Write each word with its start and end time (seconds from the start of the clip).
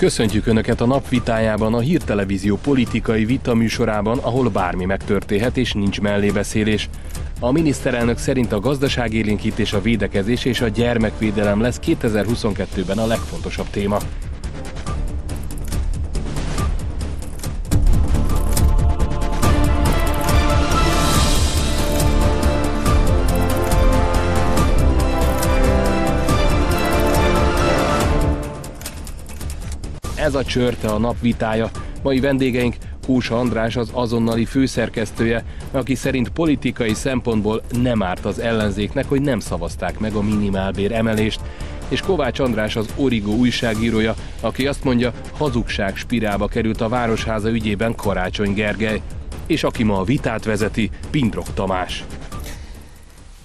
Köszöntjük 0.00 0.46
Önöket 0.46 0.80
a 0.80 0.86
napvitájában, 0.86 1.74
a 1.74 1.78
hírtelevízió 1.78 2.56
politikai 2.56 3.24
vita 3.24 3.54
műsorában, 3.54 4.18
ahol 4.18 4.48
bármi 4.48 4.84
megtörténhet 4.84 5.56
és 5.56 5.72
nincs 5.72 6.00
mellébeszélés. 6.00 6.88
A 7.40 7.52
miniszterelnök 7.52 8.18
szerint 8.18 8.52
a 8.52 8.60
gazdaságélénkítés, 8.60 9.72
a 9.72 9.80
védekezés 9.80 10.44
és 10.44 10.60
a 10.60 10.68
gyermekvédelem 10.68 11.60
lesz 11.60 11.80
2022-ben 11.86 12.98
a 12.98 13.06
legfontosabb 13.06 13.70
téma. 13.70 13.98
Ez 30.30 30.36
a 30.36 30.44
csörte 30.44 30.88
a 30.88 30.98
nap 30.98 31.20
vitája. 31.20 31.70
Mai 32.02 32.20
vendégeink 32.20 32.74
Kósa 33.06 33.38
András 33.38 33.76
az 33.76 33.90
azonnali 33.92 34.44
főszerkesztője, 34.44 35.44
aki 35.70 35.94
szerint 35.94 36.28
politikai 36.28 36.94
szempontból 36.94 37.62
nem 37.82 38.02
árt 38.02 38.24
az 38.24 38.38
ellenzéknek, 38.38 39.08
hogy 39.08 39.22
nem 39.22 39.40
szavazták 39.40 39.98
meg 39.98 40.14
a 40.14 40.22
minimálbér 40.22 40.92
emelést, 40.92 41.40
és 41.88 42.00
Kovács 42.00 42.38
András 42.38 42.76
az 42.76 42.88
Origo 42.96 43.30
újságírója, 43.30 44.14
aki 44.40 44.66
azt 44.66 44.84
mondja, 44.84 45.12
hazugság 45.36 45.96
spirálba 45.96 46.46
került 46.46 46.80
a 46.80 46.88
Városháza 46.88 47.50
ügyében 47.50 47.94
Karácsony 47.94 48.54
Gergely, 48.54 49.00
és 49.46 49.64
aki 49.64 49.82
ma 49.82 49.98
a 49.98 50.04
vitát 50.04 50.44
vezeti, 50.44 50.90
Pindrok 51.10 51.54
Tamás. 51.54 52.04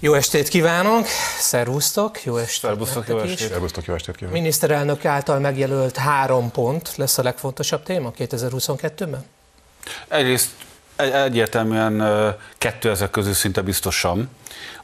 Jó 0.06 0.14
estét 0.14 0.48
kívánok, 0.48 1.06
szervusztok, 1.40 2.24
jó 2.24 2.38
estét. 2.38 2.62
Szervusztok, 2.62 3.08
jó 3.08 3.20
estét. 3.20 3.50
Szervusztok, 3.50 3.86
jó 3.86 3.94
estét 3.94 4.16
kívánok. 4.16 4.40
Miniszterelnök 4.40 5.06
által 5.06 5.40
megjelölt 5.40 5.98
három 5.98 6.52
pont 6.52 6.96
lesz 6.96 7.18
a 7.18 7.24
legfontosabb 7.24 7.84
téma 7.84 8.12
2022-ben? 8.18 9.26
Egyrészt 10.08 10.50
egy, 10.60 10.65
egyértelműen 10.96 12.04
kettő 12.58 12.90
ezek 12.90 13.10
közül 13.10 13.34
szinte 13.34 13.62
biztosan 13.62 14.30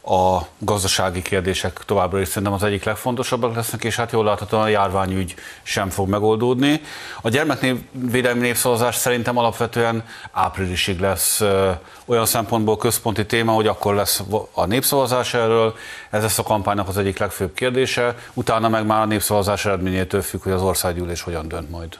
a 0.03 0.41
gazdasági 0.57 1.21
kérdések 1.21 1.79
továbbra 1.85 2.19
is 2.19 2.27
szerintem 2.27 2.53
az 2.53 2.63
egyik 2.63 2.83
legfontosabbak 2.83 3.55
lesznek, 3.55 3.83
és 3.83 3.95
hát 3.95 4.11
jól 4.11 4.23
láthatóan 4.23 4.63
a 4.63 4.67
járványügy 4.67 5.35
sem 5.63 5.89
fog 5.89 6.09
megoldódni. 6.09 6.81
A 7.21 7.29
gyermekvédelmi 7.29 8.39
népszavazás 8.39 8.95
szerintem 8.95 9.37
alapvetően 9.37 10.03
áprilisig 10.31 10.99
lesz 10.99 11.41
olyan 12.05 12.25
szempontból 12.25 12.77
központi 12.77 13.25
téma, 13.25 13.51
hogy 13.51 13.67
akkor 13.67 13.95
lesz 13.95 14.21
a 14.51 14.65
népszavazás 14.65 15.33
erről, 15.33 15.75
ez 16.09 16.21
lesz 16.21 16.39
a 16.39 16.43
kampánynak 16.43 16.87
az 16.87 16.97
egyik 16.97 17.17
legfőbb 17.17 17.53
kérdése, 17.53 18.15
utána 18.33 18.69
meg 18.69 18.85
már 18.85 19.01
a 19.01 19.05
népszavazás 19.05 19.65
eredményétől 19.65 20.21
függ, 20.21 20.43
hogy 20.43 20.51
az 20.51 20.61
országgyűlés 20.61 21.21
hogyan 21.21 21.47
dönt 21.47 21.69
majd. 21.69 21.99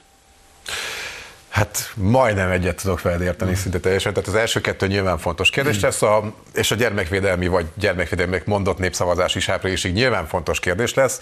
Hát 1.51 1.91
majdnem 1.95 2.49
egyet 2.49 2.81
tudok 2.81 3.01
veled 3.01 3.21
érteni 3.21 3.55
szinte 3.55 3.79
teljesen. 3.79 4.13
Tehát 4.13 4.29
az 4.29 4.35
első 4.35 4.61
kettő 4.61 4.87
nyilván 4.87 5.17
fontos 5.17 5.49
kérdés 5.49 5.75
hmm. 5.75 5.83
lesz, 5.83 6.01
a, 6.01 6.33
és 6.53 6.71
a 6.71 6.75
gyermekvédelmi 6.75 7.47
vagy 7.47 7.65
gyermekvédelmi 7.75 8.41
mondott 8.45 8.77
népszavazás 8.77 9.35
is 9.35 9.49
áprilisig 9.49 9.93
nyilván 9.93 10.27
fontos 10.27 10.59
kérdés 10.59 10.93
lesz, 10.93 11.19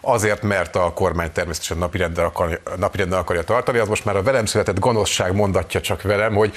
azért, 0.00 0.42
mert 0.42 0.76
a 0.76 0.92
kormány 0.92 1.32
természetesen 1.32 1.78
napirenden, 1.78 2.24
akar, 2.24 2.60
napirenden 2.76 3.18
akarja 3.18 3.42
tartani. 3.42 3.78
Az 3.78 3.88
most 3.88 4.04
már 4.04 4.16
a 4.16 4.22
velem 4.22 4.46
született 4.46 4.78
gonoszság 4.78 5.34
mondatja 5.34 5.80
csak 5.80 6.02
velem, 6.02 6.34
hogy 6.34 6.54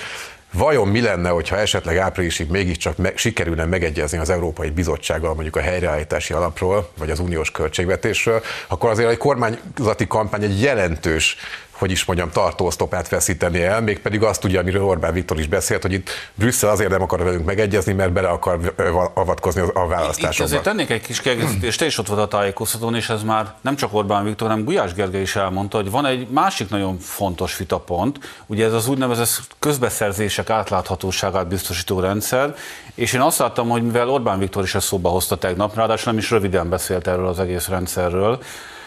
Vajon 0.54 0.88
mi 0.88 1.02
lenne, 1.02 1.30
hogyha 1.30 1.58
esetleg 1.58 1.98
áprilisig 1.98 2.50
mégiscsak 2.50 2.98
me- 2.98 3.18
sikerülne 3.18 3.66
megegyezni 3.66 4.18
az 4.18 4.30
Európai 4.30 4.70
Bizottsággal 4.70 5.34
mondjuk 5.34 5.56
a 5.56 5.62
helyreállítási 5.62 6.34
alapról, 6.34 6.90
vagy 6.98 7.10
az 7.10 7.20
uniós 7.20 7.52
költségvetésről, 7.52 8.42
akkor 8.68 8.90
azért 8.90 9.10
egy 9.10 9.18
kormányzati 9.18 10.08
kampány 10.08 10.44
egy 10.44 10.62
jelentős 10.62 11.38
hogy 11.82 11.92
is 11.92 12.06
mondjam, 12.06 12.30
tartóztopát 12.30 13.10
veszíteni 13.10 13.64
el, 13.64 13.82
mégpedig 13.82 14.24
azt 14.24 14.42
tudja, 14.42 14.60
amiről 14.60 14.84
Orbán 14.84 15.14
Viktor 15.14 15.40
is 15.40 15.48
beszélt, 15.48 15.82
hogy 15.82 15.94
itt 15.94 16.10
Brüsszel 16.34 16.70
azért 16.70 16.90
nem 16.90 17.02
akar 17.02 17.24
velünk 17.24 17.46
megegyezni, 17.46 17.94
mert 17.94 18.12
bele 18.12 18.28
akar 18.28 18.74
avatkozni 19.14 19.62
a 19.74 19.88
választásokba. 19.88 20.30
Itt 20.34 20.40
azért 20.40 20.64
tennék 20.64 20.90
egy 20.90 21.02
kis 21.02 21.22
kiegészítést, 21.22 21.80
te 21.80 21.86
is 21.86 21.98
ott 21.98 22.08
volt 22.08 22.20
a 22.20 22.28
tájékoztatón, 22.28 22.96
és 22.96 23.10
ez 23.10 23.24
már 23.24 23.54
nem 23.62 23.76
csak 23.76 23.94
Orbán 23.94 24.24
Viktor, 24.24 24.50
hanem 24.50 24.64
Gulyás 24.64 24.94
Gergely 24.94 25.22
is 25.22 25.36
elmondta, 25.36 25.78
hogy 25.78 25.92
van 25.92 26.06
egy 26.06 26.28
másik 26.28 26.70
nagyon 26.70 27.00
fontos 27.00 27.58
vitapont, 27.58 28.20
ugye 28.46 28.66
ez 28.66 28.74
az 28.74 28.88
úgynevezett 28.88 29.48
közbeszerzések 29.60 30.50
átláthatóságát 30.50 31.48
biztosító 31.48 32.00
rendszer, 32.00 32.56
és 32.96 33.14
én 33.14 33.22
azt 33.22 33.38
láttam, 33.38 33.70
hogy 33.70 33.84
mivel 33.84 34.10
Orbán 34.10 34.40
Viktor 34.40 34.64
is 34.64 34.76
ezt 34.76 34.88
szóba 34.88 35.10
hozta 35.10 35.38
tegnap, 35.38 35.76
ráadásul 35.76 36.12
nem 36.12 36.22
is 36.22 36.30
röviden 36.30 36.70
beszélt 36.70 37.08
erről 37.08 37.28
az 37.28 37.40
egész 37.40 37.68
rendszerről, 37.68 38.38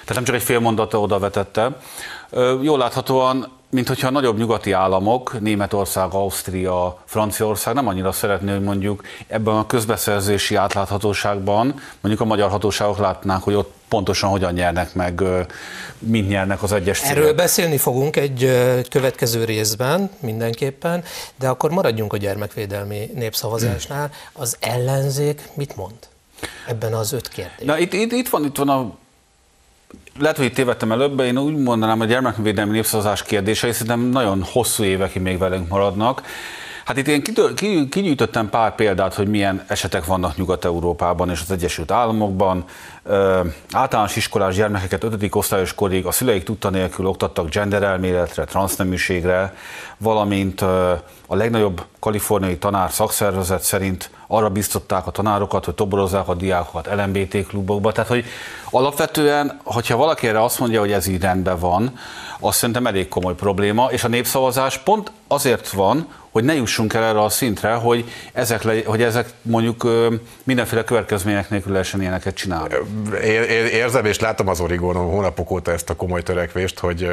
tehát 0.05 0.15
nem 0.15 0.25
csak 0.25 0.35
egy 0.35 0.43
fél 0.43 0.59
mondata 0.59 1.01
oda 1.01 1.19
vetette. 1.19 1.77
Jól 2.63 2.79
láthatóan, 2.79 3.53
mint 3.71 3.89
hogyha 3.89 4.07
a 4.07 4.11
nagyobb 4.11 4.39
nyugati 4.39 4.73
államok, 4.73 5.41
Németország, 5.41 6.13
Ausztria, 6.13 7.03
Franciaország 7.05 7.75
nem 7.75 7.89
annyira 7.89 8.13
szeretné, 8.13 8.51
hogy 8.51 8.63
mondjuk 8.63 9.03
ebben 9.27 9.55
a 9.55 9.67
közbeszerzési 9.67 10.55
átláthatóságban 10.55 11.81
mondjuk 12.01 12.21
a 12.21 12.25
magyar 12.25 12.51
hatóságok 12.51 12.99
látnák, 12.99 13.43
hogy 13.43 13.55
ott 13.55 13.73
pontosan 13.89 14.31
hogyan 14.31 14.53
nyernek 14.53 14.95
meg, 14.95 15.23
mint 15.99 16.29
nyernek 16.29 16.63
az 16.63 16.73
egyes 16.73 17.01
cégek. 17.01 17.17
Erről 17.17 17.35
beszélni 17.35 17.77
fogunk 17.77 18.17
egy 18.17 18.51
következő 18.91 19.45
részben 19.45 20.11
mindenképpen, 20.21 21.05
de 21.39 21.49
akkor 21.49 21.71
maradjunk 21.71 22.13
a 22.13 22.17
gyermekvédelmi 22.17 23.11
népszavazásnál. 23.15 24.11
Az 24.33 24.57
ellenzék 24.61 25.49
mit 25.55 25.77
mond 25.77 25.95
ebben 26.67 26.93
az 26.93 27.13
öt 27.13 27.29
kérdésben? 27.29 27.67
Na 27.67 27.79
itt, 27.79 27.93
itt, 27.93 28.13
itt, 28.13 28.29
van, 28.29 28.45
itt 28.45 28.57
van 28.57 28.69
a 28.69 28.95
lehet, 30.19 30.37
hogy 30.37 30.53
tévedtem 30.53 30.93
előbb, 30.93 31.21
én 31.21 31.39
úgy 31.39 31.57
mondanám, 31.57 31.99
hogy 31.99 32.07
a 32.07 32.11
gyermekvédelmi 32.11 32.73
népszavazás 32.73 33.23
kérdései 33.23 33.73
szerintem 33.73 34.01
nagyon 34.01 34.43
hosszú 34.43 34.83
évekig 34.83 35.23
még 35.23 35.39
velünk 35.39 35.69
maradnak. 35.69 36.23
Hát 36.85 36.97
itt 36.97 37.09
én 37.09 37.23
kinyújtottam 37.89 38.51
pár 38.51 38.75
példát, 38.75 39.15
hogy 39.15 39.29
milyen 39.29 39.65
esetek 39.67 40.05
vannak 40.05 40.37
Nyugat-Európában 40.37 41.31
és 41.31 41.41
az 41.41 41.51
Egyesült 41.51 41.91
Államokban. 41.91 42.65
Általános 43.73 44.17
iskolás 44.17 44.55
gyermekeket 44.55 45.05
5. 45.05 45.27
osztályos 45.31 45.75
korig 45.75 46.07
a 46.07 46.13
szüleik 46.13 46.43
tudta 46.43 46.71
nélkül 46.71 47.07
oktattak 47.07 47.49
genderelméletre, 47.49 48.45
transzneműségre, 48.45 49.55
valamint 49.99 50.61
a 50.61 51.05
legnagyobb 51.29 51.85
kaliforniai 51.99 52.57
tanár 52.57 52.91
szakszervezet 52.91 53.63
szerint 53.63 54.11
arra 54.27 54.51
biztották 54.51 55.07
a 55.07 55.11
tanárokat, 55.11 55.65
hogy 55.65 55.75
toborozzák 55.75 56.29
a 56.29 56.35
diákokat 56.35 56.89
LMBT 56.95 57.47
klubokba. 57.47 57.93
Tehát, 57.93 58.11
hogy 58.11 58.25
alapvetően, 58.71 59.61
hogyha 59.65 59.97
valaki 59.97 60.29
erre 60.29 60.43
azt 60.43 60.59
mondja, 60.59 60.81
hogy 60.81 60.93
ez 60.93 61.07
így 61.07 61.21
rendben 61.21 61.59
van, 61.59 61.99
azt 62.41 62.59
szerintem 62.59 62.87
elég 62.87 63.09
komoly 63.09 63.35
probléma, 63.35 63.87
és 63.91 64.05
a 64.05 64.09
népszavazás 64.09 64.79
pont 64.79 65.11
azért 65.27 65.71
van, 65.71 66.09
hogy 66.31 66.45
ne 66.45 66.55
jussunk 66.55 66.93
el 66.93 67.05
erre 67.05 67.23
a 67.23 67.29
szintre, 67.29 67.75
hogy 67.75 68.05
ezek, 68.33 68.63
le, 68.63 68.75
hogy 68.85 69.03
ezek 69.03 69.29
mondjuk 69.43 69.89
mindenféle 70.43 70.85
következmények 70.85 71.51
nélkül 71.51 71.73
lehessen 71.73 72.01
ilyeneket 72.01 72.35
csinálni. 72.35 72.75
Érzem 73.73 74.05
és 74.05 74.21
látom 74.21 74.49
az 74.49 74.61
Origón 74.61 74.95
hónapok 74.95 75.51
óta 75.51 75.73
ezt 75.73 75.91
a 75.91 75.95
komoly 75.95 76.23
törekvést, 76.23 76.79
hogy 76.79 77.11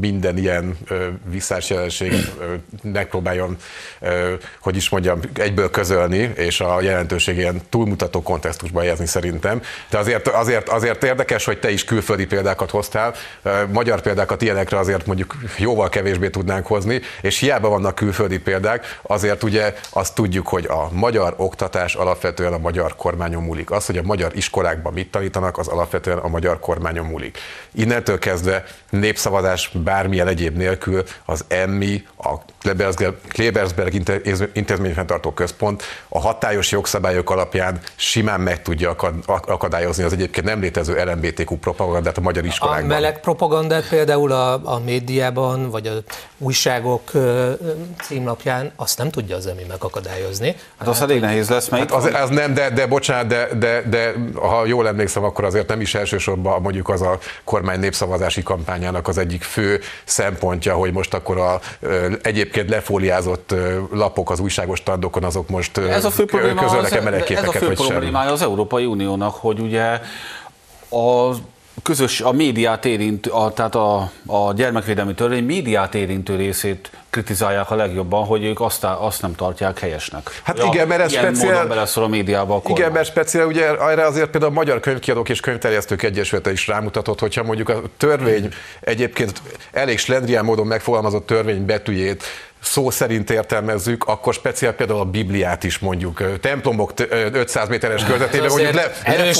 minden 0.00 0.38
ilyen 0.38 0.78
visszás 1.30 1.70
jelenséget 1.70 2.36
megpróbáljon, 2.82 3.56
hogy 4.60 4.76
is 4.76 4.88
mondjam, 4.88 5.20
egyből 5.34 5.70
közölni, 5.70 6.32
és 6.36 6.60
a 6.60 6.80
jelentőség 6.80 7.36
ilyen 7.36 7.60
túlmutató 7.68 8.22
kontextusba 8.22 8.80
helyezni 8.80 9.06
szerintem. 9.06 9.62
De 9.90 9.98
azért, 9.98 10.28
azért, 10.28 10.68
azért 10.68 11.04
érdekes, 11.04 11.44
hogy 11.44 11.58
te 11.58 11.70
is 11.70 11.84
külföldi 11.84 12.26
példákat 12.26 12.70
hoztál, 12.70 13.14
magyar 13.72 14.00
példákat 14.00 14.42
ilyenekre 14.42 14.78
azért 14.78 15.06
mondjuk 15.06 15.36
jóval 15.58 15.88
kevésbé 15.88 16.28
tudnánk 16.28 16.66
hozni, 16.66 17.00
és 17.20 17.38
hiába 17.38 17.68
vannak 17.68 17.94
külföldi 17.94 18.38
példák, 18.38 18.98
azért 19.02 19.42
ugye 19.42 19.74
azt 19.90 20.14
tudjuk, 20.14 20.48
hogy 20.48 20.64
a 20.64 20.88
magyar 20.92 21.34
oktatás 21.36 21.94
alapvetően 21.94 22.52
a 22.52 22.58
magyar 22.58 22.96
kormányon 22.96 23.42
múlik. 23.42 23.70
Az, 23.70 23.86
hogy 23.86 23.98
a 23.98 24.02
magyar 24.02 24.36
iskolákban 24.36 24.92
mit 24.92 25.14
tanítanak, 25.16 25.58
az 25.58 25.68
alapvetően 25.68 26.18
a 26.18 26.28
magyar 26.28 26.60
kormányon 26.60 27.06
múlik. 27.06 27.38
Innentől 27.74 28.18
kezdve 28.18 28.64
népszavazás 28.90 29.70
bármilyen 29.84 30.28
egyéb 30.28 30.56
nélkül 30.56 31.02
az 31.24 31.44
EMMI, 31.48 32.06
a 32.16 32.34
Klebersberg 33.28 33.94
intézményfenntartó 34.52 35.30
központ 35.30 35.82
a 36.08 36.20
hatályos 36.20 36.70
jogszabályok 36.70 37.30
alapján 37.30 37.80
simán 37.94 38.40
meg 38.40 38.62
tudja 38.62 38.96
akadályozni 39.26 40.04
az 40.04 40.12
egyébként 40.12 40.46
nem 40.46 40.60
létező 40.60 41.04
LMBTQ 41.04 41.56
propagandát 41.56 42.18
a 42.18 42.20
magyar 42.20 42.44
iskolákban. 42.44 42.90
A 42.90 42.94
meleg 42.94 43.20
propagandát 43.20 43.88
például 43.88 44.32
a, 44.32 44.74
a 44.74 44.80
médiában, 44.84 45.70
vagy 45.70 45.86
a 45.86 45.92
újságok 46.38 47.10
címlapján 48.02 48.72
azt 48.76 48.98
nem 48.98 49.10
tudja 49.10 49.36
az 49.36 49.46
EMI 49.46 49.64
megakadályozni. 49.68 50.56
Hát 50.78 50.88
az 50.88 51.02
elég 51.02 51.20
nehéz 51.20 51.48
lesz, 51.48 51.68
mert 51.68 51.90
hát 51.90 52.04
az, 52.04 52.10
az 52.22 52.28
nem, 52.30 52.54
de, 52.54 52.70
de 52.70 52.86
bocsánat, 52.86 53.26
de, 53.26 53.48
de, 53.58 53.82
de 53.88 54.14
ha 54.34 54.66
jól 54.66 54.86
emlékszem, 54.86 55.05
akkor 55.14 55.44
azért 55.44 55.68
nem 55.68 55.80
is 55.80 55.94
elsősorban 55.94 56.62
mondjuk 56.62 56.88
az 56.88 57.02
a 57.02 57.18
kormány 57.44 57.78
népszavazási 57.78 58.42
kampányának 58.42 59.08
az 59.08 59.18
egyik 59.18 59.42
fő 59.42 59.80
szempontja, 60.04 60.74
hogy 60.74 60.92
most 60.92 61.14
akkor 61.14 61.38
a 61.38 61.60
egyébként 62.22 62.70
lefóliázott 62.70 63.54
lapok 63.92 64.30
az 64.30 64.40
újságos 64.40 64.78
standokon, 64.78 65.24
azok 65.24 65.48
most 65.48 65.78
ez 65.78 66.04
a 66.04 66.10
fő 66.10 66.24
közölnek-e 66.24 67.34
Ez 67.36 67.48
a 67.48 67.52
fő 67.52 67.72
problémája 67.72 68.32
az 68.32 68.42
Európai 68.42 68.84
Uniónak, 68.84 69.34
hogy 69.34 69.60
ugye 69.60 70.00
a 70.88 71.30
közös, 71.86 72.20
a 72.20 72.32
médiát 72.32 72.84
érint, 72.84 73.26
a, 73.26 73.52
tehát 73.54 73.74
a, 73.74 74.10
a 74.26 74.52
gyermekvédelmi 74.52 75.14
törvény 75.14 75.44
médiát 75.44 75.94
érintő 75.94 76.36
részét 76.36 76.90
kritizálják 77.10 77.70
a 77.70 77.74
legjobban, 77.74 78.24
hogy 78.24 78.44
ők 78.44 78.60
azt, 78.60 78.84
azt 78.84 79.22
nem 79.22 79.34
tartják 79.34 79.78
helyesnek. 79.78 80.40
Hát 80.42 80.58
ja, 80.58 80.64
igen, 80.72 80.88
mert 80.88 81.00
ez 81.00 81.12
speciál... 81.12 81.66
beleszól 81.66 82.04
a 82.04 82.08
médiába 82.08 82.54
a 82.54 82.60
Igen, 82.68 82.92
mert 82.92 83.08
speciál, 83.08 83.46
ugye 83.46 83.64
erre 83.78 84.06
azért 84.06 84.30
például 84.30 84.52
a 84.52 84.54
Magyar 84.54 84.80
Könyvkiadók 84.80 85.28
és 85.28 85.40
Könyvterjesztők 85.40 86.02
Egyesülete 86.02 86.52
is 86.52 86.66
rámutatott, 86.66 87.20
hogyha 87.20 87.42
mondjuk 87.42 87.68
a 87.68 87.82
törvény 87.96 88.48
egyébként 88.80 89.42
elég 89.72 89.98
slendrián 89.98 90.44
módon 90.44 90.66
megfogalmazott 90.66 91.26
törvény 91.26 91.64
betűjét 91.64 92.24
szó 92.66 92.90
szerint 92.90 93.30
értelmezzük, 93.30 94.04
akkor 94.04 94.34
speciál 94.34 94.72
például 94.72 95.00
a 95.00 95.04
Bibliát 95.04 95.64
is 95.64 95.78
mondjuk 95.78 96.40
templomok 96.40 96.92
500 97.32 97.68
méteres 97.68 98.04
körzetében 98.04 98.48
mondjuk 98.48 98.72
le, 98.72 98.90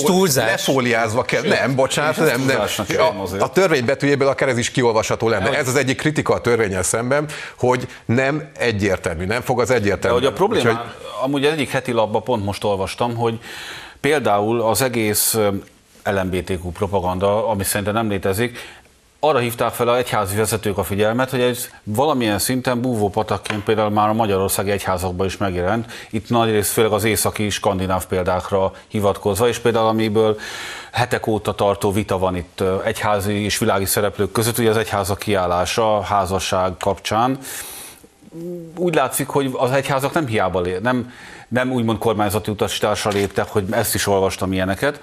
túlzás. 0.05 0.50
lefóliázva 0.50 1.23
kell. 1.23 1.43
Nem, 1.43 1.75
bocsánat, 1.75 2.17
nem, 2.17 2.40
nem. 2.40 2.61
A, 2.99 3.43
a 3.43 3.50
törvény 3.50 3.84
betűjéből 3.84 4.28
akár 4.28 4.49
ez 4.49 4.58
is 4.58 4.70
kiolvasható 4.70 5.28
lenne. 5.28 5.56
Ez 5.56 5.69
az 5.69 5.76
egyik 5.76 5.96
kritika 5.96 6.34
a 6.34 6.40
törvényel 6.40 6.82
szemben, 6.82 7.28
hogy 7.58 7.88
nem 8.05 8.50
egyértelmű, 8.58 9.25
nem 9.25 9.40
fog 9.40 9.61
az 9.61 9.70
egyértelmű. 9.70 10.19
De 10.19 10.25
hogy 10.25 10.34
a 10.34 10.37
probléma, 10.37 10.70
Úgyhogy... 10.70 10.84
amúgy 11.23 11.44
egyik 11.44 11.70
heti 11.70 11.93
labban 11.93 12.23
pont 12.23 12.44
most 12.44 12.64
olvastam, 12.64 13.17
hogy 13.17 13.38
például 14.00 14.61
az 14.61 14.82
egész 14.82 15.38
LMBTQ 16.05 16.70
propaganda, 16.70 17.49
ami 17.49 17.64
szerintem 17.64 17.94
nem 17.94 18.08
létezik, 18.08 18.58
arra 19.28 19.38
hívták 19.38 19.73
fel 19.73 19.88
a 19.88 19.96
egyházi 19.96 20.37
vezetők 20.37 20.78
a 20.78 20.84
figyelmet, 20.84 21.31
hogy 21.31 21.40
ez 21.40 21.69
valamilyen 21.82 22.38
szinten 22.38 22.81
búvópatakként 22.81 23.64
például 23.64 23.90
már 23.90 24.08
a 24.08 24.12
magyarországi 24.12 24.70
egyházakban 24.70 25.26
is 25.26 25.37
megjelent. 25.37 25.93
Itt 26.11 26.28
nagyrészt 26.28 26.70
főleg 26.70 26.93
az 26.93 27.05
északi 27.05 27.50
skandináv 27.50 28.06
példákra 28.06 28.73
hivatkozva, 28.88 29.49
és 29.49 29.58
például 29.58 29.87
amiből 29.87 30.38
hetek 30.93 31.26
óta 31.26 31.55
tartó 31.55 31.93
vita 31.93 32.19
van 32.19 32.37
itt 32.37 32.62
egyházi 32.84 33.44
és 33.44 33.58
világi 33.58 33.84
szereplők 33.84 34.32
között, 34.32 34.58
ugye 34.58 34.70
az 34.70 34.76
egyházak 34.76 35.19
kiállása 35.19 36.02
házasság 36.02 36.76
kapcsán. 36.78 37.38
Úgy 38.76 38.94
látszik, 38.94 39.28
hogy 39.28 39.50
az 39.52 39.70
egyházak 39.70 40.12
nem 40.12 40.26
hiába 40.26 40.61
lé, 40.61 40.78
nem, 40.82 41.12
nem 41.49 41.73
úgymond 41.73 41.99
kormányzati 41.99 42.50
utasításra 42.50 43.11
léptek, 43.11 43.49
hogy 43.49 43.64
ezt 43.70 43.94
is 43.94 44.06
olvastam 44.06 44.52
ilyeneket 44.52 45.00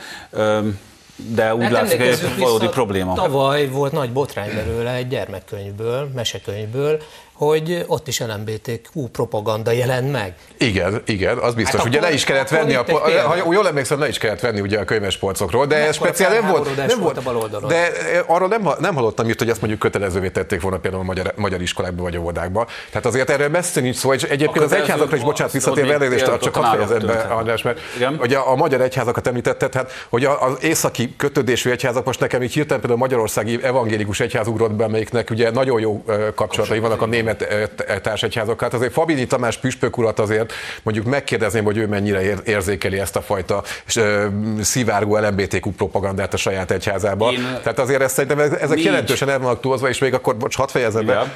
de 1.16 1.56
úgy 1.56 1.62
hát 1.62 1.72
látszik, 1.72 1.98
hogy 2.00 2.08
ez 2.08 2.38
valódi 2.38 2.68
probléma. 2.68 3.14
Tavaly 3.14 3.68
volt 3.68 3.92
nagy 3.92 4.12
botrány 4.12 4.54
belőle 4.56 4.94
egy 4.94 5.08
gyermekkönyvből, 5.08 6.10
mesekönyvből, 6.16 7.02
hogy 7.44 7.84
ott 7.88 8.08
is 8.08 8.20
LMBTQ 8.20 9.08
propaganda 9.12 9.72
jelent 9.72 10.12
meg. 10.12 10.36
Igen, 10.58 11.02
igen, 11.06 11.38
az 11.38 11.54
biztos. 11.54 11.80
Hát 11.80 11.90
ugye 11.90 12.00
le 12.00 12.14
is 12.14 12.24
kellett 12.24 12.50
venni, 12.50 12.74
a, 12.74 12.86
ha 13.26 13.54
jól 13.54 13.68
emlékszem, 13.68 14.00
le 14.00 14.08
is 14.08 14.18
kellett 14.18 14.40
venni 14.40 14.62
ugye 14.62 14.80
a 14.80 14.84
könyves 14.84 15.18
polcokról, 15.18 15.66
de 15.66 15.76
ez 15.76 15.96
speciál 15.96 16.34
nem 16.34 16.48
volt, 16.52 16.76
nem 16.76 17.00
volt, 17.00 17.24
volt 17.24 17.68
de 17.68 17.92
arról 18.26 18.48
nem, 18.48 18.70
nem 18.80 18.96
hallottam 18.96 19.28
írt, 19.28 19.40
hogy 19.40 19.50
ezt 19.50 19.60
mondjuk 19.60 19.82
kötelezővé 19.82 20.30
tették 20.30 20.62
volna 20.62 20.78
például 20.78 21.02
a 21.04 21.06
magyar, 21.06 21.34
magyar 21.36 21.62
iskolákban 21.62 22.04
vagy 22.04 22.16
a 22.16 22.20
óvodákba. 22.20 22.68
Tehát 22.90 23.06
azért 23.06 23.30
erről 23.30 23.50
messze 23.50 23.82
nincs 23.82 23.96
szó, 23.96 24.14
és 24.14 24.24
egyébként 24.24 24.66
az 24.66 24.74
egyházakra 24.74 25.16
is, 25.16 25.24
bocsánat, 25.24 25.54
visszatérve 25.54 25.94
elnézést, 25.94 26.26
csak 26.42 26.56
hadd 26.56 26.76
fejezed 26.76 27.06
be, 27.06 27.14
András, 27.14 27.62
mert 27.62 27.80
ugye 28.20 28.38
a 28.38 28.56
magyar 28.56 28.82
egyházakat 28.82 29.28
említetted, 29.28 29.74
hát 29.74 29.92
hogy 30.10 30.26
az 30.26 30.58
északi 30.62 31.14
kötődésű 31.18 31.70
egyházak 31.70 32.06
most 32.06 32.20
nekem 32.20 32.44
így 32.44 32.54
hirtelen 32.54 32.80
például 32.80 33.02
a 33.02 33.04
magyarországi 33.04 33.60
evangélikus 33.64 34.20
egyház 34.20 34.48
ugrott 34.48 34.74
be, 34.74 34.84
amelyiknek 34.84 35.30
ugye 35.30 35.52
nagyon 35.52 35.80
jó 35.80 36.04
kapcsolatai 36.36 36.80
vannak 36.80 37.02
a 37.02 37.06
német 37.06 37.33
társegyházakkal. 38.02 38.68
Hát 38.70 38.74
azért 38.74 38.94
Fabini 38.94 39.28
Tamás 39.28 39.58
püspök 39.58 39.98
urat 39.98 40.20
azért 40.20 40.54
mondjuk 40.84 41.06
megkérdezném, 41.06 41.64
hogy 41.64 41.78
ő 41.78 41.88
mennyire 41.88 42.22
érzékeli 42.44 43.00
ezt 43.00 43.16
a 43.16 43.22
fajta 43.22 43.64
szivárgó 44.62 45.18
LMBTQ 45.18 45.72
propagandát 45.72 46.34
a 46.34 46.38
saját 46.38 46.72
egyházában. 46.72 47.34
Én... 47.34 47.60
Tehát 47.64 47.80
azért 47.80 48.02
ezt 48.02 48.14
szerintem 48.14 48.40
ezek 48.40 48.70
Nincs. 48.70 48.84
jelentősen 48.84 49.30
el 49.30 49.40
vannak 49.40 49.60
túlzva, 49.60 49.90
és 49.90 49.98
még 49.98 50.14
akkor, 50.14 50.38
bocs, 50.38 50.56
hadd 50.56 50.68
fejezem 50.68 51.06
be, 51.06 51.32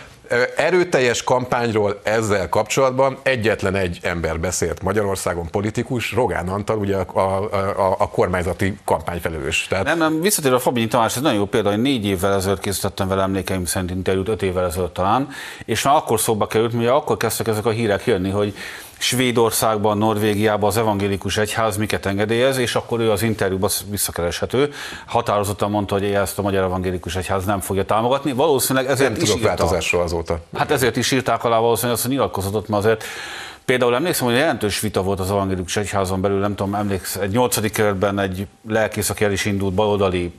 erőteljes 0.55 1.23
kampányról 1.23 1.99
ezzel 2.03 2.49
kapcsolatban 2.49 3.17
egyetlen 3.23 3.75
egy 3.75 3.99
ember 4.01 4.39
beszélt 4.39 4.81
Magyarországon, 4.81 5.49
politikus, 5.51 6.11
Rogán 6.11 6.47
Antal, 6.47 6.77
ugye 6.77 6.95
a, 6.95 7.19
a, 7.19 7.53
a, 7.87 7.95
a 7.99 8.09
kormányzati 8.09 8.77
kampányfelelős. 8.85 9.67
Tehát... 9.69 9.85
Nem, 9.85 9.97
nem, 9.97 10.21
visszatérve 10.21 10.55
a 10.55 10.59
Fabini 10.59 10.87
Tamás, 10.87 11.15
ez 11.15 11.21
nagyon 11.21 11.37
jó 11.37 11.45
példa, 11.45 11.69
hogy 11.69 11.81
négy 11.81 12.05
évvel 12.05 12.33
ezelőtt 12.33 12.59
készítettem 12.59 13.07
vele 13.07 13.21
emlékeim 13.21 13.65
szerint 13.65 13.91
interjút, 13.91 14.27
öt 14.27 14.41
évvel 14.41 14.65
ezelőtt 14.65 14.93
talán, 14.93 15.29
és 15.65 15.83
már 15.83 15.95
akkor 15.95 16.19
szóba 16.19 16.47
került, 16.47 16.73
mert 16.73 16.89
akkor 16.89 17.17
kezdtek 17.17 17.47
ezek 17.47 17.65
a 17.65 17.69
hírek 17.69 18.05
jönni, 18.05 18.29
hogy 18.29 18.53
Svédországban, 18.97 19.97
Norvégiában 19.97 20.69
az 20.69 20.77
evangélikus 20.77 21.37
egyház 21.37 21.77
miket 21.77 22.05
engedélyez, 22.05 22.57
és 22.57 22.75
akkor 22.75 22.99
ő 22.99 23.11
az 23.11 23.21
interjúban 23.21 23.69
visszakereshető. 23.89 24.73
Határozottan 25.05 25.71
mondta, 25.71 25.93
hogy 25.93 26.03
ezt 26.03 26.39
a 26.39 26.41
magyar 26.41 26.63
evangélikus 26.63 27.15
egyház 27.15 27.45
nem 27.45 27.59
fogja 27.59 27.85
támogatni. 27.85 28.31
Valószínűleg 28.31 28.89
ezért 28.89 29.11
nem 29.11 29.21
is 29.21 29.29
tudok 29.29 29.43
változásról 29.43 30.01
azóta. 30.01 30.39
Hát 30.55 30.71
ezért 30.71 30.95
is 30.95 31.11
írták 31.11 31.43
alá 31.43 31.59
valószínűleg 31.59 31.97
azt 31.97 32.05
a 32.05 32.09
nyilatkozatot, 32.09 32.67
mert 32.67 32.83
azért 32.83 33.03
Például 33.65 33.95
emlékszem, 33.95 34.25
hogy 34.27 34.35
jelentős 34.35 34.79
vita 34.79 35.03
volt 35.03 35.19
az 35.19 35.29
evangélikus 35.29 35.77
egyházon 35.77 36.21
belül, 36.21 36.39
nem 36.39 36.55
tudom, 36.55 36.75
emlékszem, 36.75 37.21
egy 37.21 37.31
nyolcadik 37.31 37.71
kerületben 37.71 38.19
egy 38.19 38.47
lelkész, 38.67 39.09
aki 39.09 39.23
el 39.23 39.31
is 39.31 39.45
indult 39.45 39.73
baloldali 39.73 40.33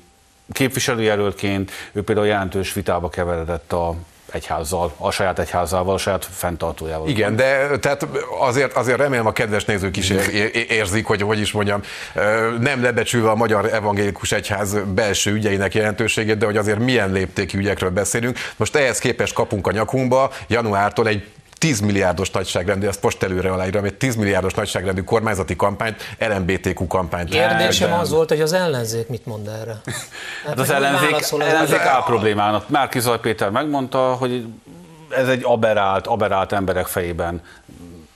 képviselőjelöltként, 0.52 1.70
ő 1.92 2.02
például 2.02 2.26
jelentős 2.26 2.72
vitába 2.72 3.08
keveredett 3.08 3.72
a 3.72 3.94
egyházzal, 4.32 4.92
a 4.96 5.10
saját 5.10 5.38
egyházával, 5.38 5.94
a 5.94 5.98
saját 5.98 6.28
fenntartójával. 6.30 7.08
Igen, 7.08 7.36
de 7.36 7.78
tehát 7.78 8.06
azért, 8.40 8.72
azért 8.72 8.98
remélem 8.98 9.26
a 9.26 9.32
kedves 9.32 9.64
nézők 9.64 9.96
is 9.96 10.10
érzik, 10.68 11.06
hogy 11.06 11.22
hogy 11.22 11.40
is 11.40 11.52
mondjam, 11.52 11.82
nem 12.60 12.82
lebecsülve 12.82 13.30
a 13.30 13.34
magyar 13.34 13.72
evangélikus 13.72 14.32
egyház 14.32 14.76
belső 14.94 15.32
ügyeinek 15.32 15.74
jelentőségét, 15.74 16.38
de 16.38 16.46
hogy 16.46 16.56
azért 16.56 16.78
milyen 16.78 17.12
léptékű 17.12 17.58
ügyekről 17.58 17.90
beszélünk. 17.90 18.38
Most 18.56 18.76
ehhez 18.76 18.98
képest 18.98 19.32
kapunk 19.32 19.66
a 19.66 19.72
nyakunkba 19.72 20.32
januártól 20.48 21.08
egy 21.08 21.26
10 21.58 21.80
milliárdos 21.80 22.30
nagyságrendű, 22.30 22.86
ezt 22.86 23.02
most 23.02 23.22
előre 23.22 23.52
aláírom, 23.52 23.84
egy 23.84 23.94
10 23.94 24.16
milliárdos 24.16 24.54
nagyságrendű 24.54 25.02
kormányzati 25.02 25.56
kampányt, 25.56 26.02
LMBTQ 26.18 26.86
kampányt. 26.86 27.28
Kérdésem 27.28 27.92
az 27.92 28.10
volt, 28.10 28.28
hogy 28.28 28.40
az 28.40 28.52
ellenzék 28.52 29.08
mit 29.08 29.26
mond 29.26 29.48
erre? 29.48 29.80
Hát 30.46 30.58
az 30.58 30.70
ellenzék, 30.70 31.40
ellenzék 31.40 31.78
áll 31.78 32.02
problémának. 32.02 32.68
Márki 32.68 33.00
Zaj 33.00 33.20
Péter 33.20 33.50
megmondta, 33.50 33.98
hogy 33.98 34.46
ez 35.10 35.28
egy 35.28 35.40
aberált, 35.44 36.06
aberált 36.06 36.52
emberek 36.52 36.86
fejében 36.86 37.42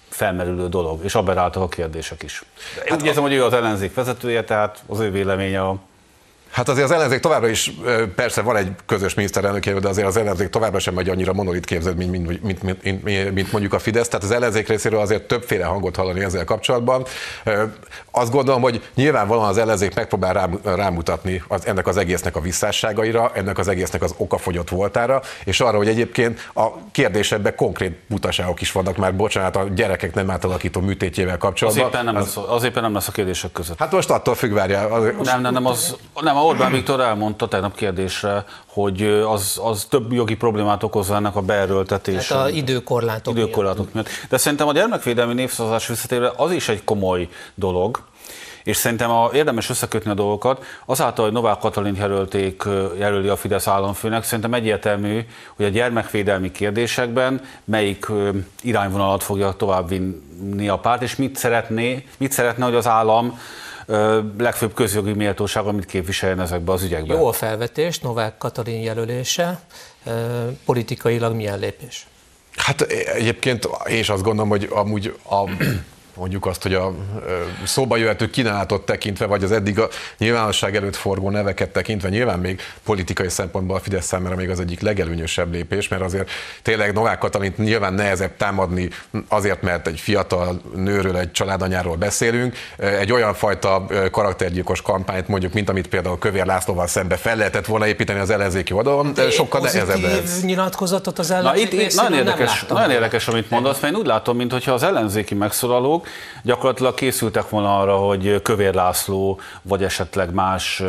felmerülő 0.08 0.68
dolog, 0.68 1.04
és 1.04 1.14
aberáltak 1.14 1.62
a 1.62 1.68
kérdések 1.68 2.22
is. 2.22 2.42
Én 2.76 2.82
hát 2.90 3.00
úgy 3.00 3.06
érzem, 3.06 3.22
hogy 3.22 3.32
ő 3.32 3.44
az 3.44 3.52
ellenzék 3.52 3.94
vezetője, 3.94 4.44
tehát 4.44 4.82
az 4.86 5.00
ő 5.00 5.10
véleménye 5.10 5.60
a 5.60 5.76
Hát 6.52 6.68
azért 6.68 6.84
az 6.84 6.90
ellenzék 6.90 7.20
továbbra 7.20 7.48
is, 7.48 7.72
persze 8.14 8.42
van 8.42 8.56
egy 8.56 8.72
közös 8.86 9.14
miniszterelnök, 9.14 9.64
de 9.64 9.88
azért 9.88 10.06
az 10.06 10.16
ellenzék 10.16 10.48
továbbra 10.48 10.78
sem 10.78 10.94
megy 10.94 11.08
annyira 11.08 11.32
monolit 11.32 11.64
képzett, 11.64 11.96
mint, 11.96 12.10
mint, 12.42 12.62
mint, 12.62 13.32
mint, 13.34 13.52
mondjuk 13.52 13.72
a 13.72 13.78
Fidesz. 13.78 14.08
Tehát 14.08 14.24
az 14.24 14.30
ellenzék 14.30 14.68
részéről 14.68 15.00
azért 15.00 15.22
többféle 15.22 15.64
hangot 15.64 15.96
hallani 15.96 16.24
ezzel 16.24 16.44
kapcsolatban. 16.44 17.04
Azt 18.10 18.32
gondolom, 18.32 18.62
hogy 18.62 18.82
nyilvánvalóan 18.94 19.48
az 19.48 19.58
ellenzék 19.58 19.94
megpróbál 19.94 20.32
rám, 20.32 20.60
rámutatni 20.62 21.42
az, 21.48 21.66
ennek 21.66 21.86
az 21.86 21.96
egésznek 21.96 22.36
a 22.36 22.40
visszásságaira, 22.40 23.30
ennek 23.34 23.58
az 23.58 23.68
egésznek 23.68 24.02
az 24.02 24.14
okafogyott 24.16 24.68
voltára, 24.68 25.22
és 25.44 25.60
arra, 25.60 25.76
hogy 25.76 25.88
egyébként 25.88 26.50
a 26.54 26.66
kérdésekben 26.90 27.54
konkrét 27.56 27.96
butaságok 28.06 28.60
is 28.60 28.72
vannak 28.72 28.96
már, 28.96 29.16
bocsánat, 29.16 29.56
a 29.56 29.68
gyerekek 29.74 30.14
nem 30.14 30.30
átalakító 30.30 30.80
műtétjével 30.80 31.38
kapcsolatban. 31.38 31.84
Az 31.84 31.90
éppen 31.90 32.04
nem, 32.04 32.16
az, 32.16 32.34
lesz, 32.34 32.44
az 32.48 32.64
éppen 32.64 32.82
nem 32.82 32.94
lesz 32.94 33.08
a 33.08 33.12
kérdések 33.12 33.52
között. 33.52 33.78
Hát 33.78 33.92
most 33.92 34.10
attól 34.10 34.34
függ, 34.34 34.52
várjál. 34.52 34.92
Az, 34.92 35.02
nem, 35.22 35.40
nem, 35.40 35.52
nem, 35.52 35.66
az, 35.66 35.96
nem, 36.20 36.36
Orbán 36.44 36.72
Viktor 36.72 37.00
elmondta 37.00 37.48
tegnap 37.48 37.74
kérdésre, 37.74 38.44
hogy 38.66 39.02
az, 39.26 39.60
az 39.62 39.86
több 39.90 40.12
jogi 40.12 40.36
problémát 40.36 40.82
okoz 40.82 41.10
ennek 41.10 41.36
a 41.36 41.40
beerőltetés. 41.40 42.32
Hát 42.32 42.44
a 42.44 42.48
időkorlátok, 42.48 43.36
időkorlátok 43.36 43.92
miatt. 43.92 44.06
miatt. 44.08 44.28
De 44.28 44.36
szerintem 44.36 44.68
a 44.68 44.72
gyermekvédelmi 44.72 45.34
népszavazás 45.34 45.86
visszatérve 45.86 46.32
az 46.36 46.52
is 46.52 46.68
egy 46.68 46.84
komoly 46.84 47.28
dolog, 47.54 48.02
és 48.64 48.76
szerintem 48.76 49.10
a, 49.10 49.30
érdemes 49.32 49.70
összekötni 49.70 50.10
a 50.10 50.14
dolgokat. 50.14 50.64
Azáltal, 50.84 51.24
hogy 51.24 51.34
Novák 51.34 51.58
Katalin 51.58 51.96
jelölték, 51.96 52.62
jelöli 52.98 53.28
a 53.28 53.36
Fidesz 53.36 53.66
államfőnek, 53.66 54.24
szerintem 54.24 54.54
egyértelmű, 54.54 55.20
hogy 55.56 55.66
a 55.66 55.68
gyermekvédelmi 55.68 56.50
kérdésekben 56.50 57.40
melyik 57.64 58.06
irányvonalat 58.62 59.22
fogja 59.22 59.52
továbbvinni 59.52 60.68
a 60.68 60.78
párt, 60.78 61.02
és 61.02 61.16
mit 61.16 61.36
szeretné, 61.36 62.06
mit 62.16 62.32
szeretne, 62.32 62.64
hogy 62.64 62.74
az 62.74 62.86
állam 62.86 63.38
legfőbb 64.38 64.74
közjogi 64.74 65.12
méltóság, 65.12 65.64
amit 65.66 65.86
képviseljen 65.86 66.40
ezekben 66.40 66.74
az 66.74 66.82
ügyekben. 66.82 67.16
Jó 67.16 67.26
a 67.26 67.32
felvetés, 67.32 67.98
Novák 67.98 68.38
Katalin 68.38 68.80
jelölése, 68.80 69.60
politikailag 70.64 71.34
milyen 71.34 71.58
lépés? 71.58 72.06
Hát 72.56 72.80
egyébként 73.14 73.68
én 73.88 73.98
is 73.98 74.08
azt 74.08 74.22
gondolom, 74.22 74.50
hogy 74.50 74.68
amúgy 74.70 75.16
a 75.28 75.50
mondjuk 76.16 76.46
azt, 76.46 76.62
hogy 76.62 76.74
a 76.74 76.92
szóba 77.64 77.96
jöhető 77.96 78.30
kínálatot 78.30 78.86
tekintve, 78.86 79.26
vagy 79.26 79.44
az 79.44 79.52
eddig 79.52 79.78
a 79.78 79.88
nyilvánosság 80.18 80.76
előtt 80.76 80.96
forgó 80.96 81.30
neveket 81.30 81.70
tekintve, 81.70 82.08
nyilván 82.08 82.38
még 82.38 82.60
politikai 82.84 83.28
szempontból 83.28 83.76
a 83.76 83.80
Fidesz 83.80 84.06
számára 84.06 84.36
még 84.36 84.50
az 84.50 84.60
egyik 84.60 84.80
legelőnyösebb 84.80 85.52
lépés, 85.52 85.88
mert 85.88 86.02
azért 86.02 86.30
tényleg 86.62 86.92
Novák 86.92 87.18
Katalint 87.18 87.58
nyilván 87.58 87.94
nehezebb 87.94 88.36
támadni 88.36 88.88
azért, 89.28 89.62
mert 89.62 89.86
egy 89.86 90.00
fiatal 90.00 90.60
nőről, 90.74 91.16
egy 91.16 91.32
családanyáról 91.32 91.96
beszélünk, 91.96 92.56
egy 92.76 93.12
olyan 93.12 93.34
fajta 93.34 93.86
karaktergyilkos 94.10 94.82
kampányt 94.82 95.28
mondjuk, 95.28 95.52
mint 95.52 95.68
amit 95.68 95.88
például 95.88 96.18
Kövér 96.18 96.46
Lászlóval 96.46 96.86
szembe 96.86 97.16
fel 97.16 97.36
lehetett 97.36 97.66
volna 97.66 97.86
építeni 97.86 98.18
az 98.18 98.30
ellenzéki 98.30 98.72
oldalon, 98.72 99.14
sokkal 99.30 99.60
nehezebb 99.60 100.04
ez. 100.04 100.42
nyilatkozatot 100.42 101.18
az 101.18 101.30
ellenzék 101.30 101.70
Na 101.70 101.76
itt, 101.76 101.82
itt 101.82 101.94
nagyon, 101.94 102.18
érdekes, 102.18 102.64
nagyon 102.68 102.90
érdekes, 102.90 103.28
amit 103.28 103.50
mondasz, 103.50 103.80
mert 103.80 103.94
én 103.94 104.00
úgy 104.00 104.06
látom, 104.06 104.36
mintha 104.36 104.72
az 104.72 104.82
ellenzéki 104.82 105.34
megszólalók 105.34 106.01
gyakorlatilag 106.42 106.94
készültek 106.94 107.48
volna 107.48 107.80
arra, 107.80 107.96
hogy 107.96 108.42
Kövér 108.42 108.74
László, 108.74 109.40
vagy 109.62 109.84
esetleg 109.84 110.32
más 110.32 110.82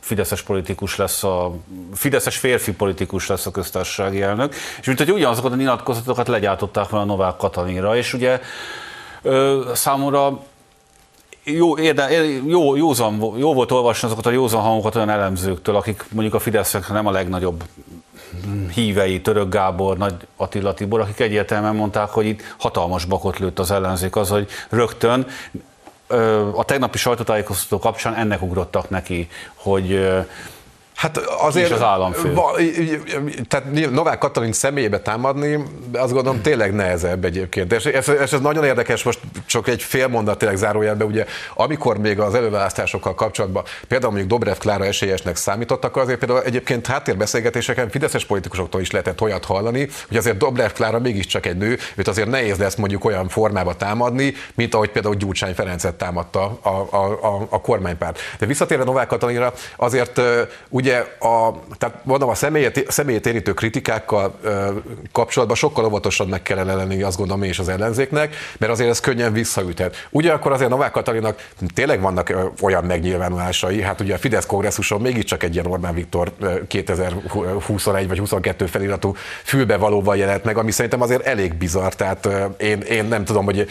fideszes 0.00 0.42
politikus 0.42 0.96
lesz 0.96 1.24
a, 1.24 1.54
fideszes 1.94 2.36
férfi 2.36 2.72
politikus 2.72 3.26
lesz 3.26 3.46
a 3.46 3.50
köztársasági 3.50 4.22
elnök, 4.22 4.54
és 4.80 4.86
mint 4.86 4.98
hogy 4.98 5.10
ugyanazokat 5.10 5.52
a 5.52 5.56
nyilatkozatokat 5.56 6.28
legyártották 6.28 6.88
volna 6.88 7.06
Novák 7.06 7.36
Katalinra, 7.36 7.96
és 7.96 8.12
ugye 8.12 8.40
ö, 9.22 9.70
számomra 9.74 10.42
jó, 11.44 11.78
érde, 11.78 12.24
jó, 12.46 12.76
józan, 12.76 13.34
jó 13.36 13.54
volt 13.54 13.70
olvasni 13.70 14.06
azokat 14.06 14.26
a 14.26 14.30
józan 14.30 14.60
hangokat 14.60 14.94
olyan 14.96 15.10
elemzőktől, 15.10 15.76
akik 15.76 16.04
mondjuk 16.12 16.34
a 16.34 16.38
Fidesznek 16.38 16.88
nem 16.88 17.06
a 17.06 17.10
legnagyobb 17.10 17.64
hívei, 18.74 19.20
Török 19.20 19.48
Gábor, 19.48 19.96
Nagy 19.96 20.14
Attila 20.36 20.74
Tibor, 20.74 21.00
akik 21.00 21.20
egyértelműen 21.20 21.74
mondták, 21.74 22.08
hogy 22.08 22.26
itt 22.26 22.54
hatalmas 22.58 23.04
bakot 23.04 23.38
lőtt 23.38 23.58
az 23.58 23.70
ellenzék 23.70 24.16
az, 24.16 24.28
hogy 24.28 24.48
rögtön 24.68 25.26
a 26.54 26.64
tegnapi 26.64 26.98
sajtótájékoztató 26.98 27.78
kapcsán 27.78 28.14
ennek 28.14 28.42
ugrottak 28.42 28.90
neki, 28.90 29.28
hogy 29.54 30.08
Hát 30.94 31.16
azért 31.16 31.70
az 31.70 31.82
államfő. 31.82 32.34
Va, 32.34 32.56
tehát 33.48 33.90
Novák 33.90 34.18
Katalin 34.18 34.52
személyébe 34.52 35.00
támadni, 35.00 35.64
azt 35.92 36.12
gondolom 36.12 36.42
tényleg 36.42 36.74
nehezebb 36.74 37.24
egyébként. 37.24 37.72
És 37.72 37.84
ez, 37.84 38.08
ez, 38.08 38.32
ez 38.32 38.40
nagyon 38.40 38.64
érdekes, 38.64 39.02
most 39.02 39.20
csak 39.46 39.68
egy 39.68 39.82
fél 39.82 40.08
mondat 40.08 40.38
tényleg 40.38 40.56
zárójelbe, 40.56 41.04
ugye 41.04 41.26
amikor 41.54 41.98
még 41.98 42.20
az 42.20 42.34
előválasztásokkal 42.34 43.14
kapcsolatban 43.14 43.64
például 43.88 44.12
mondjuk 44.12 44.32
Dobrev 44.32 44.56
Klára 44.56 44.84
esélyesnek 44.84 45.36
számítottak, 45.36 45.96
azért 45.96 46.18
például 46.18 46.42
egyébként 46.42 46.86
háttérbeszélgetéseken 46.86 47.90
fideszes 47.90 48.24
politikusoktól 48.24 48.80
is 48.80 48.90
lehetett 48.90 49.20
olyat 49.20 49.44
hallani, 49.44 49.88
hogy 50.08 50.16
azért 50.16 50.36
Dobrev 50.36 50.70
Klára 50.70 50.98
mégiscsak 50.98 51.46
egy 51.46 51.56
nő, 51.56 51.78
őt 51.94 52.08
azért 52.08 52.28
nehéz 52.28 52.58
lesz 52.58 52.74
mondjuk 52.74 53.04
olyan 53.04 53.28
formába 53.28 53.74
támadni, 53.74 54.34
mint 54.54 54.74
ahogy 54.74 54.90
például 54.90 55.14
Gyurcsány 55.14 55.54
Ferencet 55.54 55.94
támadta 55.94 56.58
a, 56.62 56.68
a, 56.68 57.18
a, 57.22 57.46
a 57.50 57.60
kormánypárt. 57.60 58.18
De 58.38 58.46
visszatérve 58.46 58.84
Novák 58.84 59.06
Katalinra, 59.06 59.52
azért 59.76 60.20
úgy 60.68 60.83
ugye 60.84 61.06
a, 61.18 61.54
tehát 61.78 62.04
mondom, 62.04 62.28
a 62.28 62.34
személyet, 62.34 62.84
személyét 62.88 63.26
érintő 63.26 63.52
kritikákkal 63.52 64.34
ö, 64.42 64.68
kapcsolatban 65.12 65.56
sokkal 65.56 65.84
óvatosan 65.84 66.28
meg 66.28 66.42
kellene 66.42 66.74
lenni, 66.74 67.02
azt 67.02 67.16
gondolom 67.16 67.42
én 67.42 67.48
és 67.48 67.58
az 67.58 67.68
ellenzéknek, 67.68 68.36
mert 68.58 68.72
azért 68.72 68.90
ez 68.90 69.00
könnyen 69.00 69.32
visszaüthet. 69.32 70.08
Ugyanakkor 70.10 70.52
azért 70.52 70.70
Novák 70.70 70.90
Katalinak 70.90 71.48
tényleg 71.74 72.00
vannak 72.00 72.32
olyan 72.62 72.84
megnyilvánulásai, 72.84 73.82
hát 73.82 74.00
ugye 74.00 74.14
a 74.14 74.18
Fidesz 74.18 74.46
kongresszuson 74.46 75.00
mégiscsak 75.00 75.42
egy 75.42 75.54
ilyen 75.54 75.66
Orbán 75.66 75.94
Viktor 75.94 76.32
2021 76.68 78.08
vagy 78.08 78.18
22 78.18 78.66
feliratú 78.66 79.14
fülbevalóval 79.42 80.16
jelent 80.16 80.44
meg, 80.44 80.58
ami 80.58 80.70
szerintem 80.70 81.00
azért 81.00 81.26
elég 81.26 81.54
bizarr, 81.54 81.92
tehát 81.92 82.28
én, 82.58 82.80
én 82.80 83.04
nem 83.04 83.24
tudom, 83.24 83.44
hogy 83.44 83.68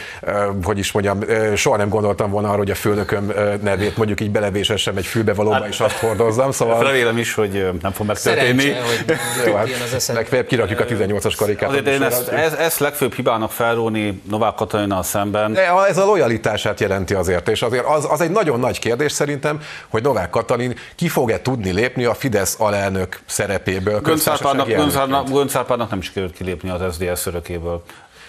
hogy 0.63 0.77
is 0.77 0.91
mondjam, 0.91 1.19
soha 1.55 1.77
nem 1.77 1.89
gondoltam 1.89 2.31
volna 2.31 2.47
arra, 2.47 2.57
hogy 2.57 2.71
a 2.71 2.75
főnököm 2.75 3.31
nevét 3.61 3.97
mondjuk 3.97 4.21
így 4.21 4.31
belevésessem 4.31 4.97
egy 4.97 5.05
fülbevalóba 5.05 5.55
hát, 5.55 5.67
és 5.67 5.79
azt 5.79 5.97
hordozzam, 5.97 6.51
szóval 6.51 6.75
remélem 7.03 7.17
is, 7.17 7.33
hogy 7.33 7.79
nem 7.81 7.91
fog 7.91 8.05
megtörténni. 8.05 8.71
Hogy 8.71 9.17
Jó, 9.47 9.55
hát 9.55 10.07
legfeljebb 10.07 10.47
kirakjuk 10.47 10.79
a 10.79 10.85
18-as 10.85 11.33
karikát. 11.37 11.69
Azért 11.69 11.87
én 11.87 12.01
ezt, 12.01 12.27
ez, 12.27 12.53
ezt 12.53 12.79
legfőbb 12.79 13.13
hibának 13.13 13.51
felróni 13.51 14.21
Novák 14.29 14.55
Katalinnal 14.55 15.03
szemben. 15.03 15.53
De 15.53 15.71
ez 15.87 15.97
a 15.97 16.05
lojalitását 16.05 16.79
jelenti 16.79 17.13
azért, 17.13 17.49
és 17.49 17.61
azért 17.61 17.85
az, 17.85 18.07
az 18.09 18.21
egy 18.21 18.31
nagyon 18.31 18.59
nagy 18.59 18.79
kérdés 18.79 19.11
szerintem, 19.11 19.61
hogy 19.87 20.01
Novák 20.01 20.29
Katalin 20.29 20.75
ki 20.95 21.07
fog-e 21.07 21.41
tudni 21.41 21.71
lépni 21.71 22.05
a 22.05 22.13
Fidesz 22.13 22.55
alelnök 22.59 23.19
szerepéből. 23.25 24.01
Göncárpádnak 24.01 25.89
nem 25.89 26.01
sikerült 26.01 26.33
kilépni 26.33 26.69
az 26.69 26.93
SZDSZ 26.93 27.25
örökéből. 27.25 27.83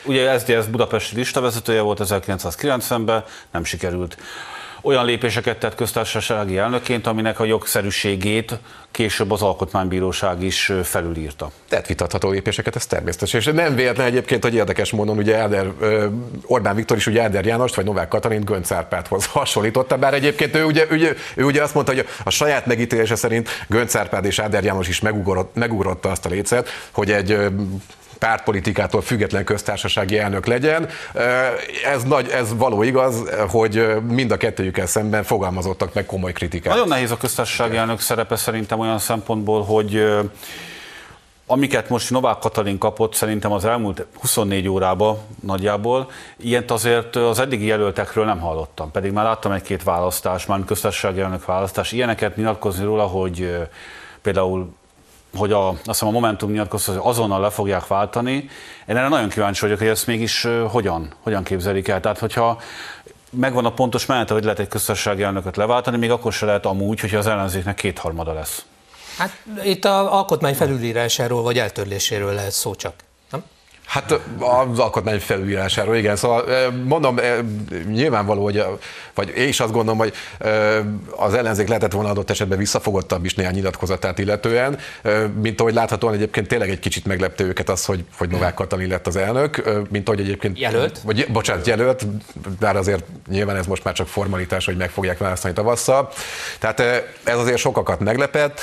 Ugye 0.04 0.38
SZDSZ 0.38 0.66
budapesti 0.66 1.16
listavezetője 1.16 1.80
volt 1.80 2.00
1990-ben, 2.02 3.24
nem 3.50 3.64
sikerült 3.64 4.16
olyan 4.84 5.04
lépéseket 5.04 5.58
tett 5.58 5.74
köztársasági 5.74 6.56
elnökként, 6.56 7.06
aminek 7.06 7.40
a 7.40 7.44
jogszerűségét 7.44 8.58
később 8.90 9.30
az 9.30 9.42
Alkotmánybíróság 9.42 10.42
is 10.42 10.72
felülírta. 10.82 11.50
Tehát 11.68 11.86
vitatható 11.86 12.30
lépéseket, 12.30 12.76
ez 12.76 12.86
természetes. 12.86 13.32
És 13.32 13.44
nem 13.44 13.74
véletlen 13.74 14.06
egyébként, 14.06 14.42
hogy 14.42 14.54
érdekes 14.54 14.90
módon 14.90 15.18
ugye 15.18 15.36
Áder, 15.36 15.72
Orbán 16.46 16.74
Viktor 16.74 16.96
is 16.96 17.06
ugye 17.06 17.22
Áder 17.22 17.44
Jánost 17.44 17.74
vagy 17.74 17.84
Novák 17.84 18.08
Katalin 18.08 18.44
Gönc 18.44 18.70
Árpádhoz 18.70 19.26
hasonlította, 19.32 19.96
bár 19.96 20.14
egyébként 20.14 20.56
ő 20.56 20.64
ugye, 20.64 20.86
ugye, 20.90 21.14
ő 21.34 21.44
ugye 21.44 21.62
azt 21.62 21.74
mondta, 21.74 21.92
hogy 21.92 22.06
a 22.24 22.30
saját 22.30 22.66
megítélése 22.66 23.14
szerint 23.14 23.48
Gönc 23.68 23.94
Árpád 23.94 24.24
és 24.24 24.38
Áder 24.38 24.64
János 24.64 24.88
is 24.88 25.00
megugrott, 25.00 25.54
megugrotta 25.54 26.10
azt 26.10 26.26
a 26.26 26.28
lécet, 26.28 26.68
hogy 26.90 27.10
egy 27.10 27.38
pártpolitikától 28.24 29.02
független 29.02 29.44
köztársasági 29.44 30.18
elnök 30.18 30.46
legyen. 30.46 30.88
Ez, 31.84 32.02
nagy, 32.02 32.28
ez 32.28 32.56
való 32.56 32.82
igaz, 32.82 33.22
hogy 33.48 34.02
mind 34.08 34.30
a 34.30 34.36
kettőjükkel 34.36 34.86
szemben 34.86 35.22
fogalmazottak 35.22 35.94
meg 35.94 36.06
komoly 36.06 36.32
kritikát. 36.32 36.72
Nagyon 36.72 36.88
nehéz 36.88 37.10
a 37.10 37.16
köztársasági 37.16 37.76
elnök 37.76 38.00
szerepe 38.00 38.36
szerintem 38.36 38.78
olyan 38.80 38.98
szempontból, 38.98 39.62
hogy 39.62 40.04
amiket 41.46 41.88
most 41.88 42.10
Novák 42.10 42.38
Katalin 42.38 42.78
kapott 42.78 43.14
szerintem 43.14 43.52
az 43.52 43.64
elmúlt 43.64 44.06
24 44.20 44.68
órában 44.68 45.18
nagyjából, 45.42 46.10
ilyet 46.36 46.70
azért 46.70 47.16
az 47.16 47.38
eddigi 47.38 47.66
jelöltekről 47.66 48.24
nem 48.24 48.40
hallottam, 48.40 48.90
pedig 48.90 49.12
már 49.12 49.24
láttam 49.24 49.52
egy-két 49.52 49.82
választás, 49.82 50.46
már 50.46 50.60
köztársasági 50.66 51.20
elnök 51.20 51.44
választás, 51.44 51.92
ilyeneket 51.92 52.36
nyilatkozni 52.36 52.84
róla, 52.84 53.04
hogy 53.04 53.56
például 54.22 54.74
hogy 55.36 55.52
a, 55.52 55.68
azt 55.68 55.80
hiszem 55.84 56.08
a 56.08 56.10
Momentum 56.10 56.50
nyilatkozta, 56.50 56.92
hogy 56.92 57.00
azonnal 57.04 57.40
le 57.40 57.50
fogják 57.50 57.86
váltani. 57.86 58.32
Én 58.86 58.96
erre 58.96 59.08
nagyon 59.08 59.28
kíváncsi 59.28 59.60
vagyok, 59.60 59.78
hogy 59.78 59.86
ezt 59.86 60.06
mégis 60.06 60.46
hogyan, 60.70 61.12
hogyan 61.22 61.42
képzelik 61.42 61.88
el. 61.88 62.00
Tehát, 62.00 62.18
hogyha 62.18 62.60
megvan 63.30 63.64
a 63.64 63.72
pontos 63.72 64.06
menete, 64.06 64.34
hogy 64.34 64.42
lehet 64.42 64.58
egy 64.58 64.68
köztársasági 64.68 65.22
elnököt 65.22 65.56
leváltani, 65.56 65.96
még 65.96 66.10
akkor 66.10 66.32
se 66.32 66.46
lehet 66.46 66.66
amúgy, 66.66 67.00
hogyha 67.00 67.18
az 67.18 67.26
ellenzéknek 67.26 67.74
kétharmada 67.74 68.32
lesz. 68.32 68.64
Hát 69.18 69.36
itt 69.62 69.84
a 69.84 70.14
alkotmány 70.14 70.54
felülírásáról 70.54 71.42
vagy 71.42 71.58
eltörléséről 71.58 72.32
lehet 72.32 72.52
szó 72.52 72.74
csak. 72.74 72.94
Hát 73.86 74.20
az 74.38 74.78
alkotmány 74.78 75.20
felülírásáról, 75.20 75.96
igen. 75.96 76.16
Szóval 76.16 76.44
mondom, 76.84 77.20
nyilvánvaló, 77.88 78.42
hogy, 78.42 78.64
vagy 79.14 79.32
én 79.36 79.48
is 79.48 79.60
azt 79.60 79.72
gondolom, 79.72 79.98
hogy 79.98 80.12
az 81.16 81.34
ellenzék 81.34 81.68
lehetett 81.68 81.92
volna 81.92 82.10
adott 82.10 82.30
esetben 82.30 82.58
visszafogottabb 82.58 83.24
is 83.24 83.34
néhány 83.34 83.54
nyilatkozatát 83.54 84.18
illetően, 84.18 84.78
mint 85.40 85.60
ahogy 85.60 85.74
láthatóan 85.74 86.14
egyébként 86.14 86.48
tényleg 86.48 86.70
egy 86.70 86.78
kicsit 86.78 87.06
meglepte 87.06 87.44
őket 87.44 87.68
az, 87.68 87.84
hogy, 87.84 88.04
hogy 88.18 88.30
Novák 88.30 88.54
Katalin 88.54 88.88
lett 88.88 89.06
az 89.06 89.16
elnök, 89.16 89.62
mint 89.90 90.08
ahogy 90.08 90.20
egyébként... 90.20 90.58
Jelölt? 90.58 91.00
Vagy, 91.04 91.26
bocsánat, 91.32 91.66
jelölt, 91.66 92.06
bár 92.60 92.76
azért 92.76 93.04
nyilván 93.28 93.56
ez 93.56 93.66
most 93.66 93.84
már 93.84 93.94
csak 93.94 94.08
formalitás, 94.08 94.64
hogy 94.64 94.76
meg 94.76 94.90
fogják 94.90 95.18
választani 95.18 95.54
tavasszal. 95.54 96.10
Tehát 96.58 96.80
ez 97.24 97.38
azért 97.38 97.58
sokakat 97.58 98.00
meglepett. 98.00 98.60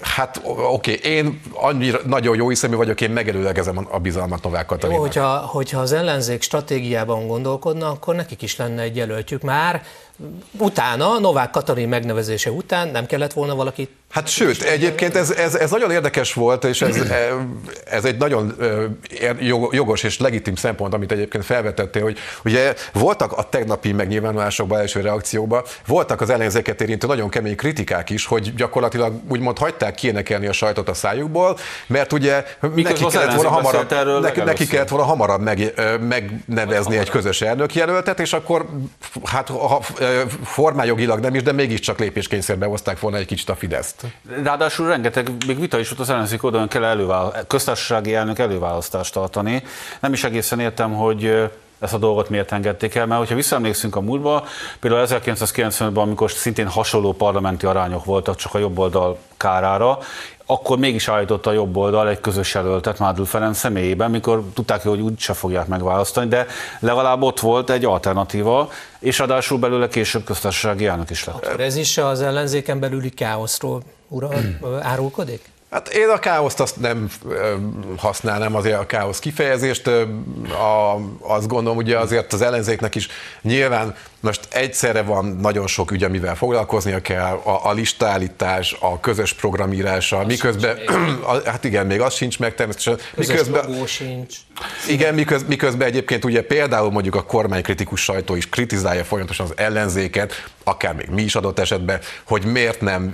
Hát 0.00 0.40
oké, 0.44 0.94
okay, 0.94 1.12
én 1.12 1.40
annyira 1.52 1.98
nagyon 2.06 2.36
jó 2.36 2.48
hiszemű 2.48 2.74
vagyok, 2.76 3.00
én 3.00 3.10
megelőlegezem 3.10 3.86
a 3.90 3.98
bizalmat 3.98 4.42
Novák 4.42 4.59
Katalin. 4.66 4.96
Jó, 4.96 5.02
hogyha, 5.02 5.36
hogyha 5.36 5.80
az 5.80 5.92
ellenzék 5.92 6.42
stratégiában 6.42 7.26
gondolkodna, 7.26 7.88
akkor 7.88 8.14
nekik 8.14 8.42
is 8.42 8.56
lenne 8.56 8.82
egy 8.82 8.96
jelöltjük 8.96 9.42
már. 9.42 9.82
Utána, 10.58 11.18
Novák 11.18 11.50
Katalin 11.50 11.88
megnevezése 11.88 12.50
után 12.50 12.88
nem 12.88 13.06
kellett 13.06 13.32
volna 13.32 13.54
valakit 13.54 13.90
Hát 14.10 14.28
sőt, 14.28 14.62
egyébként 14.62 15.16
ez, 15.16 15.30
ez, 15.30 15.54
ez 15.54 15.70
nagyon 15.70 15.90
érdekes 15.90 16.34
volt, 16.34 16.64
és 16.64 16.82
ez, 16.82 16.96
ez 17.84 18.04
egy 18.04 18.16
nagyon 18.16 18.56
jogos 19.70 20.02
és 20.02 20.18
legitim 20.18 20.54
szempont, 20.54 20.94
amit 20.94 21.12
egyébként 21.12 21.44
felvetettél, 21.44 22.02
hogy 22.02 22.18
ugye 22.44 22.74
voltak 22.92 23.32
a 23.32 23.48
tegnapi 23.48 23.92
megnyilvánulásokban, 23.92 24.78
első 24.78 25.00
reakcióban, 25.00 25.62
voltak 25.86 26.20
az 26.20 26.30
ellenzéket 26.30 26.80
érintő 26.80 27.06
nagyon 27.06 27.28
kemény 27.28 27.56
kritikák 27.56 28.10
is, 28.10 28.26
hogy 28.26 28.54
gyakorlatilag 28.54 29.20
úgymond 29.28 29.58
hagyták 29.58 29.94
kiénekelni 29.94 30.46
a 30.46 30.52
sajtot 30.52 30.88
a 30.88 30.94
szájukból, 30.94 31.58
mert 31.86 32.12
ugye 32.12 32.44
neki 32.60 33.04
kellett, 33.06 33.34
volna 33.34 33.50
hamarabb, 33.50 34.20
neki, 34.20 34.40
neki 34.40 34.66
kellett 34.66 34.88
volna 34.88 35.06
hamarabb 35.06 35.40
meg, 35.40 35.74
megnevezni 36.08 36.96
egy 36.96 37.10
közös 37.10 37.40
elnökjelöltet, 37.40 38.20
és 38.20 38.32
akkor 38.32 38.66
hát 39.24 39.48
ha, 39.48 39.82
formájogilag 40.42 41.20
nem 41.20 41.34
is, 41.34 41.42
de 41.42 41.52
mégiscsak 41.52 41.98
lépéskényszerbe 41.98 42.66
hozták 42.66 43.00
volna 43.00 43.16
egy 43.16 43.26
kicsit 43.26 43.48
a 43.48 43.54
Fideszt. 43.54 44.06
Ráadásul 44.42 44.86
rengeteg 44.86 45.30
még 45.46 45.60
vita 45.60 45.78
is 45.78 45.88
volt 45.88 46.00
az 46.00 46.10
ellenzék 46.10 46.42
oldalon, 46.42 46.68
kell 46.68 46.84
elővál, 46.84 47.44
köztársasági 47.46 48.14
elnök 48.14 48.38
előválasztást 48.38 49.12
tartani. 49.12 49.62
Nem 50.00 50.12
is 50.12 50.24
egészen 50.24 50.60
értem, 50.60 50.92
hogy 50.92 51.50
ezt 51.80 51.94
a 51.94 51.98
dolgot 51.98 52.28
miért 52.28 52.52
engedték 52.52 52.94
el, 52.94 53.06
mert 53.06 53.20
hogyha 53.20 53.34
visszaemlékszünk 53.34 53.96
a 53.96 54.00
múltba, 54.00 54.44
például 54.80 55.06
1995-ben, 55.08 55.96
amikor 55.96 56.30
szintén 56.30 56.66
hasonló 56.68 57.12
parlamenti 57.12 57.66
arányok 57.66 58.04
voltak, 58.04 58.36
csak 58.36 58.54
a 58.54 58.58
jobb 58.58 58.78
oldal 58.78 59.18
kárára, 59.36 59.98
akkor 60.46 60.78
mégis 60.78 61.08
állította 61.08 61.50
a 61.50 61.52
jobb 61.52 61.76
oldal 61.76 62.08
egy 62.08 62.20
közös 62.20 62.54
jelöltet 62.54 62.98
Mádul 62.98 63.26
Ferenc 63.26 63.58
személyében, 63.58 64.10
mikor 64.10 64.44
tudták, 64.54 64.82
hogy 64.82 65.00
úgyse 65.00 65.32
fogják 65.32 65.66
megválasztani, 65.66 66.28
de 66.28 66.46
legalább 66.80 67.22
ott 67.22 67.40
volt 67.40 67.70
egy 67.70 67.84
alternatíva, 67.84 68.70
és 68.98 69.18
ráadásul 69.18 69.58
belőle 69.58 69.88
később 69.88 70.24
köztársasági 70.24 70.86
elnök 70.86 71.10
is 71.10 71.24
lett. 71.24 71.36
Akkor 71.36 71.60
ez 71.60 71.76
is 71.76 71.98
az 71.98 72.20
ellenzéken 72.20 72.80
belüli 72.80 73.10
káoszról 73.10 73.82
ura, 74.08 74.28
árulkodik? 74.80 75.40
Hát 75.70 75.88
én 75.88 76.08
a 76.08 76.18
káoszt 76.18 76.60
azt 76.60 76.80
nem 76.80 77.10
használnám 77.96 78.54
azért 78.54 78.78
a 78.78 78.86
káosz 78.86 79.18
kifejezést. 79.18 79.86
A, 79.86 81.00
azt 81.20 81.46
gondolom, 81.46 81.78
ugye 81.78 81.98
azért 81.98 82.32
az 82.32 82.42
ellenzéknek 82.42 82.94
is 82.94 83.08
nyilván 83.42 83.94
most 84.20 84.40
egyszerre 84.50 85.02
van 85.02 85.24
nagyon 85.24 85.66
sok 85.66 85.90
ügy, 85.90 86.04
amivel 86.04 86.36
foglalkoznia 86.36 87.00
kell, 87.00 87.22
a, 87.22 87.66
a 87.66 87.72
listaállítás, 87.72 88.76
a 88.80 89.00
közös 89.00 89.32
programírása, 89.32 90.18
az 90.18 90.26
miközben, 90.26 90.78
a, 91.30 91.48
hát 91.50 91.64
igen, 91.64 91.86
még 91.86 92.00
az 92.00 92.14
sincs 92.14 92.38
meg 92.38 92.54
természetesen. 92.54 92.98
Közös 93.14 93.34
miközben, 93.34 93.86
sincs. 93.86 94.36
Igen, 94.88 95.14
miközben, 95.14 95.48
miközben 95.48 95.86
egyébként 95.86 96.24
ugye 96.24 96.42
például 96.42 96.90
mondjuk 96.90 97.14
a 97.14 97.22
kormánykritikus 97.22 98.02
sajtó 98.02 98.34
is 98.34 98.48
kritizálja 98.48 99.04
folyamatosan 99.04 99.46
az 99.46 99.52
ellenzéket, 99.56 100.32
akár 100.64 100.94
még 100.94 101.08
mi 101.08 101.22
is 101.22 101.34
adott 101.34 101.58
esetben, 101.58 102.00
hogy 102.24 102.44
miért 102.44 102.80
nem 102.80 103.12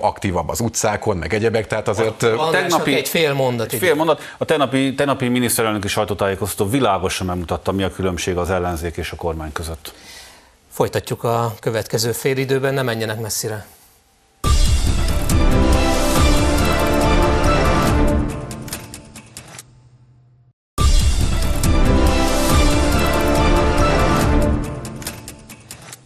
aktívabb 0.00 0.48
az 0.48 0.60
utcákon, 0.60 1.16
meg 1.16 1.34
egyebek, 1.34 1.66
tehát 1.66 1.88
azért... 1.98 2.22
A, 2.22 2.48
tegnapi, 2.50 2.94
egy 2.94 3.08
fél 3.08 3.32
mondat. 3.32 3.72
Egy 3.72 3.78
fél 3.78 3.94
mondat. 3.94 4.20
A 4.38 4.44
tegnapi, 4.44 4.94
tegnapi 4.94 5.28
miniszterelnöki 5.28 5.88
sajtótájékoztató 5.88 6.70
világosan 6.70 7.26
megmutatta, 7.26 7.72
mi 7.72 7.82
a 7.82 7.90
különbség 7.90 8.36
az 8.36 8.50
ellenzék 8.50 8.96
és 8.96 9.10
a 9.10 9.16
kormány 9.16 9.52
között. 9.52 9.94
Folytatjuk 10.70 11.24
a 11.24 11.54
következő 11.60 12.12
fél 12.12 12.36
időben, 12.36 12.74
ne 12.74 12.82
menjenek 12.82 13.20
messzire. 13.20 13.66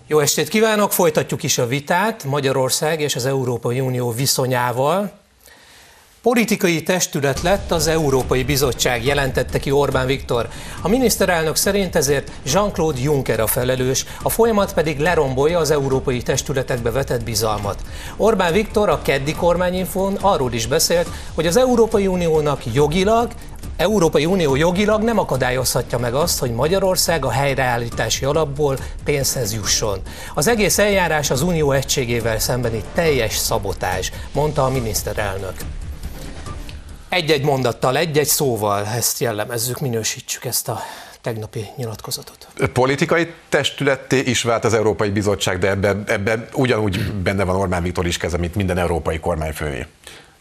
Jó 0.09 0.19
estét 0.19 0.49
kívánok! 0.49 0.93
Folytatjuk 0.93 1.43
is 1.43 1.59
a 1.59 1.67
vitát 1.67 2.25
Magyarország 2.25 3.01
és 3.01 3.17
az 3.17 3.27
Európai 3.27 3.81
Unió 3.81 4.11
viszonyával. 4.11 5.13
Politikai 6.27 6.83
testület 6.83 7.43
lett 7.43 7.71
az 7.71 7.87
Európai 7.87 8.45
Bizottság, 8.45 9.05
jelentette 9.05 9.59
ki 9.59 9.71
Orbán 9.71 10.07
Viktor. 10.07 10.49
A 10.83 10.89
miniszterelnök 10.89 11.57
szerint 11.57 11.97
ezért 11.97 12.31
Jean-Claude 12.45 13.01
Juncker 13.01 13.41
a 13.41 13.47
felelős, 13.47 14.05
a 14.23 14.29
folyamat 14.29 14.75
pedig 14.75 14.99
lerombolja 14.99 15.59
az 15.59 15.71
európai 15.71 16.23
testületekbe 16.23 16.91
vetett 16.91 17.25
bizalmat. 17.25 17.83
Orbán 18.17 18.53
Viktor 18.53 18.89
a 18.89 19.03
keddi 19.03 19.35
kormányinfón 19.35 20.15
arról 20.21 20.53
is 20.53 20.67
beszélt, 20.67 21.09
hogy 21.35 21.47
az 21.47 21.57
Európai 21.57 22.07
Uniónak 22.07 22.75
jogilag 22.75 23.31
Európai 23.77 24.27
Unió 24.27 24.57
jogilag 24.57 25.03
nem 25.03 25.19
akadályozhatja 25.19 25.99
meg 25.99 26.15
azt, 26.15 26.39
hogy 26.39 26.53
Magyarország 26.53 27.25
a 27.25 27.31
helyreállítási 27.31 28.25
alapból 28.25 28.79
pénzhez 29.05 29.55
jusson. 29.55 30.01
Az 30.35 30.49
egész 30.49 30.79
eljárás 30.79 31.31
az 31.31 31.43
unió 31.43 31.73
egységével 31.73 32.39
szembeni 32.39 32.83
teljes 32.95 33.37
szabotás, 33.37 34.13
mondta 34.33 34.65
a 34.65 34.71
miniszterelnök. 34.71 35.55
Egy-egy 37.17 37.45
mondattal, 37.45 37.97
egy-egy 37.97 38.27
szóval 38.27 38.87
ezt 38.87 39.21
jellemezzük, 39.21 39.81
minősítsük 39.81 40.45
ezt 40.45 40.69
a 40.69 40.81
tegnapi 41.21 41.67
nyilatkozatot. 41.77 42.49
Politikai 42.73 43.33
testületté 43.49 44.19
is 44.19 44.43
vált 44.43 44.65
az 44.65 44.75
Európai 44.75 45.11
Bizottság, 45.11 45.59
de 45.59 45.69
ebben, 45.69 46.05
ebben 46.07 46.49
ugyanúgy 46.53 47.13
benne 47.13 47.45
van 47.45 47.57
Orbán 47.57 47.83
Viktor 47.83 48.07
is 48.07 48.17
keze, 48.17 48.37
mint 48.37 48.55
minden 48.55 48.79
európai 48.79 49.19
kormányfővé. 49.19 49.87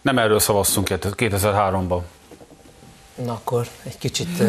Nem 0.01 0.17
erről 0.17 0.39
szavaztunk 0.39 0.87
2003-ban. 0.91 1.99
Na 3.15 3.31
akkor 3.31 3.67
egy 3.83 3.97
kicsit 3.97 4.43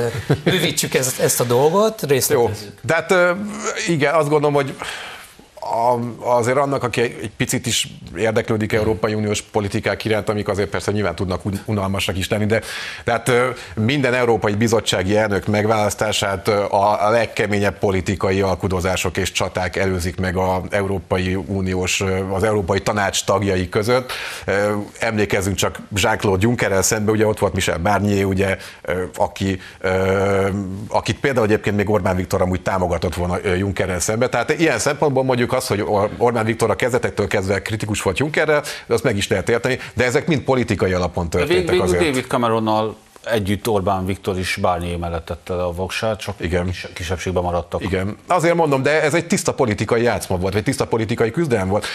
bővítsük 0.44 0.94
ezt, 0.94 1.20
ezt 1.20 1.40
a 1.40 1.44
dolgot, 1.44 2.02
részletezzük. 2.02 2.68
Jó, 2.68 2.78
de 2.82 2.94
hát 2.94 3.36
igen, 3.88 4.14
azt 4.14 4.28
gondolom, 4.28 4.54
hogy 4.54 4.74
a, 5.66 5.98
azért 6.36 6.56
annak, 6.56 6.82
aki 6.82 7.00
egy 7.00 7.30
picit 7.36 7.66
is 7.66 7.88
érdeklődik 8.16 8.72
Európai 8.72 9.14
Uniós 9.14 9.42
politikák 9.42 10.04
iránt, 10.04 10.28
amik 10.28 10.48
azért 10.48 10.68
persze 10.68 10.92
nyilván 10.92 11.14
tudnak 11.14 11.40
unalmasak 11.64 12.18
is 12.18 12.28
lenni, 12.28 12.46
de, 12.46 12.60
de 13.04 13.12
hát 13.12 13.30
minden 13.74 14.14
Európai 14.14 14.54
Bizottsági 14.54 15.16
elnök 15.16 15.46
megválasztását 15.46 16.48
a, 16.48 17.06
a 17.06 17.10
legkeményebb 17.10 17.78
politikai 17.78 18.40
alkudozások 18.40 19.16
és 19.16 19.32
csaták 19.32 19.76
előzik 19.76 20.20
meg 20.20 20.36
az 20.36 20.60
Európai 20.70 21.34
Uniós, 21.34 22.04
az 22.32 22.42
Európai 22.42 22.80
Tanács 22.80 23.24
tagjai 23.24 23.68
között. 23.68 24.12
Emlékezzünk 24.98 25.56
csak 25.56 25.78
Jean-Claude 25.94 26.46
Junckerrel 26.46 26.82
szemben, 26.82 27.14
ugye 27.14 27.26
ott 27.26 27.38
volt 27.38 27.54
Michel 27.54 27.78
Barnier, 27.78 28.24
ugye, 28.24 28.56
aki, 29.16 29.60
akit 30.88 31.20
például 31.20 31.46
egyébként 31.46 31.76
még 31.76 31.90
Orbán 31.90 32.16
Viktor 32.16 32.42
amúgy 32.42 32.62
támogatott 32.62 33.14
volna 33.14 33.38
Junckerrel 33.56 34.00
szemben. 34.00 34.30
Tehát 34.30 34.58
ilyen 34.58 34.78
szempontból 34.78 35.24
mondjuk 35.24 35.52
az, 35.56 35.66
hogy 35.66 35.84
Orbán 36.18 36.44
Viktor 36.44 36.70
a 36.70 36.76
kezdetektől 36.76 37.26
kezdve 37.26 37.62
kritikus 37.62 38.02
volt 38.02 38.18
Junckerrel, 38.18 38.62
de 38.86 38.94
azt 38.94 39.02
meg 39.02 39.16
is 39.16 39.28
lehet 39.28 39.48
érteni, 39.48 39.78
de 39.94 40.04
ezek 40.04 40.26
mind 40.26 40.40
politikai 40.40 40.92
alapon 40.92 41.30
történtek 41.30 41.70
Vég, 41.70 41.80
azért. 41.80 42.04
David 42.04 42.26
Cameronnal 42.26 42.96
együtt 43.30 43.68
Orbán 43.68 44.06
Viktor 44.06 44.38
is 44.38 44.58
Bárnyé 44.60 44.96
mellett 44.96 45.24
tette 45.24 45.54
le 45.54 45.62
a 45.62 45.72
voksát, 45.72 46.20
csak 46.20 46.34
Igen. 46.38 46.66
Kis, 46.66 46.86
kisebbségben 46.94 47.42
maradtak. 47.42 47.82
Igen. 47.82 48.16
Azért 48.26 48.54
mondom, 48.54 48.82
de 48.82 49.02
ez 49.02 49.14
egy 49.14 49.26
tiszta 49.26 49.54
politikai 49.54 50.02
játszma 50.02 50.36
volt, 50.36 50.52
vagy 50.52 50.62
tiszta 50.62 50.86
politikai 50.86 51.30
küzdelem 51.30 51.68
volt. 51.68 51.86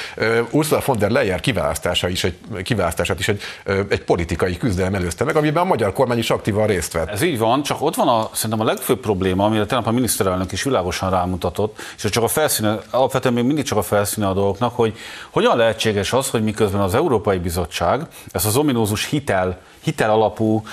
Ursula 0.51 0.81
von 0.85 0.97
der 0.97 1.09
Leyen 1.09 1.39
kiválasztása 1.39 2.07
is 2.07 2.23
egy, 2.23 2.37
kiválasztását 2.63 3.19
is 3.19 3.27
egy, 3.27 3.41
egy 3.89 4.03
politikai 4.03 4.57
küzdelem 4.57 4.95
előzte 4.95 5.23
meg, 5.23 5.35
amiben 5.35 5.63
a 5.63 5.65
magyar 5.65 5.93
kormány 5.93 6.17
is 6.17 6.29
aktívan 6.29 6.67
részt 6.67 6.93
vett. 6.93 7.09
Ez 7.09 7.21
így 7.21 7.37
van, 7.37 7.63
csak 7.63 7.81
ott 7.81 7.95
van 7.95 8.07
a, 8.07 8.29
szerintem 8.33 8.59
a 8.59 8.63
legfőbb 8.63 8.99
probléma, 8.99 9.45
amire 9.45 9.65
tegnap 9.65 9.87
a 9.87 9.91
miniszterelnök 9.91 10.51
is 10.51 10.63
világosan 10.63 11.09
rámutatott, 11.09 11.79
és 12.03 12.09
csak 12.09 12.23
a 12.23 12.27
felszíne, 12.27 12.77
alapvetően 12.89 13.33
még 13.33 13.43
mindig 13.43 13.63
csak 13.63 13.77
a 13.77 13.81
felszíne 13.81 14.27
a 14.27 14.33
dolgoknak, 14.33 14.75
hogy 14.75 14.97
hogyan 15.29 15.57
lehetséges 15.57 16.13
az, 16.13 16.29
hogy 16.29 16.43
miközben 16.43 16.81
az 16.81 16.95
Európai 16.95 17.37
Bizottság 17.37 18.01
ezt 18.31 18.45
az 18.45 18.57
ominózus 18.57 19.05
hitel, 19.05 19.59
hitel 19.81 20.09
alapú 20.09 20.63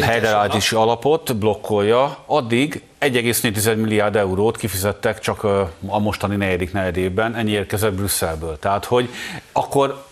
helyreállítási 0.00 0.74
alapot 0.74 1.36
blokkolja, 1.36 2.16
addig 2.26 2.82
1,4 3.00 3.76
milliárd 3.76 4.16
eurót 4.16 4.56
kifizettek 4.56 5.18
csak 5.18 5.44
a 5.44 5.98
mostani 5.98 6.36
negyedik 6.36 6.72
negyedében, 6.72 7.36
ennyi 7.36 7.50
érkezett 7.50 7.92
Brüsszelből. 7.92 8.58
Tehát, 8.58 8.84
hogy 8.84 9.08
akkor 9.52 10.04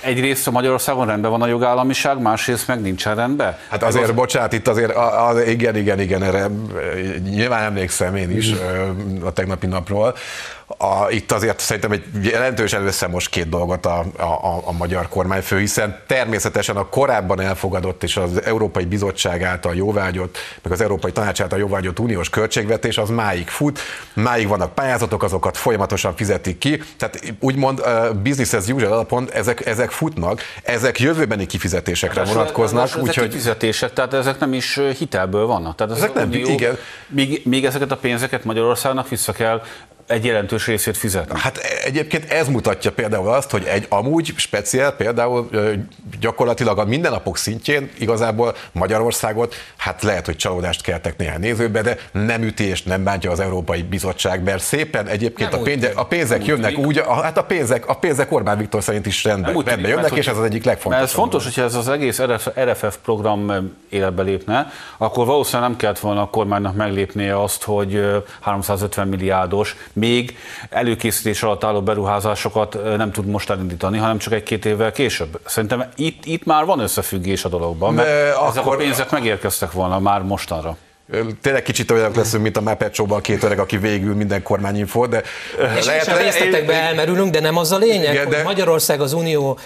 egyrészt 0.00 0.46
a 0.46 0.50
Magyarországon 0.50 1.06
rendben 1.06 1.30
van 1.30 1.42
a 1.42 1.46
jogállamiság, 1.46 2.20
másrészt 2.20 2.68
meg 2.68 2.80
nincsen 2.80 3.14
rendben. 3.14 3.56
Hát 3.68 3.82
azért, 3.82 4.08
az... 4.08 4.14
bocsánat, 4.14 4.52
itt 4.52 4.68
azért, 4.68 4.92
az, 4.96 5.48
igen, 5.48 5.76
igen, 5.76 6.00
igen, 6.00 6.22
erre 6.22 6.46
nyilván 7.22 7.62
emlékszem 7.62 8.16
én 8.16 8.30
is 8.30 8.52
a 9.24 9.32
tegnapi 9.32 9.66
napról. 9.66 10.14
A, 10.66 11.10
itt 11.10 11.32
azért 11.32 11.60
szerintem 11.60 11.92
egy 11.92 12.04
jelentősen 12.22 12.86
összemos 12.86 13.28
két 13.28 13.48
dolgot 13.48 13.86
a, 13.86 14.04
a, 14.16 14.62
a 14.64 14.72
magyar 14.72 15.08
kormányfő, 15.08 15.58
hiszen 15.58 15.98
természetesen 16.06 16.76
a 16.76 16.88
korábban 16.88 17.40
elfogadott 17.40 18.02
és 18.02 18.16
az 18.16 18.42
Európai 18.42 18.84
Bizottság 18.84 19.42
által 19.42 19.74
jóvágyott, 19.74 20.38
meg 20.62 20.72
az 20.72 20.80
Európai 20.80 21.12
Tanács 21.12 21.40
által 21.40 21.58
jóvágyott 21.58 21.98
uniós 21.98 22.30
költségvetés 22.30 22.98
az 22.98 23.08
máig 23.08 23.48
fut, 23.48 23.78
máig 24.12 24.48
vannak 24.48 24.74
pályázatok, 24.74 25.22
azokat 25.22 25.56
folyamatosan 25.56 26.16
fizetik 26.16 26.58
ki, 26.58 26.82
tehát 26.96 27.34
úgymond 27.40 27.80
uh, 27.80 28.14
business 28.14 28.52
as 28.52 28.66
usual 28.66 28.92
alapon 28.92 29.28
ezek, 29.32 29.66
ezek 29.66 29.90
futnak, 29.90 30.40
ezek 30.62 31.00
jövőbeni 31.00 31.46
kifizetésekre 31.46 32.22
de 32.22 32.32
vonatkoznak. 32.32 32.94
De 32.94 33.00
úgyhogy... 33.00 33.28
kifizetések, 33.28 33.92
tehát 33.92 34.14
ezek 34.14 34.38
nem 34.38 34.52
is 34.52 34.80
hitelből 34.98 35.46
vannak. 35.46 35.76
Tehát 35.76 35.96
ezek 35.96 36.14
nem, 36.14 36.28
unió, 36.28 36.48
igen. 36.48 36.78
Még, 37.08 37.42
még 37.44 37.64
ezeket 37.64 37.90
a 37.90 37.96
pénzeket 37.96 38.44
Magyarországnak 38.44 39.08
vissza 39.08 39.32
kell 39.32 39.62
egy 40.06 40.24
jelentős 40.24 40.66
részét 40.66 40.96
fizetni. 40.96 41.38
Hát 41.38 41.58
egyébként 41.84 42.32
ez 42.32 42.48
mutatja 42.48 42.92
például 42.92 43.28
azt, 43.28 43.50
hogy 43.50 43.64
egy 43.64 43.86
amúgy 43.88 44.32
speciál 44.36 44.92
például 44.92 45.48
gyakorlatilag 46.20 46.78
a 46.78 46.84
mindennapok 46.84 47.36
szintjén 47.36 47.90
igazából 47.98 48.54
Magyarországot, 48.72 49.54
hát 49.76 50.02
lehet, 50.02 50.26
hogy 50.26 50.36
csalódást 50.36 50.82
keltek 50.82 51.16
néhány 51.16 51.40
nézőbe, 51.40 51.82
de 51.82 51.96
nem 52.12 52.42
üti 52.42 52.64
és 52.64 52.82
nem 52.82 53.04
bántja 53.04 53.30
az 53.30 53.40
Európai 53.40 53.82
Bizottság, 53.82 54.42
mert 54.42 54.62
szépen 54.62 55.06
egyébként 55.06 55.54
a, 55.54 55.58
pénze, 55.58 55.92
a 55.94 56.06
pénzek 56.06 56.40
úgy 56.40 56.46
jönnek 56.46 56.78
úgy, 56.78 56.98
a, 56.98 57.22
hát 57.22 57.38
a 57.38 57.44
pénzek, 57.44 57.88
a 57.88 57.94
pénzek 57.94 58.32
Orbán 58.32 58.58
Viktor 58.58 58.82
szerint 58.82 59.06
is 59.06 59.24
rendben, 59.24 59.52
rendben 59.52 59.74
tűnik, 59.74 59.88
jönnek, 59.88 60.02
mert, 60.02 60.16
és 60.16 60.26
ez 60.26 60.36
az 60.36 60.44
egyik 60.44 60.64
legfontosabb. 60.64 61.08
Ez 61.08 61.14
fontos, 61.14 61.44
hogyha 61.44 61.62
ez 61.62 61.74
az 61.74 61.88
egész 61.88 62.20
RFF 62.60 62.96
program 63.04 63.72
életbe 63.88 64.22
lépne, 64.22 64.72
akkor 64.96 65.26
valószínűleg 65.26 65.68
nem 65.68 65.78
kellett 65.78 65.98
volna 65.98 66.22
a 66.22 66.26
kormánynak 66.26 66.74
meglépnie 66.74 67.42
azt, 67.42 67.62
hogy 67.62 68.22
350 68.40 69.08
milliárdos 69.08 69.76
még 69.94 70.36
előkészítés 70.70 71.42
alatt 71.42 71.64
álló 71.64 71.82
beruházásokat 71.82 72.96
nem 72.96 73.12
tud 73.12 73.26
most 73.26 73.50
elindítani, 73.50 73.98
hanem 73.98 74.18
csak 74.18 74.32
egy-két 74.32 74.64
évvel 74.64 74.92
később. 74.92 75.40
Szerintem 75.44 75.84
itt, 75.96 76.24
itt 76.24 76.44
már 76.44 76.64
van 76.64 76.78
összefüggés 76.78 77.44
a 77.44 77.48
dologban, 77.48 77.94
mert 77.94 78.08
De 78.08 78.14
ezek 78.14 78.62
akkor... 78.62 78.74
a 78.74 78.78
pénzek 78.78 79.10
megérkeztek 79.10 79.72
volna 79.72 79.98
már 79.98 80.22
mostanra. 80.22 80.76
Tényleg 81.40 81.62
kicsit 81.62 81.90
olyanok 81.90 82.16
leszünk, 82.16 82.42
mint 82.42 82.56
a 82.56 82.60
Muppet 82.60 82.98
a 82.98 83.20
két 83.20 83.42
öreg, 83.42 83.58
aki 83.58 83.76
végül 83.76 84.14
minden 84.14 84.42
kormányinfo, 84.42 85.06
de 85.06 85.22
és 85.78 85.84
lehet, 85.84 86.08
a 86.08 86.16
részletekbe 86.16 86.72
elmerülünk, 86.72 87.30
de 87.30 87.40
nem 87.40 87.56
az 87.56 87.72
a 87.72 87.78
lényeg, 87.78 88.12
igen, 88.12 88.26
hogy 88.26 88.34
de... 88.34 88.42
Magyarország 88.42 89.00
az 89.00 89.12
Unió 89.12 89.58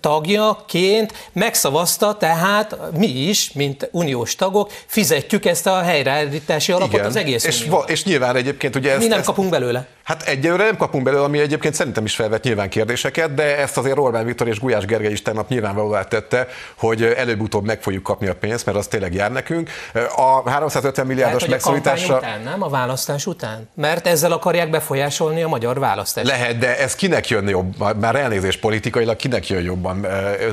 tagjaként 0.00 1.12
megszavazta, 1.32 2.16
tehát 2.16 2.76
mi 2.96 3.06
is, 3.06 3.52
mint 3.52 3.88
uniós 3.92 4.34
tagok, 4.34 4.70
fizetjük 4.86 5.44
ezt 5.44 5.66
a 5.66 5.82
helyreállítási 5.82 6.72
alapot 6.72 6.92
igen, 6.92 7.04
az 7.04 7.16
egész 7.16 7.44
és, 7.44 7.64
va- 7.64 7.90
és 7.90 8.04
nyilván 8.04 8.36
egyébként 8.36 8.76
ugye 8.76 8.90
ezt, 8.90 8.98
Mi 9.00 9.06
nem 9.06 9.18
ezt, 9.18 9.26
kapunk 9.26 9.50
belőle. 9.50 9.86
Hát 10.06 10.22
egyelőre 10.22 10.64
nem 10.64 10.76
kapunk 10.76 11.04
belőle, 11.04 11.24
ami 11.24 11.38
egyébként 11.38 11.74
szerintem 11.74 12.04
is 12.04 12.14
felvet 12.14 12.42
nyilván 12.44 12.68
kérdéseket, 12.68 13.34
de 13.34 13.58
ezt 13.58 13.76
azért 13.76 13.98
Orbán 13.98 14.24
Viktor 14.24 14.48
és 14.48 14.60
Gulyás 14.60 14.84
Gergely 14.84 15.12
is 15.12 15.22
tegnap 15.22 15.48
nyilvánvalóvá 15.48 16.02
tette, 16.02 16.46
hogy 16.76 17.02
előbb-utóbb 17.02 17.64
meg 17.64 17.82
fogjuk 17.82 18.02
kapni 18.02 18.26
a 18.26 18.34
pénzt, 18.34 18.66
mert 18.66 18.78
az 18.78 18.86
tényleg 18.86 19.14
jár 19.14 19.32
nekünk. 19.32 19.70
A 20.16 20.50
350 20.50 21.06
milliárdos 21.06 21.40
Lehet, 21.40 21.50
megszorításra... 21.50 22.16
után, 22.16 22.40
nem? 22.42 22.62
A 22.62 22.68
választás 22.68 23.26
után? 23.26 23.68
Mert 23.74 24.06
ezzel 24.06 24.32
akarják 24.32 24.70
befolyásolni 24.70 25.42
a 25.42 25.48
magyar 25.48 25.78
választást. 25.78 26.26
Lehet, 26.26 26.58
de 26.58 26.78
ez 26.78 26.94
kinek 26.94 27.28
jön 27.28 27.48
jobb? 27.48 27.98
Már 28.00 28.14
elnézés 28.14 28.56
politikailag 28.56 29.16
kinek 29.16 29.48
jön 29.48 29.62
jobban 29.62 30.06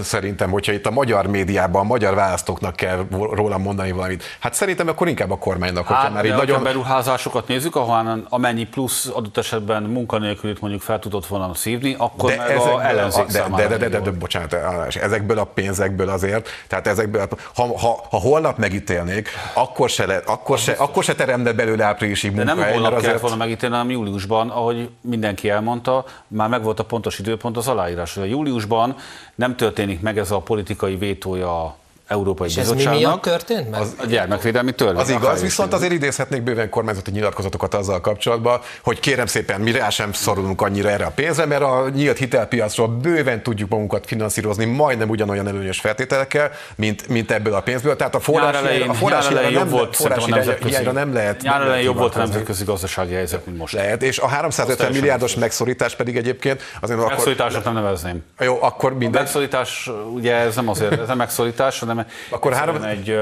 szerintem, 0.04 0.50
hogyha 0.50 0.72
itt 0.72 0.86
a 0.86 0.92
magyar 0.92 1.28
médiában, 1.28 1.82
a 1.82 1.88
magyar 1.88 2.16
választóknak 2.16 2.76
kell 2.76 3.06
róla 3.32 3.58
mondani 3.58 3.92
valamit. 3.92 4.24
Hát 4.40 4.54
szerintem 4.54 4.88
akkor 4.88 5.08
inkább 5.08 5.32
a 5.32 5.38
kormánynak, 5.38 5.88
hogyha 5.88 6.02
hát, 6.02 6.14
már 6.14 6.26
így 6.26 6.36
nagyon... 6.36 6.64
beruházásokat 6.64 7.48
nézzük, 7.48 7.76
ahol 7.76 8.26
amennyi 8.30 8.64
plusz 8.64 9.10
adott 9.14 9.42
esetben 9.44 9.84
munkanélkülit 9.84 10.62
mondjuk 10.62 10.82
fel 10.82 11.00
tudott 11.00 11.26
volna 11.26 11.54
szívni, 11.54 11.96
akkor 11.98 12.30
de 12.30 12.38
meg 12.38 12.50
ezekből, 12.50 12.74
a 12.74 12.86
ellenzék 12.86 13.26
de, 13.26 13.46
de, 13.56 13.68
de, 13.68 13.78
de, 13.78 13.90
de, 13.90 14.00
de, 14.00 14.12
bocsánat, 14.12 14.54
ezekből 14.96 15.38
a 15.38 15.44
pénzekből 15.44 16.10
azért, 16.10 16.50
tehát 16.68 16.88
ezekből, 16.88 17.28
ha, 17.56 17.78
ha, 17.80 18.06
ha 18.10 18.18
holnap 18.18 18.58
megítélnék, 18.58 19.30
akkor 19.54 19.90
se, 19.90 20.06
le, 20.06 20.22
akkor 20.26 20.58
se, 20.58 20.72
akkor 20.72 21.04
se 21.04 21.16
teremne 21.16 21.52
belőle 21.52 21.86
áprilisig 21.86 22.32
munkahely. 22.32 22.56
De 22.58 22.64
nem 22.64 22.74
holnap 22.74 23.02
kellett 23.02 23.20
volna 23.20 23.36
megítélni, 23.36 23.76
hanem 23.76 23.92
júliusban, 23.92 24.50
ahogy 24.50 24.90
mindenki 25.02 25.50
elmondta, 25.50 26.06
már 26.28 26.50
megvolt 26.50 26.80
a 26.80 26.86
pontos 26.86 27.20
időpont 27.20 27.58
az 27.58 27.68
aláírás. 27.68 28.18
A 28.18 28.24
júliusban 28.24 28.96
nem 29.36 29.56
történik 29.56 30.02
meg 30.02 30.18
ez 30.18 30.32
a 30.32 30.40
politikai 30.40 30.96
vétója 30.96 31.76
Európai 32.08 32.48
És 32.48 32.56
Bizottságnak. 32.56 32.94
ez 32.94 33.00
mi 33.00 33.06
miatt 33.06 33.22
történt 33.22 33.70
meg? 33.70 33.82
Az, 33.82 33.96
a 33.98 34.06
gyermekvédelmi 34.06 34.72
törvény. 34.72 35.02
Az 35.02 35.10
igaz, 35.10 35.42
viszont 35.42 35.74
azért 35.74 35.92
idézhetnék 35.92 36.42
bőven 36.42 36.70
kormányzati 36.70 37.12
nyilatkozatokat 37.12 37.74
azzal 37.74 38.02
kapcsolatban, 38.02 38.60
hogy 38.84 39.00
kérem 39.00 39.26
szépen, 39.26 39.62
mi 39.62 39.72
rá 39.72 39.90
sem 39.90 40.14
szorulunk 40.14 40.62
annyira 40.62 40.90
erre 40.90 41.06
a 41.06 41.12
pénzre, 41.16 41.46
mert 41.46 41.62
a 41.62 41.90
nyílt 41.94 42.18
hitelpiacról 42.18 42.88
bőven 42.88 43.44
tudjuk 43.44 43.70
magunkat 43.70 44.06
finanszírozni 44.06 44.66
majdnem 44.66 45.10
ugyanolyan 45.10 45.48
előnyös 45.48 45.80
feltételekkel, 45.80 46.52
mint, 46.76 47.08
mint 47.08 47.32
ebből 47.32 47.54
a 47.54 47.62
pénzből. 47.62 47.96
Tehát 47.96 48.16
a 48.16 48.20
forrás, 48.20 48.56
elején, 48.56 48.90
a 48.90 48.94
forrás 48.94 49.28
nem, 49.28 49.52
jobb 49.52 49.70
volt, 49.70 49.96
forrás 49.96 50.26
hiányra 50.66 50.92
nem 50.92 51.14
lehet. 51.14 51.42
Nyár 51.42 51.62
elején 51.62 51.86
jobb 51.86 51.98
volt 51.98 52.16
a 52.16 52.18
nemzetközi 52.18 52.64
gazdasági 52.64 53.14
helyzet, 53.14 53.46
mint 53.46 53.58
most. 53.58 53.74
Lehet, 53.74 54.04
és 54.04 54.20
a 54.20 54.28
350 54.28 54.92
milliárdos 54.92 55.36
megszorítás 55.36 55.96
pedig 55.96 56.18
egyébként 56.18 56.62
azért 56.82 57.08
Megszorításot 57.08 57.60
akkor... 57.60 57.74
nem 57.74 57.84
nevezném. 57.84 58.24
Jó, 58.40 58.58
akkor 58.62 58.98
minden. 58.98 59.22
A 59.22 59.24
megszorítás, 59.24 59.90
ugye 60.14 60.36
ez 60.36 60.56
nem 60.56 60.70
azért, 60.70 61.00
ez 61.00 61.08
nem 61.08 61.18
megszorítás, 61.18 61.80
hanem 61.80 62.03
akkor 62.30 62.54
három... 62.54 62.84
egy 62.84 63.20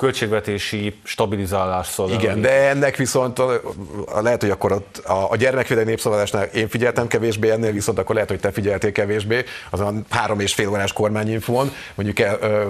költségvetési 0.00 1.00
stabilizálás 1.02 1.86
szolgál. 1.86 2.20
Igen, 2.20 2.40
de 2.40 2.68
ennek 2.68 2.96
viszont 2.96 3.38
a, 3.38 3.60
a, 4.06 4.20
lehet, 4.20 4.40
hogy 4.40 4.50
akkor 4.50 4.72
ott 4.72 4.96
a, 4.96 5.30
a 5.30 5.36
gyermekvédelmi 5.36 5.90
népszavazásnál 5.90 6.44
én 6.44 6.68
figyeltem 6.68 7.06
kevésbé, 7.06 7.50
ennél 7.50 7.72
viszont 7.72 7.98
akkor 7.98 8.14
lehet, 8.14 8.30
hogy 8.30 8.40
te 8.40 8.52
figyeltél 8.52 8.92
kevésbé, 8.92 9.44
az 9.70 9.80
a 9.80 9.92
három 10.10 10.40
és 10.40 10.54
fél 10.54 10.68
órás 10.68 10.92
kormányinfón, 10.92 11.72
mondjuk 11.94 12.18
el, 12.18 12.38
ö, 12.40 12.66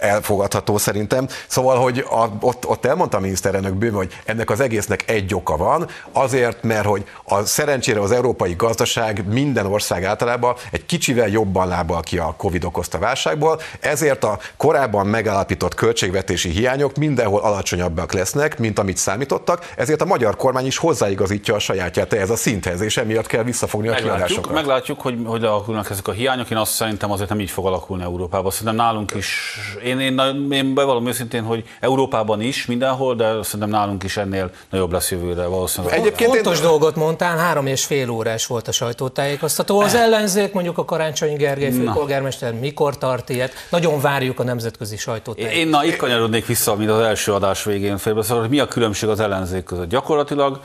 elfogadható 0.00 0.78
szerintem. 0.78 1.28
Szóval, 1.46 1.78
hogy 1.78 2.04
a, 2.10 2.28
ott, 2.40 2.66
ott 2.66 2.84
elmondta 2.84 3.16
a 3.16 3.20
miniszterelnök 3.20 3.74
bőven, 3.74 3.96
hogy 3.96 4.20
ennek 4.24 4.50
az 4.50 4.60
egésznek 4.60 5.10
egy 5.10 5.34
oka 5.34 5.56
van, 5.56 5.88
azért, 6.12 6.62
mert 6.62 6.86
hogy 6.86 7.04
a 7.24 7.44
szerencsére 7.44 8.00
az 8.00 8.10
európai 8.12 8.54
gazdaság 8.56 9.24
minden 9.28 9.66
ország 9.66 10.04
általában 10.04 10.54
egy 10.70 10.86
kicsivel 10.86 11.28
jobban 11.28 11.68
lábal 11.68 12.00
ki 12.00 12.18
a 12.18 12.34
Covid 12.36 12.64
okozta 12.64 12.98
válságból, 12.98 13.60
ezért 13.80 14.24
a 14.24 14.38
korábban 14.56 15.06
megállapított 15.06 15.74
költségvetési 15.74 16.48
hiányok 16.48 16.96
mindenhol 16.96 17.40
alacsonyabbak 17.40 18.12
lesznek, 18.12 18.58
mint 18.58 18.78
amit 18.78 18.96
számítottak, 18.96 19.72
ezért 19.76 20.02
a 20.02 20.04
magyar 20.04 20.36
kormány 20.36 20.66
is 20.66 20.76
hozzáigazítja 20.76 21.54
a 21.54 21.58
sajátját 21.58 22.12
ez 22.12 22.30
a 22.30 22.36
szinthez, 22.36 22.80
és 22.80 22.96
emiatt 22.96 23.26
kell 23.26 23.42
visszafogni 23.42 23.88
a 23.88 23.92
meglátjuk, 23.92 24.16
kiadásokat. 24.16 24.52
Meglátjuk, 24.52 25.00
hogy 25.00 25.18
hogy 25.24 25.44
alakulnak 25.44 25.90
ezek 25.90 26.08
a 26.08 26.12
hiányok. 26.12 26.50
Én 26.50 26.56
azt 26.56 26.72
szerintem 26.72 27.10
azért 27.10 27.28
nem 27.28 27.40
így 27.40 27.50
fog 27.50 27.66
alakulni 27.66 28.02
Európában. 28.02 28.50
Szerintem 28.50 28.74
nálunk 28.74 29.14
is 29.14 29.58
én, 29.98 30.18
én, 30.18 30.52
én 30.52 30.74
bevallom 30.74 31.06
őszintén, 31.06 31.42
hogy 31.42 31.64
Európában 31.80 32.40
is 32.40 32.66
mindenhol, 32.66 33.14
de 33.14 33.42
szerintem 33.42 33.68
nálunk 33.68 34.02
is 34.02 34.16
ennél 34.16 34.50
nagyobb 34.70 34.92
lesz 34.92 35.10
jövőre 35.10 35.46
valószínűleg. 35.46 35.98
Egyébként 35.98 36.30
Fontos 36.30 36.56
én... 36.56 36.62
dolgot 36.62 36.96
mondtál, 36.96 37.36
három 37.36 37.66
és 37.66 37.84
fél 37.84 38.10
órás 38.10 38.46
volt 38.46 38.68
a 38.68 38.72
sajtótájékoztató. 38.72 39.80
Az 39.80 39.94
ellenzék, 39.94 40.52
mondjuk 40.52 40.78
a 40.78 40.84
Karácsony 40.84 41.36
Gergely 41.36 41.70
főpolgármester 41.70 42.52
mikor 42.54 42.98
tart 42.98 43.28
ilyet? 43.28 43.52
Nagyon 43.70 44.00
várjuk 44.00 44.40
a 44.40 44.42
nemzetközi 44.42 44.96
sajtótájékoztatót. 44.96 45.64
Én 45.64 45.68
na, 45.68 45.84
itt 45.84 45.96
kanyarodnék 45.96 46.46
vissza, 46.46 46.76
mint 46.76 46.90
az 46.90 47.00
első 47.00 47.32
adás 47.32 47.64
végén 47.64 47.98
félbeszól, 47.98 48.40
hogy 48.40 48.48
mi 48.48 48.58
a 48.58 48.66
különbség 48.66 49.08
az 49.08 49.20
ellenzék 49.20 49.64
között. 49.64 49.88
Gyakorlatilag 49.88 50.60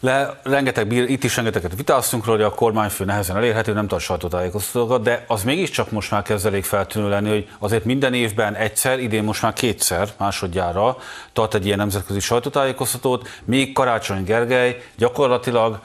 le, 0.00 0.40
rengeteg, 0.42 0.92
itt 0.92 1.24
is 1.24 1.36
rengeteget 1.36 1.76
vitáztunk 1.76 2.24
róla, 2.24 2.38
hogy 2.38 2.46
a 2.52 2.54
kormányfő 2.54 3.04
nehezen 3.04 3.36
elérhető, 3.36 3.72
nem 3.72 3.86
tart 3.86 4.02
sajtótájékoztatókat, 4.02 5.02
de 5.02 5.24
az 5.26 5.42
mégiscsak 5.42 5.90
most 5.90 6.10
már 6.10 6.22
kezd 6.22 6.46
elég 6.46 6.64
feltűnő 6.64 7.08
lenni, 7.08 7.28
hogy 7.28 7.48
azért 7.58 7.84
minden 7.84 8.14
évben 8.14 8.54
egyszer, 8.54 8.98
idén 8.98 9.24
most 9.24 9.42
már 9.42 9.52
kétszer, 9.52 10.08
másodjára 10.16 10.96
tart 11.32 11.54
egy 11.54 11.66
ilyen 11.66 11.78
nemzetközi 11.78 12.20
sajtótájékoztatót, 12.20 13.28
még 13.44 13.72
Karácsony 13.72 14.24
Gergely 14.24 14.82
gyakorlatilag 14.96 15.80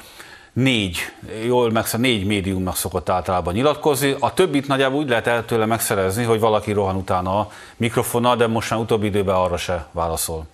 négy, 0.53 0.97
jól 1.45 1.71
megszor, 1.71 1.99
négy 1.99 2.25
médiumnak 2.25 2.75
szokott 2.75 3.09
általában 3.09 3.53
nyilatkozni. 3.53 4.15
A 4.19 4.33
többit 4.33 4.67
nagyjából 4.67 4.99
úgy 4.99 5.09
lehet 5.09 5.27
el 5.27 5.45
tőle 5.45 5.65
megszerezni, 5.65 6.23
hogy 6.23 6.39
valaki 6.39 6.71
rohan 6.71 6.95
utána 6.95 7.39
a 7.39 7.51
mikrofonnal, 7.77 8.35
de 8.35 8.47
most 8.47 8.69
már 8.69 8.79
utóbbi 8.79 9.05
időben 9.05 9.35
arra 9.35 9.57
se 9.57 9.87
válaszol. 9.91 10.45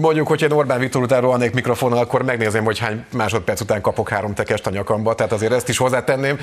Mondjuk, 0.00 0.26
hogy 0.26 0.42
én 0.42 0.50
Orbán 0.50 0.78
Viktor 0.78 1.02
után 1.02 1.20
rohannék 1.20 1.54
mikrofonnal, 1.54 1.98
akkor 1.98 2.22
megnézem, 2.22 2.64
hogy 2.64 2.78
hány 2.78 3.04
másodperc 3.12 3.60
után 3.60 3.80
kapok 3.80 4.08
három 4.08 4.34
tekest 4.34 4.66
a 4.66 4.70
nyakamba, 4.70 5.14
tehát 5.14 5.32
azért 5.32 5.52
ezt 5.52 5.68
is 5.68 5.76
hozzátenném. 5.76 6.38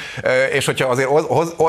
És 0.52 0.66
hogyha 0.66 0.90
azért 0.90 1.10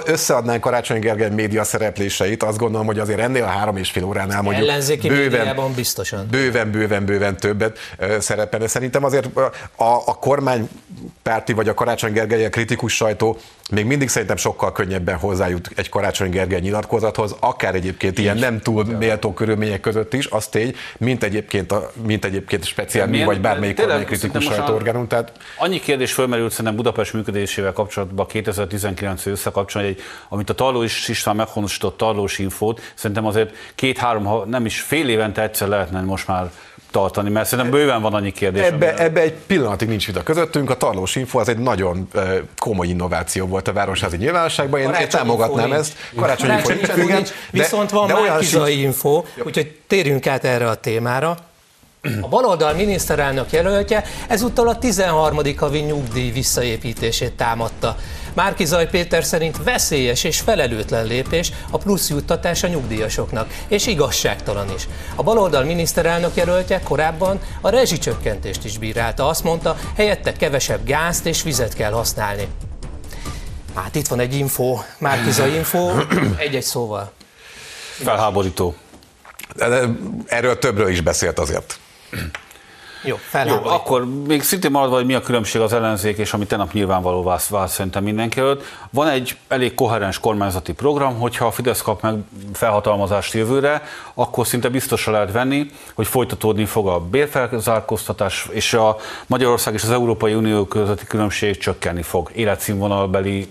összeadnánk 0.05 0.61
Karácsony 0.61 1.01
Gergely 1.01 1.31
média 1.31 1.65
szerepléseit, 1.65 2.43
azt 2.43 2.59
gondolom, 2.59 2.87
hogy 2.87 2.99
azért 2.99 3.21
ennél 3.21 3.43
a 3.43 3.47
három 3.47 3.77
és 3.77 3.91
fél 3.91 4.05
óránál 4.05 4.43
mondjuk 4.43 4.69
Ellenzéki 4.69 5.09
bőven, 5.09 5.73
biztosan. 5.75 6.27
bőven, 6.31 6.71
bőven, 6.71 7.05
bőven 7.05 7.37
többet 7.37 7.79
szerepelne. 8.19 8.67
Szerintem 8.67 9.05
azért 9.05 9.37
a, 9.77 9.85
a 9.85 10.19
kormánypárti 10.21 11.53
vagy 11.53 11.69
a 11.69 11.75
Karácsony 11.75 12.13
Gergely 12.13 12.45
a 12.45 12.51
kritikus 12.51 12.95
sajtó 12.95 13.39
még 13.71 13.85
mindig 13.85 14.09
szerintem 14.09 14.37
sokkal 14.37 14.73
könnyebben 14.73 15.17
hozzájut 15.17 15.71
egy 15.77 15.89
Karácsony 15.89 16.31
Gergely 16.31 16.61
nyilatkozathoz, 16.61 17.37
akár 17.41 17.75
egyébként 17.75 18.19
ilyen 18.19 18.37
nem 18.37 18.61
túl 18.61 18.85
méltó 18.85 19.33
körülmények 19.33 19.81
között 19.81 20.15
is, 20.15 20.27
az 20.27 20.47
tény, 20.47 20.75
mint 20.99 21.20
egyébként, 21.23 21.73
a, 21.73 21.91
mint 22.03 22.25
egyébként 22.25 22.65
speciál 22.65 23.07
mi, 23.07 23.25
vagy 23.25 23.41
bármelyik 23.41 23.83
kritikus 24.05 24.45
sajtóorganum. 24.45 25.09
Tehát... 25.09 25.33
Annyi 25.59 25.81
kérdés 25.81 26.13
fölmerült 26.13 26.51
szerintem 26.51 26.77
Budapest 26.77 27.13
működésével 27.13 27.73
kapcsolatban 27.73 28.27
2019 28.27 29.27
összekapcsolatban, 29.27 29.95
hogy 29.95 30.05
amit 30.29 30.51
a 30.51 30.55
Tarlós 30.55 31.09
István 31.09 31.37
meghonosított 31.37 31.97
Tarlós 31.97 32.39
infót, 32.39 32.81
szerintem 32.95 33.27
azért 33.27 33.55
két-három, 33.75 34.49
nem 34.49 34.65
is 34.65 34.81
fél 34.81 35.09
évente 35.09 35.43
egyszer 35.43 35.69
lehetne 35.69 36.01
most 36.01 36.27
már 36.27 36.51
tartani, 36.91 37.31
mert 37.31 37.49
szerintem 37.49 37.75
bőven 37.75 38.03
van 38.03 38.15
annyi 38.15 38.33
kérdés. 38.33 38.67
Ebbe, 38.67 38.97
ebbe 38.97 39.21
egy 39.21 39.33
pillanatig 39.33 39.89
nincs 39.89 40.07
vita 40.07 40.23
közöttünk. 40.23 40.71
A 40.71 40.77
Tarlós 40.77 41.17
Info 41.17 41.39
az 41.39 41.49
egy 41.49 41.59
nagyon 41.59 42.09
komoly 42.59 42.87
innováció 42.87 43.47
volt 43.47 43.69
a 43.69 43.73
városházi 43.73 44.17
nyilvánosságban. 44.17 44.81
Én, 44.81 44.93
én 45.01 45.09
támogatnám 45.09 45.73
ezt. 45.73 45.93
Karácsony 46.17 46.51
Info 46.51 46.73
nincs, 46.73 46.95
nincs, 46.97 47.31
viszont 47.51 47.91
van 47.91 48.11
már 48.11 48.39
Kizai 48.39 48.81
Info, 48.81 49.25
úgyhogy 49.45 49.79
térjünk 49.87 50.27
át 50.27 50.45
erre 50.45 50.69
a 50.69 50.75
témára. 50.75 51.37
A 52.21 52.29
baloldal 52.29 52.75
miniszterelnök 52.75 53.53
jelöltje 53.53 54.05
ezúttal 54.29 54.69
a 54.69 54.79
13. 54.79 55.39
havi 55.57 55.79
nyugdíj 55.79 56.31
visszaépítését 56.31 57.33
támadta. 57.33 57.97
Márki 58.35 58.65
Zaj 58.65 58.89
Péter 58.89 59.25
szerint 59.25 59.63
veszélyes 59.63 60.25
és 60.25 60.41
felelőtlen 60.41 61.07
lépés 61.07 61.53
a 61.71 61.79
plusz 61.79 62.09
juttatás 62.09 62.63
a 62.63 62.67
nyugdíjasoknak, 62.67 63.49
és 63.69 63.87
igazságtalan 63.87 64.71
is. 64.75 64.89
A 65.15 65.23
baloldal 65.23 65.65
miniszterelnök 65.65 66.35
jelöltje 66.35 66.81
korábban 66.81 67.41
a 67.61 67.69
rezsicsökkentést 67.69 68.65
is 68.65 68.79
bírálta. 68.79 69.29
Azt 69.29 69.45
mondta, 69.45 69.77
helyette 69.97 70.33
kevesebb 70.33 70.85
gázt 70.85 71.27
és 71.27 71.43
vizet 71.43 71.75
kell 71.75 71.93
használni. 71.93 72.49
Hát 73.75 73.95
itt 73.95 74.07
van 74.07 74.21
egy 74.21 74.35
info, 74.35 74.79
Márki 74.99 75.31
Zaj 75.31 75.55
info, 75.55 75.91
egy-egy 76.37 76.63
szóval. 76.63 77.13
Felháborító. 78.03 78.75
Erről 80.27 80.59
többről 80.59 80.89
is 80.89 81.01
beszélt 81.01 81.39
azért. 81.39 81.79
Jó, 83.03 83.17
Jó, 83.47 83.55
akkor 83.65 84.07
még 84.27 84.43
szintén 84.43 84.71
maradva, 84.71 84.97
hogy 84.97 85.07
mi 85.07 85.15
a 85.15 85.21
különbség 85.21 85.61
az 85.61 85.73
ellenzék 85.73 86.19
és 86.19 86.33
ami 86.33 86.47
tegnap 86.47 86.73
nyilvánvaló 86.73 87.23
vált, 87.23 87.49
vált 87.49 87.71
szerintem 87.71 88.03
mindenki 88.03 88.41
előtt. 88.41 88.65
Van 88.91 89.09
egy 89.09 89.37
elég 89.49 89.75
koherens 89.75 90.19
kormányzati 90.19 90.73
program, 90.73 91.19
hogyha 91.19 91.47
a 91.47 91.51
Fidesz 91.51 91.83
kap 91.83 92.03
meg 92.03 92.15
felhatalmazást 92.53 93.33
jövőre, 93.33 93.83
akkor 94.15 94.47
szinte 94.47 94.69
biztosra 94.69 95.13
lehet 95.13 95.33
venni, 95.33 95.71
hogy 95.95 96.07
folytatódni 96.07 96.65
fog 96.65 96.89
a 96.89 97.01
bérfelzárkóztatás, 97.01 98.49
és 98.51 98.75
a 98.75 98.97
Magyarország 99.27 99.75
és 99.75 99.83
az 99.83 99.91
Európai 99.91 100.35
Unió 100.35 100.65
közötti 100.65 101.07
különbség 101.07 101.59
csökkenni 101.59 102.03
fog. 102.03 102.31
Életszínvonalbeli 102.35 103.49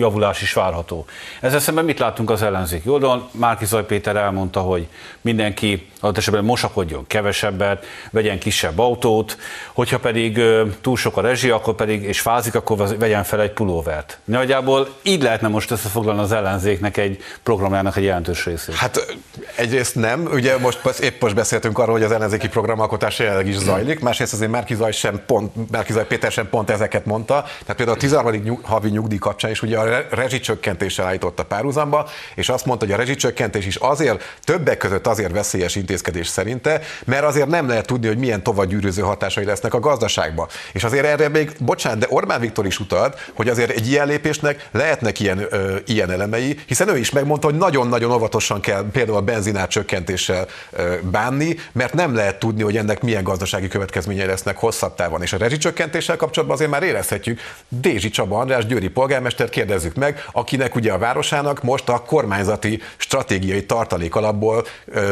javulás 0.00 0.42
is 0.42 0.52
várható. 0.52 1.06
Ezzel 1.40 1.60
szemben 1.60 1.84
mit 1.84 1.98
látunk 1.98 2.30
az 2.30 2.42
ellenzéki 2.42 2.88
oldalon? 2.88 3.28
Márki 3.30 3.64
Zaj 3.64 3.84
Péter 3.84 4.16
elmondta, 4.16 4.60
hogy 4.60 4.88
mindenki 5.20 5.88
adott 6.00 6.16
esetben 6.16 6.44
mosakodjon 6.44 7.06
kevesebbet, 7.06 7.84
vegyen 8.10 8.38
kisebb 8.38 8.78
autót, 8.78 9.36
hogyha 9.72 9.98
pedig 9.98 10.40
túl 10.80 10.96
sok 10.96 11.16
a 11.16 11.20
rezsi, 11.20 11.50
akkor 11.50 11.74
pedig, 11.74 12.02
és 12.02 12.20
fázik, 12.20 12.54
akkor 12.54 12.98
vegyen 12.98 13.24
fel 13.24 13.40
egy 13.40 13.50
pulóvert. 13.50 14.18
Nagyjából 14.24 14.88
így 15.02 15.22
lehetne 15.22 15.48
most 15.48 15.70
összefoglalni 15.70 16.20
az 16.20 16.32
ellenzéknek 16.32 16.96
egy 16.96 17.18
programjának 17.42 17.96
egy 17.96 18.04
jelentős 18.04 18.44
részét. 18.44 18.74
Hát 18.74 19.16
egyrészt 19.56 19.94
nem, 19.94 20.28
ugye 20.32 20.58
most 20.58 21.00
épp 21.00 21.20
most 21.22 21.34
beszéltünk 21.34 21.78
arról, 21.78 21.94
hogy 21.94 22.02
az 22.02 22.12
ellenzéki 22.12 22.48
programalkotás 22.48 23.18
jelenleg 23.18 23.46
is 23.46 23.56
zajlik, 23.56 24.00
másrészt 24.00 24.32
azért 24.32 24.50
Márki 24.50 24.74
Zaj 24.74 24.92
sem 24.92 25.22
pont, 25.26 25.70
Márki 25.70 25.92
Zaj 25.92 26.06
Péter 26.06 26.32
sem 26.32 26.48
pont 26.48 26.70
ezeket 26.70 27.04
mondta, 27.04 27.42
tehát 27.42 27.76
például 27.76 27.96
a 27.96 28.00
13. 28.00 28.60
havi 28.62 28.88
nyugdíj 28.88 29.18
kapcsán 29.18 29.50
is 29.50 29.62
ugye 29.62 29.78
rezsicsökkentéssel 30.10 31.06
állította 31.06 31.44
párhuzamba, 31.44 32.08
és 32.34 32.48
azt 32.48 32.64
mondta, 32.66 32.84
hogy 32.84 32.94
a 32.94 32.98
rezsicsökkentés 32.98 33.66
is 33.66 33.76
azért, 33.76 34.38
többek 34.44 34.76
között 34.76 35.06
azért 35.06 35.32
veszélyes 35.32 35.76
intézkedés 35.76 36.26
szerinte, 36.26 36.80
mert 37.04 37.24
azért 37.24 37.48
nem 37.48 37.68
lehet 37.68 37.86
tudni, 37.86 38.06
hogy 38.06 38.18
milyen 38.18 38.42
tovagyűrűző 38.42 39.02
hatásai 39.02 39.44
lesznek 39.44 39.74
a 39.74 39.80
gazdaságban. 39.80 40.48
És 40.72 40.84
azért 40.84 41.04
erre 41.04 41.28
még, 41.28 41.52
bocsánat, 41.58 41.98
de 41.98 42.06
Orbán 42.08 42.40
Viktor 42.40 42.66
is 42.66 42.80
utalt, 42.80 43.30
hogy 43.34 43.48
azért 43.48 43.70
egy 43.70 43.88
ilyen 43.88 44.06
lépésnek 44.06 44.68
lehetnek 44.70 45.20
ilyen, 45.20 45.46
ö, 45.50 45.76
ilyen 45.86 46.10
elemei, 46.10 46.58
hiszen 46.66 46.88
ő 46.88 46.98
is 46.98 47.10
megmondta, 47.10 47.46
hogy 47.46 47.56
nagyon-nagyon 47.56 48.12
óvatosan 48.12 48.60
kell 48.60 48.84
például 48.92 49.16
a 49.16 49.20
benzinár 49.22 49.68
csökkentéssel 49.68 50.46
ö, 50.70 50.94
bánni, 51.02 51.56
mert 51.72 51.94
nem 51.94 52.14
lehet 52.14 52.38
tudni, 52.38 52.62
hogy 52.62 52.76
ennek 52.76 53.02
milyen 53.02 53.22
gazdasági 53.22 53.68
következményei 53.68 54.26
lesznek 54.26 54.56
hosszabb 54.56 54.94
távon. 54.94 55.22
És 55.22 55.32
a 55.32 55.36
rezsicsökkentéssel 55.36 56.16
kapcsolatban 56.16 56.56
azért 56.56 56.70
már 56.70 56.82
érezhetjük, 56.82 57.40
Dézsi 57.68 58.10
Csaba 58.10 58.38
András, 58.38 58.66
Győri 58.66 58.88
polgármester, 58.88 59.48
kérdezzük 59.70 59.96
meg, 59.96 60.24
akinek 60.32 60.74
ugye 60.74 60.92
a 60.92 60.98
városának 60.98 61.62
most 61.62 61.88
a 61.88 62.02
kormányzati 62.02 62.82
stratégiai 62.96 63.66
tartalék 63.66 64.14
alapból 64.14 64.64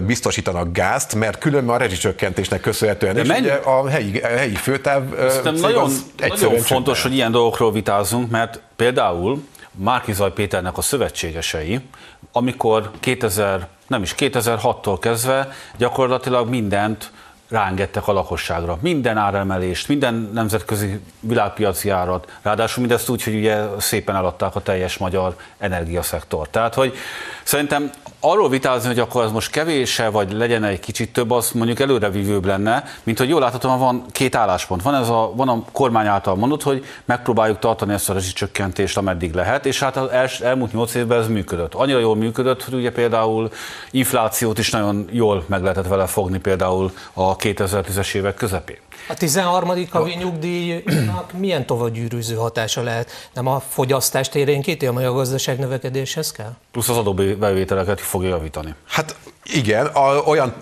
biztosítanak 0.06 0.72
gázt, 0.72 1.14
mert 1.14 1.38
különben 1.38 1.74
a 1.74 1.78
rezsicsökkentésnek 1.78 2.60
köszönhetően 2.60 3.14
De 3.14 3.22
is 3.22 3.28
ugye 3.28 3.54
a 3.54 3.88
helyi, 3.88 4.18
a 4.18 4.26
helyi 4.26 4.54
főtáv 4.54 5.02
nagyon, 5.42 5.90
nagyon 6.28 6.58
fontos, 6.58 7.02
hogy 7.02 7.12
ilyen 7.12 7.30
dolgokról 7.30 7.72
vitázunk, 7.72 8.30
mert 8.30 8.60
például 8.76 9.42
Márkizaj 9.72 10.32
Péternek 10.32 10.78
a 10.78 10.82
szövetségesei, 10.82 11.80
amikor 12.32 12.90
2000, 13.00 13.66
nem 13.86 14.02
is 14.02 14.14
2006-tól 14.18 14.96
kezdve 15.00 15.48
gyakorlatilag 15.76 16.48
mindent 16.48 17.12
rángettek 17.48 18.08
a 18.08 18.12
lakosságra. 18.12 18.78
Minden 18.80 19.16
áremelést, 19.16 19.88
minden 19.88 20.30
nemzetközi 20.32 21.00
világpiaci 21.20 21.90
árat, 21.90 22.38
ráadásul 22.42 22.80
mindezt 22.80 23.08
úgy, 23.08 23.22
hogy 23.22 23.34
ugye 23.34 23.62
szépen 23.78 24.16
eladták 24.16 24.54
a 24.54 24.60
teljes 24.60 24.98
magyar 24.98 25.36
energiaszektor. 25.58 26.48
Tehát, 26.48 26.74
hogy 26.74 26.94
szerintem 27.42 27.90
arról 28.20 28.48
vitázni, 28.48 28.88
hogy 28.88 28.98
akkor 28.98 29.22
az 29.22 29.32
most 29.32 29.50
kevése, 29.50 30.08
vagy 30.08 30.32
legyen 30.32 30.64
egy 30.64 30.80
kicsit 30.80 31.12
több, 31.12 31.30
az 31.30 31.50
mondjuk 31.52 31.80
előrevívőbb 31.80 32.44
lenne, 32.44 32.84
mint 33.02 33.18
hogy 33.18 33.28
jól 33.28 33.40
láthatóan 33.40 33.78
van 33.78 34.04
két 34.10 34.34
álláspont. 34.34 34.82
Van, 34.82 34.94
ez 34.94 35.08
a, 35.08 35.32
van 35.34 35.48
a 35.48 35.64
kormány 35.72 36.06
által 36.06 36.36
mondott, 36.36 36.62
hogy 36.62 36.84
megpróbáljuk 37.04 37.58
tartani 37.58 37.92
ezt 37.92 38.10
a 38.10 38.12
rezsicsökkentést, 38.12 38.96
ameddig 38.96 39.34
lehet, 39.34 39.66
és 39.66 39.80
hát 39.80 39.96
az 39.96 40.10
el, 40.10 40.28
elmúlt 40.42 40.72
nyolc 40.72 40.94
évben 40.94 41.18
ez 41.18 41.28
működött. 41.28 41.74
Annyira 41.74 41.98
jól 41.98 42.16
működött, 42.16 42.64
hogy 42.64 42.74
ugye 42.74 42.92
például 42.92 43.50
inflációt 43.90 44.58
is 44.58 44.70
nagyon 44.70 45.08
jól 45.10 45.44
meg 45.46 45.62
lehetett 45.62 45.86
vele 45.86 46.06
fogni 46.06 46.38
például 46.38 46.92
a 47.12 47.36
2010-es 47.38 48.14
évek 48.14 48.34
közepén. 48.34 48.76
A 49.10 49.14
13. 49.14 49.86
havi 49.90 50.14
nyugdíjnak 50.14 51.32
milyen 51.32 51.66
tovagyűrűző 51.66 52.34
hatása 52.34 52.82
lehet? 52.82 53.10
Nem 53.34 53.46
a 53.46 53.60
fogyasztást 53.68 54.34
érénkíti, 54.34 54.86
amely 54.86 55.04
a 55.04 55.12
gazdaság 55.12 55.58
növekedéshez 55.58 56.32
kell? 56.32 56.56
Plusz 56.70 56.88
az 56.88 56.96
adóbevételeket 56.96 58.00
fogja 58.00 58.28
javítani. 58.28 58.74
Hát 58.86 59.16
igen, 59.44 59.86
a, 59.86 60.14
olyan 60.14 60.54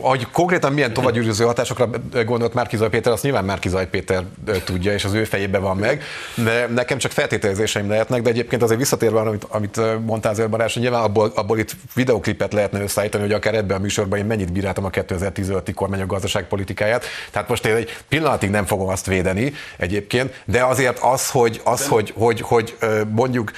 hogy 0.00 0.30
konkrétan 0.30 0.72
milyen 0.72 0.92
tovagyűrűző 0.92 1.44
hatásokra 1.44 1.90
gondolt 2.24 2.54
Márkizaj 2.54 2.88
Péter, 2.88 3.12
azt 3.12 3.22
nyilván 3.22 3.44
Márkizaj 3.44 3.88
Péter 3.88 4.24
tudja, 4.64 4.92
és 4.92 5.04
az 5.04 5.12
ő 5.12 5.24
fejében 5.24 5.62
van 5.62 5.76
meg, 5.76 6.02
de 6.34 6.66
nekem 6.66 6.98
csak 6.98 7.10
feltételezéseim 7.10 7.88
lehetnek, 7.88 8.22
de 8.22 8.30
egyébként 8.30 8.62
azért 8.62 8.78
visszatérve, 8.78 9.20
amit, 9.20 9.46
amit 9.48 9.80
mondtál 10.06 10.32
azért 10.32 10.50
Barás, 10.50 10.72
hogy 10.72 10.82
nyilván 10.82 11.02
abból, 11.02 11.32
abból 11.34 11.58
itt 11.58 11.76
videoklipet 11.94 12.52
lehetne 12.52 12.82
összeállítani, 12.82 13.22
hogy 13.22 13.32
akár 13.32 13.54
ebben 13.54 13.76
a 13.76 13.80
műsorban 13.80 14.18
én 14.18 14.24
mennyit 14.24 14.52
bíráltam 14.52 14.84
a 14.84 14.90
2015-i 14.90 15.72
kormány 15.74 16.00
a 16.00 16.06
gazdaságpolitikáját. 16.06 17.04
Tehát 17.30 17.39
most 17.48 17.66
én 17.66 17.74
egy 17.74 17.96
pillanatig 18.08 18.50
nem 18.50 18.66
fogom 18.66 18.88
azt 18.88 19.06
védeni 19.06 19.52
egyébként, 19.76 20.42
de 20.44 20.64
azért 20.64 20.98
az, 20.98 21.30
hogy, 21.30 21.60
az, 21.64 21.86
hogy, 21.86 22.12
hogy, 22.16 22.40
hogy 22.40 22.76
mondjuk 23.10 23.50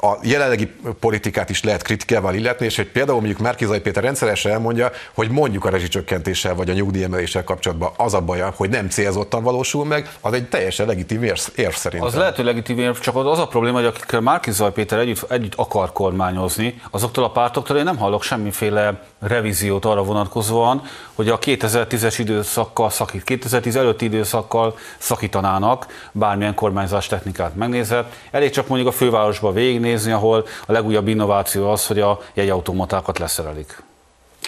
a 0.00 0.16
jelenlegi 0.22 0.72
politikát 1.00 1.50
is 1.50 1.62
lehet 1.62 1.82
kritikával 1.82 2.34
illetni, 2.34 2.66
és 2.66 2.76
hogy 2.76 2.88
például 2.88 3.18
mondjuk 3.18 3.38
Márkizaj 3.38 3.80
Péter 3.80 4.02
rendszeresen 4.02 4.52
elmondja, 4.52 4.90
hogy 5.14 5.30
mondjuk 5.30 5.64
a 5.64 5.70
rezsicsökkentéssel 5.70 6.54
vagy 6.54 6.70
a 6.70 6.72
nyugdíjemeléssel 6.72 7.44
kapcsolatban 7.44 7.90
az 7.96 8.14
a 8.14 8.20
baja, 8.20 8.52
hogy 8.56 8.70
nem 8.70 8.88
célzottan 8.88 9.42
valósul 9.42 9.84
meg, 9.84 10.10
az 10.20 10.32
egy 10.32 10.48
teljesen 10.48 10.86
legitim 10.86 11.22
érv 11.22 11.74
szerintem. 11.74 12.08
Az 12.08 12.14
lehet, 12.14 12.36
hogy 12.36 12.44
legitim 12.44 12.78
érv, 12.78 12.98
csak 12.98 13.16
az 13.16 13.38
a 13.38 13.46
probléma, 13.46 13.76
hogy 13.76 13.86
akikkel 13.86 14.20
Márki 14.20 14.50
Zaj 14.50 14.72
Péter 14.72 14.98
együtt, 14.98 15.30
együtt 15.30 15.54
akar 15.54 15.92
kormányozni, 15.92 16.80
azoktól 16.90 17.24
a 17.24 17.30
pártoktól 17.30 17.76
én 17.76 17.84
nem 17.84 17.96
hallok 17.96 18.22
semmiféle 18.22 19.02
revíziót 19.20 19.84
arra 19.84 20.02
vonatkozóan, 20.02 20.82
hogy 21.14 21.28
a 21.28 21.38
2010-es 21.38 22.14
időszakkal 22.18 22.89
szakít, 22.90 23.24
2010 23.24 23.76
előtti 23.76 24.04
időszakkal 24.04 24.78
szakítanának 24.98 25.86
bármilyen 26.12 26.54
kormányzás 26.54 27.06
technikát 27.06 27.54
megnézett. 27.54 28.12
Elég 28.30 28.50
csak 28.50 28.68
mondjuk 28.68 28.90
a 28.90 28.96
fővárosba 28.96 29.52
végignézni, 29.52 30.12
ahol 30.12 30.46
a 30.66 30.72
legújabb 30.72 31.08
innováció 31.08 31.70
az, 31.70 31.86
hogy 31.86 32.00
a 32.00 32.20
jegyautomatákat 32.34 33.18
leszerelik. 33.18 33.82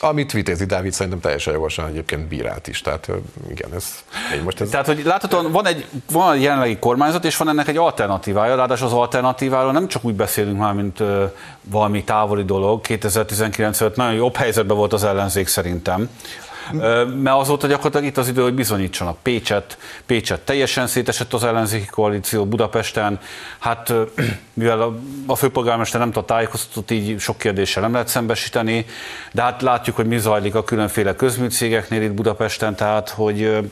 Amit 0.04 0.32
Vitézi 0.32 0.64
Dávid 0.64 0.92
szerintem 0.92 1.20
teljesen 1.20 1.52
jogosan 1.52 1.86
egyébként 1.86 2.28
bírált 2.28 2.68
is. 2.68 2.80
Tehát 2.80 3.08
igen, 3.50 3.74
ez 3.74 4.04
most 4.44 4.60
ez... 4.60 4.68
Tehát, 4.68 4.86
hogy 4.86 5.02
láthatóan 5.04 5.52
van 5.52 5.66
egy, 5.66 5.86
van 6.10 6.34
egy 6.34 6.42
jelenlegi 6.42 6.78
kormányzat, 6.78 7.24
és 7.24 7.36
van 7.36 7.48
ennek 7.48 7.68
egy 7.68 7.76
alternatívája, 7.76 8.54
ráadásul 8.54 8.86
az 8.86 8.92
alternatíváról 8.92 9.72
nem 9.72 9.88
csak 9.88 10.04
úgy 10.04 10.14
beszélünk 10.14 10.58
már, 10.58 10.72
mint 10.72 11.00
uh, 11.00 11.30
valami 11.62 12.04
távoli 12.04 12.44
dolog. 12.44 12.80
2019 12.80 13.80
előtt 13.80 13.96
nagyon 13.96 14.14
jobb 14.14 14.36
helyzetben 14.36 14.76
volt 14.76 14.92
az 14.92 15.04
ellenzék 15.04 15.46
szerintem 15.46 16.08
mert 17.22 17.36
azóta 17.36 17.66
gyakorlatilag 17.66 18.06
itt 18.06 18.16
az 18.16 18.28
idő, 18.28 18.42
hogy 18.42 18.54
bizonyítsanak. 18.54 19.18
Pécset, 19.22 19.78
Pécset 20.06 20.40
teljesen 20.40 20.86
szétesett 20.86 21.32
az 21.32 21.44
ellenzéki 21.44 21.86
koalíció 21.86 22.46
Budapesten, 22.46 23.20
hát 23.58 23.92
mivel 24.54 24.80
a, 24.80 24.98
a 25.26 25.36
főpolgármester 25.36 26.00
nem 26.00 26.12
tud 26.12 26.24
tájékoztatott, 26.24 26.90
így 26.90 27.20
sok 27.20 27.38
kérdéssel 27.38 27.82
nem 27.82 27.92
lehet 27.92 28.08
szembesíteni, 28.08 28.86
de 29.32 29.42
hát 29.42 29.62
látjuk, 29.62 29.96
hogy 29.96 30.06
mi 30.06 30.18
zajlik 30.18 30.54
a 30.54 30.64
különféle 30.64 31.14
közműcégeknél 31.14 32.02
itt 32.02 32.12
Budapesten, 32.12 32.74
tehát 32.74 33.08
hogy 33.08 33.70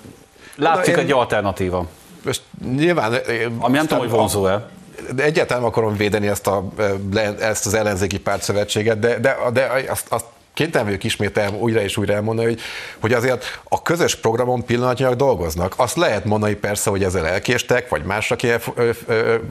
látszik 0.56 0.94
én... 0.94 1.00
egy 1.00 1.12
alternatíva. 1.12 1.86
Most 2.24 2.42
nyilván... 2.76 3.14
Ami 3.58 3.76
nem 3.76 3.86
tudom, 3.86 3.98
hogy 3.98 4.10
vonzó-e 4.10 4.68
de 5.14 5.22
egyáltalán 5.22 5.62
akarom 5.62 5.96
védeni 5.96 6.28
ezt, 6.28 6.46
a, 6.46 6.68
ezt 7.40 7.66
az 7.66 7.74
ellenzéki 7.74 8.18
pártszövetséget, 8.18 8.98
de, 8.98 9.18
de, 9.18 9.36
de 9.52 9.84
azt, 9.88 10.06
azt 10.08 10.24
kénytelen 10.54 10.86
vagyok 10.86 11.04
ismételni 11.04 11.58
újra 11.58 11.80
és 11.80 11.96
újra 11.96 12.14
elmondani, 12.14 12.48
hogy, 12.48 12.60
hogy 13.00 13.12
azért 13.12 13.60
a 13.68 13.82
közös 13.82 14.14
programon 14.14 14.64
pillanatnyilag 14.64 15.16
dolgoznak. 15.16 15.74
Azt 15.76 15.96
lehet 15.96 16.24
mondani 16.24 16.54
persze, 16.54 16.90
hogy 16.90 17.04
ezzel 17.04 17.26
elkéstek, 17.26 17.88
vagy 17.88 18.02
másra 18.02 18.36
kell 18.36 18.60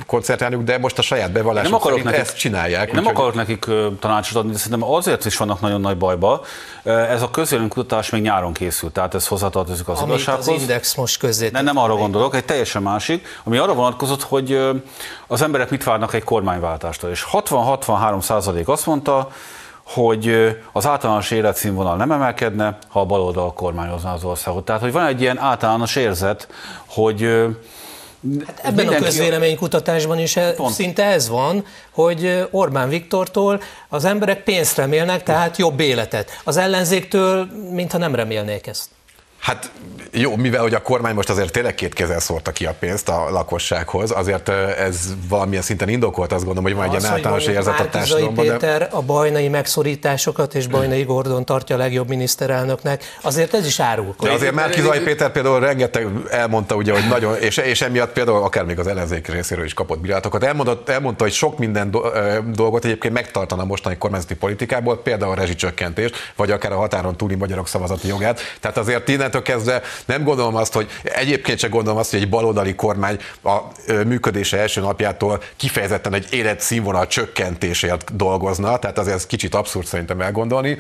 koncentrálniuk, 0.06 0.64
de 0.64 0.78
most 0.78 0.98
a 0.98 1.02
saját 1.02 1.32
bevallásuk 1.32 1.72
nem 1.72 1.82
szerint 1.82 2.04
nekik, 2.04 2.20
ezt 2.20 2.38
csinálják. 2.38 2.92
Nem 2.92 3.04
úgy, 3.04 3.10
akarok 3.10 3.34
nekik 3.34 3.66
tanácsot 4.00 4.38
adni, 4.38 4.52
de 4.52 4.58
szerintem 4.58 4.90
azért 4.90 5.26
is 5.26 5.38
vannak 5.38 5.62
nagyon 5.62 5.82
nagy 5.82 5.98
bajba. 5.98 6.42
Ez 6.84 7.22
a 7.22 7.30
kutatás 7.70 8.10
még 8.10 8.22
nyáron 8.22 8.54
készült, 8.54 8.94
tehát 8.94 9.14
ez 9.14 9.28
hozzátartozik 9.28 9.88
az 9.88 10.00
Amit 10.00 10.14
igazsághoz. 10.14 10.48
az 10.48 10.62
Index 10.62 10.96
most 10.96 11.20
közé. 11.20 11.50
Nem, 11.52 11.64
nem 11.64 11.78
arra 11.78 11.96
gondolok, 11.96 12.36
egy 12.36 12.46
teljesen 12.46 12.82
másik, 12.82 13.28
ami 13.44 13.58
arra 13.58 13.74
vonatkozott, 13.74 14.24
hogy 14.24 14.60
az 15.28 15.42
emberek 15.42 15.70
mit 15.70 15.84
várnak 15.84 16.14
egy 16.14 16.24
kormányváltástól. 16.24 17.10
És 17.10 17.26
60-63 17.32 18.22
százalék 18.22 18.68
azt 18.68 18.86
mondta, 18.86 19.30
hogy 19.94 20.56
az 20.72 20.86
általános 20.86 21.32
életszínvonal 21.32 21.96
nem 21.96 22.12
emelkedne, 22.12 22.78
ha 22.88 23.00
a 23.00 23.06
baloldal 23.06 23.54
kormányozna 23.54 24.12
az 24.12 24.24
országot. 24.24 24.66
Tehát, 24.66 24.82
hogy 24.82 24.92
van 24.92 25.06
egy 25.06 25.22
ilyen 25.22 25.38
általános 25.38 25.96
érzet, 25.96 26.48
hogy 26.88 27.22
Hát 28.46 28.60
ebben 28.60 28.74
Mindenki 28.74 29.04
a 29.04 29.06
közvéleménykutatásban 29.06 30.20
is 30.20 30.36
e, 30.36 30.54
pont. 30.54 30.74
szinte 30.74 31.04
ez 31.04 31.30
van, 31.30 31.66
hogy 31.92 32.48
Orbán 32.52 32.90
Viktortól 32.90 33.62
az 33.90 34.06
emberek 34.06 34.44
pénzt 34.44 34.78
remélnek, 34.78 35.24
tehát 35.24 35.58
jobb 35.58 35.80
életet. 35.80 36.30
Az 36.44 36.58
ellenzéktől, 36.58 37.48
mintha 37.72 37.98
nem 37.98 38.16
remélnék 38.16 38.68
ezt. 38.68 38.90
Hát 39.40 39.72
jó, 40.12 40.36
mivel 40.36 40.62
hogy 40.62 40.74
a 40.74 40.82
kormány 40.82 41.14
most 41.14 41.30
azért 41.30 41.52
tényleg 41.52 41.76
két 41.76 41.94
kézzel 41.94 42.20
szórta 42.20 42.52
ki 42.52 42.66
a 42.66 42.76
pénzt 42.80 43.10
a 43.10 43.30
lakossághoz, 43.30 44.12
azért 44.12 44.50
ez 44.50 45.00
valamilyen 45.30 45.64
szinten 45.64 45.90
indokolt, 45.90 46.32
azt 46.32 46.46
gondolom, 46.46 46.72
hogy 46.72 46.80
van 46.80 46.86
egy 46.86 47.00
ilyen 47.00 47.14
általános 47.14 47.46
érzet 47.46 47.80
a 47.80 47.90
társadalomban. 47.90 48.46
Péter 48.46 48.80
de... 48.80 48.88
a 48.92 49.02
bajnai 49.02 49.48
megszorításokat 49.48 50.56
és 50.56 50.68
Bajnai 50.68 51.04
Gordon 51.04 51.46
tartja 51.46 51.76
a 51.76 51.80
legjobb 51.80 52.08
miniszterelnöknek, 52.08 53.04
azért 53.22 53.54
ez 53.54 53.66
is 53.66 53.80
árul. 53.80 54.16
De 54.22 54.32
azért 54.32 54.54
Márkizai 54.54 55.00
Péter 55.00 55.32
például 55.32 55.60
rengeteg 55.60 56.08
elmondta, 56.30 56.76
ugye, 56.76 56.94
hogy 56.94 57.08
nagyon, 57.10 57.36
és, 57.36 57.58
és 57.58 57.82
emiatt 57.82 58.12
például 58.12 58.44
akár 58.44 58.66
még 58.66 58.80
az 58.80 58.88
ellenzék 58.88 59.28
részéről 59.28 59.66
is 59.66 59.74
kapott 59.74 60.00
bírálatokat. 60.00 60.44
Elmondott, 60.44 60.90
elmondta, 60.90 61.24
hogy 61.24 61.34
sok 61.34 61.58
minden 61.58 61.98
dolgot 62.54 62.86
egyébként 62.86 63.14
megtartana 63.14 63.62
a 63.62 63.66
mostani 63.66 63.98
kormányzati 63.98 64.36
politikából, 64.36 65.02
például 65.02 65.32
a 65.32 65.36
rezsicsökkentést, 65.36 66.16
vagy 66.36 66.52
akár 66.52 66.72
a 66.72 66.78
határon 66.78 67.18
túli 67.18 67.36
magyarok 67.36 67.68
szavazati 67.68 68.08
jogát. 68.08 68.42
Tehát 68.60 68.78
azért 68.78 69.04
innentől 69.30 69.56
kezdve 69.56 69.82
nem 70.06 70.24
gondolom 70.24 70.56
azt, 70.56 70.74
hogy 70.74 70.90
egyébként 71.04 71.60
sem 71.60 71.70
gondolom 71.70 72.00
azt, 72.00 72.12
hogy 72.12 72.22
egy 72.22 72.30
baloldali 72.30 72.76
kormány 72.76 73.20
a 73.44 73.58
működése 73.88 74.58
első 74.58 74.82
napjától 74.82 75.44
kifejezetten 75.58 76.14
egy 76.14 76.28
életszínvonal 76.32 77.08
csökkentésért 77.08 78.16
dolgozna, 78.16 78.80
tehát 78.80 78.98
azért 78.98 79.16
ez 79.16 79.26
kicsit 79.26 79.56
abszurd 79.56 79.86
szerintem 79.86 80.22
elgondolni. 80.22 80.78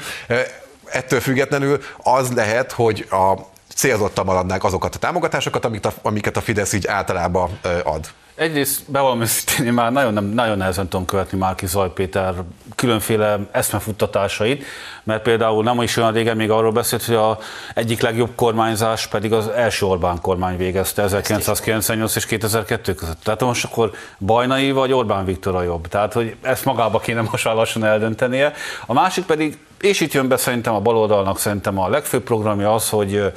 Ettől 0.85 1.19
függetlenül 1.19 1.81
az 1.97 2.31
lehet, 2.33 2.71
hogy 2.71 3.07
a 3.11 3.33
célzottan 3.75 4.25
maradnák 4.25 4.63
azokat 4.63 4.95
a 4.95 4.99
támogatásokat, 4.99 5.67
amiket 6.01 6.37
a 6.37 6.41
Fidesz 6.41 6.73
így 6.73 6.87
általában 6.87 7.59
ad. 7.83 8.07
Egyrészt 8.39 8.91
bevallom 8.91 9.21
őszintén, 9.21 9.65
én 9.65 9.73
már 9.73 9.91
nagyon, 9.91 10.13
nem, 10.13 10.25
nagyon 10.25 10.57
nehezen 10.57 10.87
tudom 10.87 11.05
követni 11.05 11.37
Márki 11.37 11.65
Zajpéter 11.65 12.33
különféle 12.75 13.39
eszmefuttatásait, 13.51 14.63
mert 15.03 15.21
például 15.21 15.63
nem 15.63 15.81
is 15.81 15.97
olyan 15.97 16.11
régen 16.11 16.35
még 16.35 16.49
arról 16.49 16.71
beszélt, 16.71 17.03
hogy 17.03 17.15
a 17.15 17.39
egyik 17.73 18.01
legjobb 18.01 18.29
kormányzás 18.35 19.07
pedig 19.07 19.33
az 19.33 19.47
első 19.47 19.85
Orbán 19.85 20.21
kormány 20.21 20.57
végezte 20.57 21.01
1998 21.01 22.15
és 22.15 22.25
2002 22.25 22.95
között. 22.95 23.23
Tehát 23.23 23.41
most 23.41 23.65
akkor 23.65 23.91
Bajnai 24.19 24.71
vagy 24.71 24.91
Orbán 24.91 25.25
Viktor 25.25 25.55
a 25.55 25.61
jobb. 25.61 25.87
Tehát, 25.87 26.13
hogy 26.13 26.35
ezt 26.41 26.65
magába 26.65 26.99
kéne 26.99 27.21
most 27.21 27.45
már 27.45 27.55
lassan 27.55 27.83
eldöntenie. 27.83 28.53
A 28.85 28.93
másik 28.93 29.25
pedig, 29.25 29.57
és 29.81 29.99
itt 29.99 30.13
jön 30.13 30.27
be 30.27 30.37
szerintem 30.37 30.73
a 30.73 30.79
baloldalnak 30.79 31.39
szerintem 31.39 31.79
a 31.79 31.89
legfőbb 31.89 32.23
programja 32.23 32.73
az, 32.73 32.89
hogy 32.89 33.31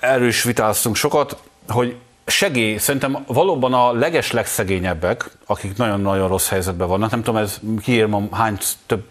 erről 0.00 0.28
is 0.28 0.42
vitáztunk 0.42 0.96
sokat, 0.96 1.36
hogy 1.68 1.96
segély, 2.26 2.76
szerintem 2.76 3.24
valóban 3.26 3.74
a 3.74 3.92
leges 3.92 4.30
legszegényebbek, 4.30 5.30
akik 5.46 5.76
nagyon-nagyon 5.76 6.28
rossz 6.28 6.48
helyzetben 6.48 6.88
vannak, 6.88 7.10
nem 7.10 7.22
tudom, 7.22 7.42
ez 7.42 7.60
kiírom, 7.82 8.32
hány 8.32 8.58
több 8.86 9.04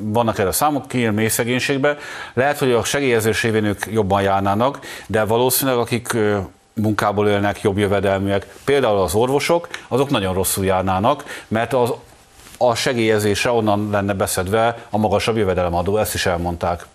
vannak 0.00 0.38
erre 0.38 0.52
számok, 0.52 0.88
kiír 0.88 1.10
mély 1.10 1.28
szegénységbe. 1.28 1.96
Lehet, 2.34 2.58
hogy 2.58 2.72
a 2.72 2.84
segélyezés 2.84 3.42
révén 3.42 3.64
ők 3.64 3.86
jobban 3.90 4.22
járnának, 4.22 4.78
de 5.06 5.24
valószínűleg 5.24 5.78
akik 5.78 6.16
munkából 6.74 7.28
élnek, 7.28 7.60
jobb 7.60 7.78
jövedelműek, 7.78 8.46
például 8.64 8.98
az 8.98 9.14
orvosok, 9.14 9.68
azok 9.88 10.10
nagyon 10.10 10.34
rosszul 10.34 10.64
járnának, 10.64 11.44
mert 11.48 11.72
az, 11.72 11.92
a 12.58 12.74
segélyezésre 12.74 13.50
onnan 13.50 13.90
lenne 13.90 14.14
beszedve 14.14 14.86
a 14.90 14.98
magasabb 14.98 15.36
jövedelemadó, 15.36 15.96
ezt 15.96 16.14
is 16.14 16.26
elmondták 16.26 16.86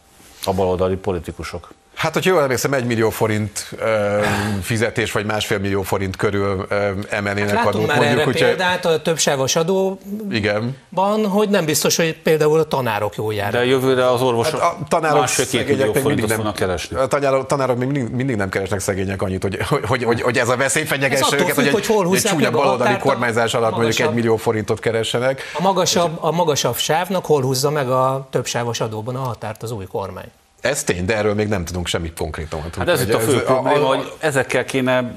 a 0.45 0.53
baloldali 0.53 0.95
politikusok. 0.95 1.73
Hát, 1.95 2.13
hogy 2.13 2.25
jól 2.25 2.41
emlékszem, 2.41 2.73
egy 2.73 2.85
millió 2.85 3.09
forint 3.09 3.67
ö, 3.77 4.19
fizetés, 4.61 5.11
vagy 5.11 5.25
másfél 5.25 5.57
millió 5.57 5.81
forint 5.81 6.15
körül 6.15 6.65
ö, 6.69 6.89
emelnének 7.09 7.55
hát 7.55 7.67
adót. 7.67 7.87
már 7.87 7.97
mondjuk, 7.97 8.19
erre 8.19 8.29
ugye... 8.29 8.45
példát 8.45 8.85
a 8.85 9.01
többsávos 9.01 9.55
adóban, 9.55 9.97
Igen. 10.31 10.75
hogy 11.29 11.49
nem 11.49 11.65
biztos, 11.65 11.95
hogy 11.95 12.21
például 12.21 12.59
a 12.59 12.63
tanárok 12.63 13.15
jól 13.15 13.33
járnak. 13.33 13.61
De 13.61 13.65
jövőre 13.65 14.11
az 14.11 14.21
orvosok 14.21 14.59
hát 14.59 14.75
a 14.79 14.85
tanárok 14.87 15.19
másfél-két 15.19 15.67
millió 15.67 15.93
forintot 15.93 16.27
nem, 16.27 16.35
fognak 16.35 16.55
keresni. 16.55 16.97
A 16.97 17.07
tanárok, 17.07 17.45
tanárok 17.45 17.77
még 17.77 17.87
mindig, 17.87 18.13
mindig, 18.13 18.35
nem 18.35 18.49
keresnek 18.49 18.79
szegények 18.79 19.21
annyit, 19.21 19.41
hogy, 19.41 19.57
hogy, 19.85 20.03
hogy, 20.03 20.21
hogy 20.21 20.37
ez 20.37 20.49
a 20.49 20.55
veszély 20.55 20.83
fenyegesse 20.83 21.35
őket, 21.35 21.55
hogy, 21.55 21.69
hogy 21.69 21.85
hol 21.85 22.15
egy 22.15 22.21
csúnya 22.21 22.51
baloldali 22.51 22.97
kormányzás 22.97 23.53
alatt 23.53 23.75
mondjuk 23.75 23.99
egy 23.99 24.13
millió 24.13 24.35
forintot 24.35 24.79
keressenek. 24.79 25.41
A 25.57 25.61
magasabb, 25.61 26.17
a 26.19 26.31
magasabb 26.31 26.77
sávnak 26.77 27.25
hol 27.25 27.41
húzza 27.41 27.69
meg 27.69 27.89
a 27.89 28.27
többsávos 28.29 28.79
adóban 28.79 29.15
a 29.15 29.19
határt 29.19 29.63
az 29.63 29.71
új 29.71 29.85
kormány? 29.85 30.31
Ez 30.63 30.83
tény, 30.83 31.05
de 31.05 31.15
erről 31.15 31.33
még 31.33 31.47
nem 31.47 31.65
tudunk 31.65 31.87
semmit 31.87 32.17
konkrétumot. 32.17 32.75
Hát 32.75 32.87
ez 32.87 33.01
itt 33.01 33.13
a 33.13 33.19
fő 33.19 33.35
ez, 33.35 33.43
probléma, 33.43 33.79
a, 33.79 33.83
a, 33.83 33.95
hogy 33.95 34.11
ezekkel 34.19 34.65
kéne 34.65 35.15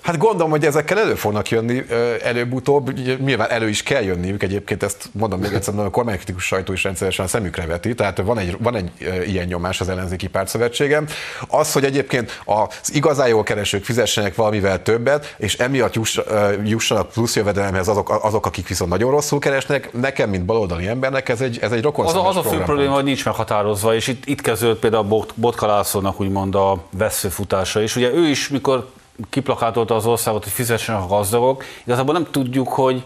Hát 0.00 0.18
gondolom, 0.18 0.50
hogy 0.50 0.64
ezekkel 0.64 0.98
elő 0.98 1.14
fognak 1.14 1.48
jönni 1.48 1.84
előbb-utóbb, 2.22 2.92
nyilván 3.20 3.50
elő 3.50 3.68
is 3.68 3.82
kell 3.82 4.02
jönniük, 4.02 4.42
egyébként 4.42 4.82
ezt 4.82 5.08
mondom 5.12 5.40
még 5.40 5.52
egyszer, 5.52 5.78
a 5.78 5.90
kormánykritikus 5.90 6.44
sajtó 6.44 6.72
is 6.72 6.84
rendszeresen 6.84 7.26
szemükre 7.26 7.66
veti, 7.66 7.94
tehát 7.94 8.18
van 8.18 8.38
egy, 8.38 8.56
van 8.58 8.76
egy 8.76 8.90
ilyen 9.26 9.46
nyomás 9.46 9.80
az 9.80 9.88
ellenzéki 9.88 10.26
pártszövetségem. 10.26 11.06
Az, 11.48 11.72
hogy 11.72 11.84
egyébként 11.84 12.40
az 12.44 12.94
igazán 12.94 13.28
jól 13.28 13.42
keresők 13.42 13.84
fizessenek 13.84 14.34
valamivel 14.34 14.82
többet, 14.82 15.34
és 15.38 15.54
emiatt 15.58 15.94
juss, 15.94 16.18
jussanak 16.64 17.08
plusz 17.08 17.36
jövedelemhez 17.36 17.88
azok, 17.88 18.24
azok, 18.24 18.46
akik 18.46 18.68
viszont 18.68 18.90
nagyon 18.90 19.10
rosszul 19.10 19.38
keresnek, 19.38 19.92
nekem, 19.92 20.30
mint 20.30 20.44
baloldali 20.44 20.86
embernek 20.86 21.28
ez 21.28 21.40
egy, 21.40 21.58
ez 21.60 21.72
egy 21.72 21.82
rokon 21.82 22.06
Az, 22.06 22.14
az 22.14 22.36
a 22.36 22.42
fő 22.42 22.58
probléma, 22.58 22.94
hogy 22.94 23.04
nincs 23.04 23.24
meghatározva, 23.24 23.94
és 23.94 24.06
itt, 24.06 24.26
itt 24.26 24.40
kezdődött 24.40 24.78
például 24.78 25.06
a 25.18 25.26
Botka 25.34 25.66
Lászlónak 25.66 26.20
úgymond 26.20 26.54
a 26.54 26.82
veszőfutása 26.90 27.80
is. 27.82 27.96
Ugye 27.96 28.12
ő 28.12 28.28
is, 28.28 28.48
mikor 28.48 28.86
kiplakátolta 29.30 29.94
az 29.94 30.06
országot, 30.06 30.42
hogy 30.42 30.52
fizessenek 30.52 31.02
a 31.02 31.06
gazdagok. 31.06 31.64
Igazából 31.84 32.14
nem 32.14 32.26
tudjuk, 32.30 32.68
hogy 32.68 33.04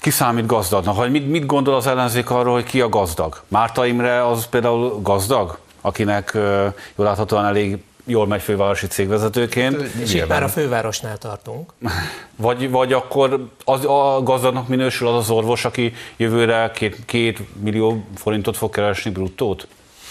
ki 0.00 0.10
számít 0.10 0.46
gazdagnak, 0.46 0.96
vagy 0.96 1.10
mit, 1.10 1.28
mit 1.28 1.46
gondol 1.46 1.74
az 1.74 1.86
ellenzék 1.86 2.30
arról, 2.30 2.52
hogy 2.52 2.64
ki 2.64 2.80
a 2.80 2.88
gazdag. 2.88 3.42
Márta 3.48 3.86
Imre 3.86 4.26
az 4.26 4.46
például 4.46 5.00
gazdag, 5.02 5.58
akinek 5.80 6.30
jól 6.34 7.06
láthatóan 7.06 7.44
elég 7.44 7.78
jól 8.08 8.26
megy 8.26 8.42
fővárosi 8.42 8.86
cégvezetőként. 8.86 9.82
És 9.82 10.14
itt 10.14 10.28
már 10.28 10.42
a 10.42 10.48
fővárosnál 10.48 11.18
tartunk. 11.18 11.72
Vagy, 12.36 12.70
vagy 12.70 12.92
akkor 12.92 13.48
az, 13.64 13.84
a 13.84 14.20
gazdagnak 14.22 14.68
minősül 14.68 15.08
az 15.08 15.14
az 15.14 15.30
orvos, 15.30 15.64
aki 15.64 15.92
jövőre 16.16 16.70
két, 16.74 17.04
két 17.04 17.38
millió 17.62 18.04
forintot 18.16 18.56
fog 18.56 18.70
keresni 18.70 19.10
bruttót? 19.10 19.66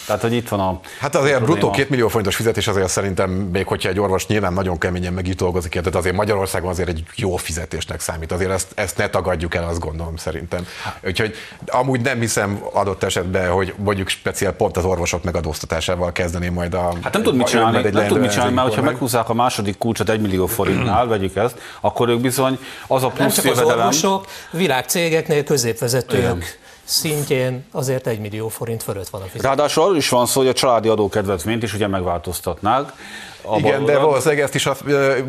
Tehát, 0.07 0.21
hogy 0.21 0.33
itt 0.33 0.47
van 0.49 0.59
a. 0.59 0.79
Hát 0.99 1.15
azért 1.15 1.41
a 1.41 1.43
bruttó 1.43 1.69
két 1.69 1.89
millió 1.89 2.07
forintos 2.07 2.35
fizetés 2.35 2.67
azért 2.67 2.89
szerintem, 2.89 3.29
még 3.29 3.67
hogyha 3.67 3.89
egy 3.89 3.99
orvos 3.99 4.27
nyilván 4.27 4.53
nagyon 4.53 4.77
keményen 4.77 5.13
meg 5.13 5.27
itt 5.27 5.37
dolgozik, 5.37 5.71
tehát 5.71 5.95
azért 5.95 6.15
Magyarországon 6.15 6.69
azért 6.69 6.89
egy 6.89 7.03
jó 7.15 7.35
fizetésnek 7.35 7.99
számít. 7.99 8.31
Azért 8.31 8.51
ezt, 8.51 8.67
ezt 8.75 8.97
ne 8.97 9.09
tagadjuk 9.09 9.55
el, 9.55 9.67
azt 9.67 9.79
gondolom 9.79 10.15
szerintem. 10.15 10.67
Úgyhogy 11.05 11.35
amúgy 11.67 12.01
nem 12.01 12.19
hiszem 12.19 12.61
adott 12.73 13.03
esetben, 13.03 13.51
hogy 13.51 13.73
mondjuk 13.77 14.07
speciál 14.07 14.51
pont 14.51 14.77
az 14.77 14.85
orvosok 14.85 15.23
megadóztatásával 15.23 16.11
kezdeném 16.11 16.53
majd 16.53 16.73
a. 16.73 16.93
Hát 17.01 17.13
nem 17.13 17.23
tud 17.23 17.35
mit 17.35 17.47
csinálni, 17.47 17.89
nem 17.89 18.07
tud 18.07 18.19
mit 18.19 18.31
csinálni, 18.31 18.53
mert 18.53 18.67
hogyha 18.67 18.83
meghúzzák 18.83 19.29
a 19.29 19.33
második 19.33 19.77
kulcsot 19.77 20.09
egy 20.09 20.21
millió 20.21 20.45
forintnál, 20.45 21.07
vegyük 21.07 21.35
ezt, 21.35 21.57
akkor 21.81 22.09
ők 22.09 22.19
bizony 22.19 22.59
az 22.87 23.03
a 23.03 23.07
plusz 23.07 23.35
nem 23.35 23.45
csak 23.45 23.51
az 23.51 23.61
orvosok, 23.61 24.25
világcégeknél 24.51 25.43
középvezetők. 25.43 26.19
Igen 26.19 26.43
szintjén 26.87 27.65
azért 27.71 28.07
egy 28.07 28.19
millió 28.19 28.47
forint 28.47 28.83
fölött 28.83 29.09
van 29.09 29.21
a 29.21 29.23
fizetés. 29.23 29.45
Ráadásul 29.45 29.83
arról 29.83 29.97
is 29.97 30.09
van 30.09 30.25
szó, 30.25 30.39
hogy 30.39 30.49
a 30.49 30.53
családi 30.53 30.87
adókedvezményt 30.87 31.63
is 31.63 31.73
ugye 31.73 31.87
megváltoztatnák. 31.87 32.91
Igen, 33.57 33.85
de 33.85 33.97
valószínűleg 33.97 34.43
ezt 34.43 34.55
is 34.55 34.65
a 34.65 34.75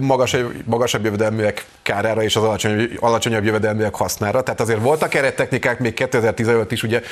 magasabb, 0.01 0.53
magasabb 0.65 1.05
jövedelműek 1.05 1.67
kárára 1.83 2.23
és 2.23 2.37
az 2.37 2.43
alacsony, 2.43 2.91
alacsonyabb 3.01 3.45
jövedelműek 3.45 3.95
hasznára. 3.95 4.43
Tehát 4.43 4.61
azért 4.61 4.81
voltak 4.81 5.15
erre 5.15 5.33
technikák 5.33 5.79
még 5.79 5.95
2015 5.95 6.73
is, 6.73 6.83
ugye 6.83 7.03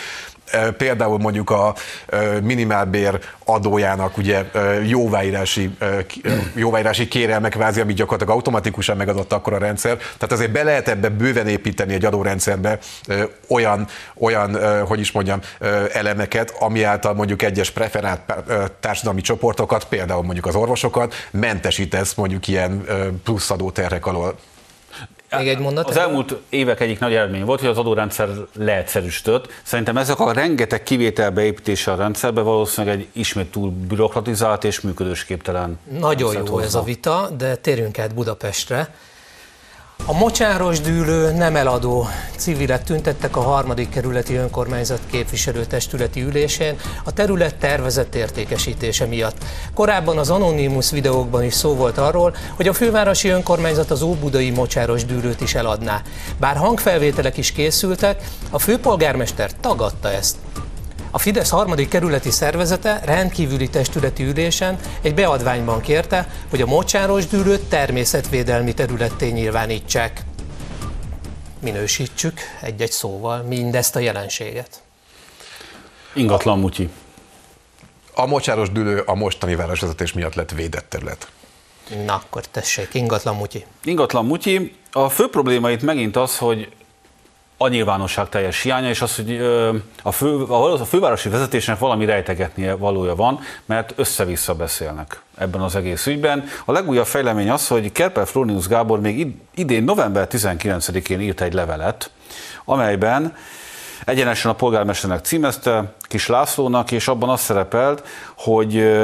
például 0.76 1.18
mondjuk 1.18 1.50
a 1.50 1.74
minimálbér 2.42 3.18
adójának 3.44 4.16
ugye 4.16 4.44
jóváírási, 4.84 5.76
jóváírási 6.54 7.08
kérelmek 7.08 7.54
vázi, 7.54 7.80
amit 7.80 7.96
gyakorlatilag 7.96 8.34
automatikusan 8.34 8.96
megadott 8.96 9.32
akkor 9.32 9.52
a 9.52 9.58
rendszer. 9.58 9.96
Tehát 9.96 10.32
azért 10.32 10.52
be 10.52 10.62
lehet 10.62 10.88
ebbe 10.88 11.08
bőven 11.08 11.48
építeni 11.48 11.94
egy 11.94 12.04
adórendszerbe 12.04 12.78
olyan, 13.48 13.86
olyan 14.18 14.35
hogy 14.86 15.00
is 15.00 15.12
mondjam, 15.12 15.40
elemeket, 15.92 16.54
ami 16.58 16.82
által 16.82 17.14
mondjuk 17.14 17.42
egyes 17.42 17.70
preferált 17.70 18.20
társadalmi 18.80 19.20
csoportokat, 19.20 19.84
például 19.84 20.22
mondjuk 20.22 20.46
az 20.46 20.54
orvosokat 20.54 21.14
mentesítesz 21.30 22.14
mondjuk 22.14 22.48
ilyen 22.48 22.84
plusz 23.24 23.50
adóterhek 23.50 24.06
alól. 24.06 24.34
Még 25.36 25.48
egy 25.48 25.58
mondat. 25.58 25.88
Az 25.88 25.96
elmúlt 25.96 26.36
évek 26.48 26.80
egyik 26.80 26.98
nagy 26.98 27.14
eredmény 27.14 27.44
volt, 27.44 27.60
hogy 27.60 27.68
az 27.68 27.78
adórendszer 27.78 28.28
leegyszerűsített. 28.52 29.48
Szerintem 29.62 29.96
ezek 29.96 30.20
a 30.20 30.32
rengeteg 30.32 30.82
kivétel 30.82 31.30
beépítése 31.30 31.92
a 31.92 31.96
rendszerbe 31.96 32.40
valószínűleg 32.40 32.98
egy 32.98 33.08
ismét 33.12 33.50
túl 33.50 33.70
bürokratizált 33.70 34.64
és 34.64 34.80
működősképtelen. 34.80 35.78
Nagyon 35.98 36.34
jó 36.34 36.46
hozza. 36.46 36.66
ez 36.66 36.74
a 36.74 36.82
vita, 36.82 37.30
de 37.36 37.56
térjünk 37.56 37.98
át 37.98 38.14
Budapestre. 38.14 38.94
A 40.04 40.12
mocsáros 40.12 40.80
dűlő 40.80 41.32
nem 41.32 41.56
eladó 41.56 42.08
civilek 42.36 42.84
tüntettek 42.84 43.36
a 43.36 43.40
harmadik 43.40 43.88
kerületi 43.88 44.34
önkormányzat 44.34 45.00
képviselőtestületi 45.10 46.22
ülésén 46.22 46.76
a 47.04 47.12
terület 47.12 47.56
tervezett 47.56 48.14
értékesítése 48.14 49.06
miatt. 49.06 49.44
Korábban 49.74 50.18
az 50.18 50.30
Anonymous 50.30 50.90
videókban 50.90 51.44
is 51.44 51.54
szó 51.54 51.74
volt 51.74 51.98
arról, 51.98 52.34
hogy 52.56 52.68
a 52.68 52.72
fővárosi 52.72 53.28
önkormányzat 53.28 53.90
az 53.90 54.02
óbudai 54.02 54.50
mocsáros 54.50 55.04
dűlőt 55.04 55.40
is 55.40 55.54
eladná. 55.54 56.02
Bár 56.40 56.56
hangfelvételek 56.56 57.36
is 57.36 57.52
készültek, 57.52 58.24
a 58.50 58.58
főpolgármester 58.58 59.50
tagadta 59.60 60.10
ezt. 60.12 60.36
A 61.16 61.18
Fidesz 61.18 61.50
harmadik 61.50 61.88
kerületi 61.88 62.30
szervezete 62.30 63.00
rendkívüli 63.04 63.68
testületi 63.68 64.24
ülésen 64.24 64.78
egy 65.02 65.14
beadványban 65.14 65.80
kérte, 65.80 66.28
hogy 66.50 66.60
a 66.60 66.66
mocsáros 66.66 67.26
dűlőt 67.26 67.68
természetvédelmi 67.68 68.74
területté 68.74 69.28
nyilvánítsák. 69.28 70.24
Minősítsük 71.60 72.40
egy-egy 72.60 72.90
szóval 72.90 73.42
mindezt 73.42 73.96
a 73.96 73.98
jelenséget. 73.98 74.82
Ingatlan 76.14 76.58
mutyi. 76.58 76.88
A 78.14 78.26
mocsáros 78.26 78.70
dülő 78.70 79.00
a 79.00 79.14
mostani 79.14 79.54
városvezetés 79.54 80.12
miatt 80.12 80.34
lett 80.34 80.50
védett 80.50 80.88
terület. 80.88 81.28
Na, 82.04 82.14
akkor 82.14 82.46
tessék, 82.46 82.94
ingatlan 82.94 83.36
mutyi. 83.36 83.64
Ingatlan 83.84 84.26
mutyi. 84.26 84.76
A 84.92 85.08
fő 85.08 85.28
probléma 85.28 85.70
itt 85.70 85.82
megint 85.82 86.16
az, 86.16 86.38
hogy 86.38 86.68
a 87.56 87.68
nyilvánosság 87.68 88.28
teljes 88.28 88.62
hiánya, 88.62 88.88
és 88.88 89.02
az, 89.02 89.16
hogy 89.16 89.36
a, 90.02 90.12
fő, 90.12 90.42
a 90.42 90.84
fővárosi 90.84 91.28
vezetésnek 91.28 91.78
valami 91.78 92.04
rejtegetnie 92.04 92.74
valója 92.74 93.14
van, 93.14 93.40
mert 93.64 93.92
össze-vissza 93.96 94.54
beszélnek 94.54 95.20
ebben 95.38 95.60
az 95.60 95.76
egész 95.76 96.06
ügyben. 96.06 96.44
A 96.64 96.72
legújabb 96.72 97.06
fejlemény 97.06 97.50
az, 97.50 97.68
hogy 97.68 97.92
Kerper 97.92 98.26
Flónius 98.26 98.68
Gábor 98.68 99.00
még 99.00 99.36
idén 99.54 99.84
november 99.84 100.28
19-én 100.30 101.20
írt 101.20 101.40
egy 101.40 101.52
levelet, 101.52 102.10
amelyben 102.64 103.36
egyenesen 104.04 104.50
a 104.50 104.54
polgármesternek 104.54 105.24
címezte, 105.24 105.94
Kis 106.00 106.26
Lászlónak, 106.26 106.90
és 106.90 107.08
abban 107.08 107.28
az 107.28 107.40
szerepelt, 107.40 108.02
hogy 108.36 108.96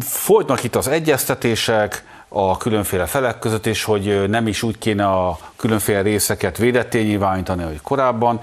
folytnak 0.00 0.64
itt 0.64 0.76
az 0.76 0.88
egyeztetések, 0.88 2.04
a 2.28 2.56
különféle 2.56 3.06
felek 3.06 3.38
között, 3.38 3.66
és 3.66 3.84
hogy 3.84 4.28
nem 4.28 4.46
is 4.46 4.62
úgy 4.62 4.78
kéne 4.78 5.06
a 5.06 5.38
különféle 5.56 6.02
részeket 6.02 6.58
védetté 6.58 7.02
nyilvánítani, 7.02 7.62
hogy 7.62 7.80
korábban. 7.82 8.40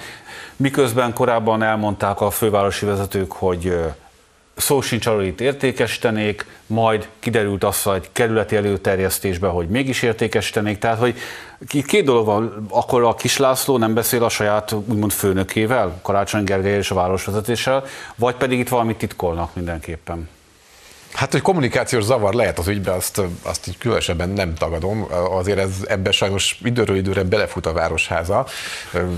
Miközben 0.55 1.13
korábban 1.13 1.63
elmondták 1.63 2.21
a 2.21 2.29
fővárosi 2.29 2.85
vezetők, 2.85 3.31
hogy 3.31 3.77
szó 4.55 4.81
sincs 4.81 5.05
arról, 5.05 5.23
itt 5.23 5.41
értékesítenék, 5.41 6.45
majd 6.65 7.07
kiderült 7.19 7.63
az, 7.63 7.83
hogy 7.83 8.09
kerületi 8.11 8.55
előterjesztésbe, 8.55 9.47
hogy 9.47 9.67
mégis 9.67 10.01
értékesítenék. 10.01 10.77
Tehát, 10.77 10.99
hogy 10.99 11.15
két 11.85 12.05
dolog 12.05 12.25
van, 12.25 12.65
akkor 12.69 13.03
a 13.03 13.15
Kislászló 13.15 13.77
nem 13.77 13.93
beszél 13.93 14.23
a 14.23 14.29
saját 14.29 14.71
úgymond 14.71 15.11
főnökével, 15.11 15.99
Karácsony 16.01 16.43
Gergely 16.43 16.77
és 16.77 16.91
a 16.91 16.95
városvezetéssel, 16.95 17.83
vagy 18.15 18.35
pedig 18.35 18.59
itt 18.59 18.69
valamit 18.69 18.97
titkolnak 18.97 19.55
mindenképpen. 19.55 20.29
Hát, 21.15 21.31
hogy 21.31 21.41
kommunikációs 21.41 22.03
zavar 22.03 22.33
lehet 22.33 22.59
az 22.59 22.67
ügyben, 22.67 22.95
azt, 22.95 23.21
azt 23.41 23.67
így 23.67 23.77
különösebben 23.77 24.29
nem 24.29 24.53
tagadom. 24.53 25.07
Azért 25.31 25.57
ez 25.57 25.71
ebbe 25.87 26.11
sajnos 26.11 26.59
időről 26.63 26.95
időre 26.95 27.23
belefut 27.23 27.65
a 27.65 27.73
városháza. 27.73 28.45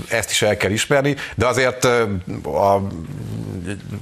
Ezt 0.08 0.30
is 0.30 0.42
el 0.42 0.56
kell 0.56 0.70
ismerni, 0.70 1.16
de 1.34 1.46
azért 1.46 1.84
a, 2.44 2.82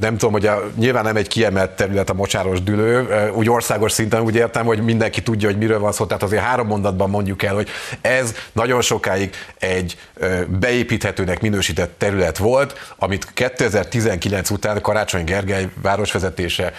nem 0.01 0.16
tudom, 0.16 0.32
hogy 0.32 0.47
a, 0.47 0.62
nyilván 0.76 1.05
nem 1.05 1.16
egy 1.16 1.28
kiemelt 1.28 1.70
terület 1.70 2.11
a 2.11 2.14
mocsáros 2.14 2.62
dülő. 2.62 3.09
Úgy 3.34 3.49
országos 3.49 3.92
szinten 3.92 4.20
úgy 4.20 4.34
értem, 4.34 4.66
hogy 4.66 4.82
mindenki 4.82 5.22
tudja, 5.22 5.49
hogy 5.49 5.59
miről 5.59 5.78
van 5.78 5.92
szó. 5.92 6.07
Tehát 6.07 6.22
azért 6.22 6.42
három 6.42 6.66
mondatban 6.66 7.11
mondjuk 7.11 7.42
el, 7.42 7.55
hogy 7.55 7.68
ez 8.01 8.34
nagyon 8.53 8.80
sokáig 8.80 9.34
egy 9.59 9.99
beépíthetőnek 10.49 11.40
minősített 11.40 11.99
terület 11.99 12.38
volt, 12.38 12.94
amit 12.99 13.32
2019 13.34 14.51
után 14.51 14.80
Karácsony 14.80 15.24
Gergely 15.24 15.68
városvezetése 15.82 16.72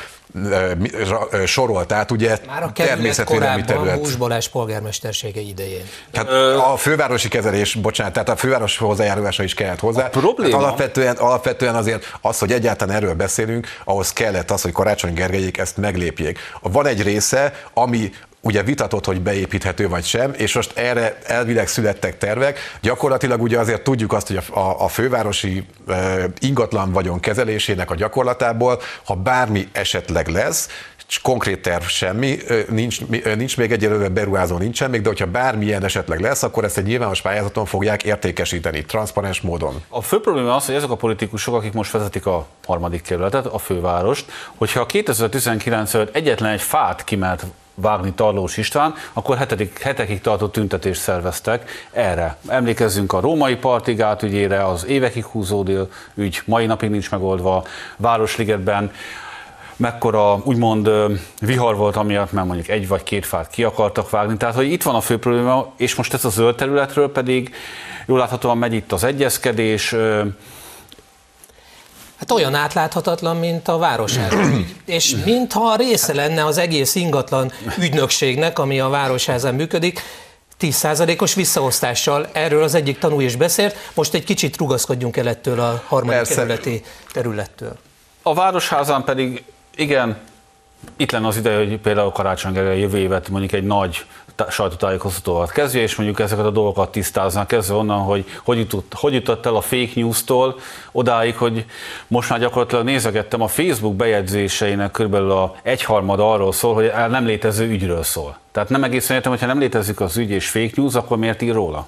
sorolt 1.45 1.91
át, 1.91 2.11
ugye 2.11 2.37
Már 2.47 2.63
a 2.63 2.71
természetvédelmi 2.71 3.63
terület. 3.63 3.97
Hús 3.97 4.15
Balázs 4.15 4.47
polgármestersége 4.47 5.41
idején. 5.41 5.83
Tehát 6.11 6.29
a 6.57 6.77
fővárosi 6.77 7.27
kezelés, 7.27 7.73
bocsánat, 7.73 8.13
tehát 8.13 8.29
a 8.29 8.35
főváros 8.35 8.77
hozzájárulása 8.77 9.43
is 9.43 9.53
kellett 9.53 9.79
hozzá. 9.79 10.05
A 10.05 10.09
probléma... 10.09 10.55
Hát 10.55 10.65
alapvetően, 10.65 11.15
alapvetően 11.15 11.75
azért 11.75 12.17
az, 12.21 12.39
hogy 12.39 12.51
egyáltalán 12.51 12.95
erről 12.95 13.13
beszélünk, 13.13 13.67
ahhoz 13.83 14.13
kellett 14.13 14.51
az, 14.51 14.61
hogy 14.61 14.71
Karácsony 14.71 15.13
Gergelyék 15.13 15.57
ezt 15.57 15.77
meglépjék. 15.77 16.39
Van 16.61 16.85
egy 16.85 17.01
része, 17.01 17.53
ami 17.73 18.11
ugye 18.47 18.63
vitatott, 18.63 19.05
hogy 19.05 19.21
beépíthető 19.21 19.87
vagy 19.87 20.05
sem, 20.05 20.33
és 20.37 20.55
most 20.55 20.77
erre 20.77 21.17
elvileg 21.25 21.67
születtek 21.67 22.17
tervek. 22.17 22.59
Gyakorlatilag 22.81 23.41
ugye 23.41 23.59
azért 23.59 23.81
tudjuk 23.81 24.13
azt, 24.13 24.27
hogy 24.27 24.39
a, 24.49 24.59
a, 24.59 24.83
a 24.83 24.87
fővárosi 24.87 25.63
e, 25.87 26.25
ingatlan 26.39 26.91
vagyon 26.91 27.19
kezelésének 27.19 27.91
a 27.91 27.95
gyakorlatából, 27.95 28.81
ha 29.05 29.15
bármi 29.15 29.67
esetleg 29.71 30.27
lesz, 30.27 30.67
konkrét 31.21 31.61
terv 31.61 31.83
semmi, 31.83 32.37
nincs, 32.69 32.99
nincs 33.35 33.57
még 33.57 33.71
egyelőre 33.71 34.09
beruházó 34.09 34.57
nincsen 34.57 34.89
még, 34.89 35.01
de 35.01 35.07
hogyha 35.07 35.25
bármilyen 35.25 35.83
esetleg 35.83 36.19
lesz, 36.19 36.43
akkor 36.43 36.63
ezt 36.63 36.77
egy 36.77 36.85
nyilvános 36.85 37.21
pályázaton 37.21 37.65
fogják 37.65 38.03
értékesíteni, 38.03 38.85
transzparens 38.85 39.41
módon. 39.41 39.83
A 39.89 40.01
fő 40.01 40.19
probléma 40.19 40.55
az, 40.55 40.65
hogy 40.65 40.75
ezek 40.75 40.89
a 40.89 40.95
politikusok, 40.95 41.55
akik 41.55 41.73
most 41.73 41.91
vezetik 41.91 42.25
a 42.25 42.47
harmadik 42.65 43.01
kerületet, 43.01 43.45
a 43.45 43.57
fővárost, 43.57 44.31
hogyha 44.55 44.85
2019 44.85 45.93
előtt 45.93 46.15
egyetlen 46.15 46.51
egy 46.51 46.61
fát 46.61 47.03
kimert 47.03 47.45
vágni 47.79 48.13
Tarlós 48.13 48.57
István, 48.57 48.93
akkor 49.13 49.37
hetedik, 49.37 49.79
hetekig 49.79 50.21
tartó 50.21 50.47
tüntetést 50.47 51.01
szerveztek 51.01 51.87
erre. 51.91 52.37
Emlékezzünk 52.47 53.13
a 53.13 53.19
római 53.19 53.55
partigát 53.55 54.23
ügyére, 54.23 54.65
az 54.65 54.85
évekig 54.85 55.25
húzódó 55.25 55.87
ügy 56.15 56.41
mai 56.45 56.65
napig 56.65 56.89
nincs 56.89 57.11
megoldva, 57.11 57.63
Városligetben 57.97 58.91
mekkora 59.77 60.41
úgymond 60.43 60.89
vihar 61.39 61.75
volt 61.75 61.95
amiatt, 61.95 62.31
mert 62.31 62.47
mondjuk 62.47 62.67
egy 62.67 62.87
vagy 62.87 63.03
két 63.03 63.25
fát 63.25 63.49
ki 63.49 63.63
akartak 63.63 64.09
vágni. 64.09 64.37
Tehát, 64.37 64.55
hogy 64.55 64.71
itt 64.71 64.83
van 64.83 64.95
a 64.95 65.01
fő 65.01 65.17
probléma, 65.19 65.73
és 65.77 65.95
most 65.95 66.13
ez 66.13 66.25
a 66.25 66.29
zöld 66.29 66.55
területről 66.55 67.11
pedig 67.11 67.55
jól 68.05 68.17
láthatóan 68.19 68.57
megy 68.57 68.73
itt 68.73 68.91
az 68.91 69.03
egyezkedés, 69.03 69.95
Hát 72.19 72.31
olyan 72.31 72.55
átláthatatlan, 72.55 73.37
mint 73.37 73.67
a 73.67 73.77
városháza. 73.77 74.37
és 74.85 75.15
mintha 75.25 75.75
része 75.75 76.13
lenne 76.13 76.45
az 76.45 76.57
egész 76.57 76.95
ingatlan 76.95 77.51
ügynökségnek, 77.79 78.59
ami 78.59 78.79
a 78.79 78.89
városházán 78.89 79.55
működik, 79.55 80.01
10%-os 80.61 81.33
visszaosztással. 81.33 82.27
Erről 82.31 82.63
az 82.63 82.75
egyik 82.75 82.97
tanú 82.97 83.19
is 83.19 83.35
beszélt. 83.35 83.75
Most 83.93 84.13
egy 84.13 84.23
kicsit 84.23 84.57
rugaszkodjunk 84.57 85.17
el 85.17 85.27
ettől 85.27 85.59
a 85.59 85.83
harmadik 85.87 86.35
kerületi 86.35 86.81
területtől. 87.11 87.77
A 88.21 88.33
városházán 88.33 89.03
pedig 89.03 89.43
igen, 89.77 90.17
itt 90.95 91.11
lenne 91.11 91.27
az 91.27 91.37
ideje, 91.37 91.57
hogy 91.57 91.77
például 91.77 92.11
Karácsony 92.11 92.53
Gergely 92.53 92.79
jövő 92.79 92.97
évet 92.97 93.29
mondjuk 93.29 93.51
egy 93.51 93.63
nagy 93.63 94.05
sajtótájékoztatóval 94.49 95.47
kezdje, 95.47 95.81
és 95.81 95.95
mondjuk 95.95 96.19
ezeket 96.19 96.45
a 96.45 96.49
dolgokat 96.49 96.91
tisztáznak 96.91 97.47
kezdve 97.47 97.75
onnan, 97.75 97.99
hogy 97.99 98.25
hogy 98.43 98.57
jutott, 98.57 98.93
hogy 98.95 99.13
jutott 99.13 99.45
el 99.45 99.55
a 99.55 99.61
fake 99.61 99.91
news-tól 99.93 100.59
odáig, 100.91 101.35
hogy 101.35 101.65
most 102.07 102.29
már 102.29 102.39
gyakorlatilag 102.39 102.83
nézegettem 102.85 103.41
a 103.41 103.47
Facebook 103.47 103.95
bejegyzéseinek 103.95 104.91
körülbelül 104.91 105.31
a 105.31 105.55
egyharmad 105.63 106.19
arról 106.19 106.51
szól, 106.51 106.73
hogy 106.73 106.91
nem 107.09 107.25
létező 107.25 107.67
ügyről 107.67 108.03
szól. 108.03 108.37
Tehát 108.51 108.69
nem 108.69 108.83
egészen 108.83 109.15
értem, 109.15 109.31
hogyha 109.31 109.47
nem 109.47 109.59
létezik 109.59 109.99
az 109.99 110.17
ügy 110.17 110.29
és 110.29 110.49
fake 110.49 110.73
news, 110.75 110.95
akkor 110.95 111.17
miért 111.17 111.41
ír 111.41 111.53
róla? 111.53 111.87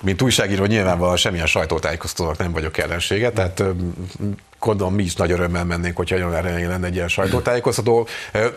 mint 0.00 0.22
újságíró 0.22 0.64
nyilvánvalóan 0.64 1.16
semmilyen 1.16 1.46
sajtótájékoztatónak 1.46 2.38
nem 2.38 2.52
vagyok 2.52 2.78
ellensége, 2.78 3.30
tehát 3.30 3.62
gondolom 4.60 4.94
mi 4.94 5.02
is 5.02 5.14
nagy 5.14 5.30
örömmel 5.30 5.64
mennénk, 5.64 5.96
hogyha 5.96 6.16
nagyon 6.16 6.34
erején 6.34 6.68
lenne 6.68 6.86
egy 6.86 6.94
ilyen 6.94 7.08
sajtótájékoztató. 7.08 8.08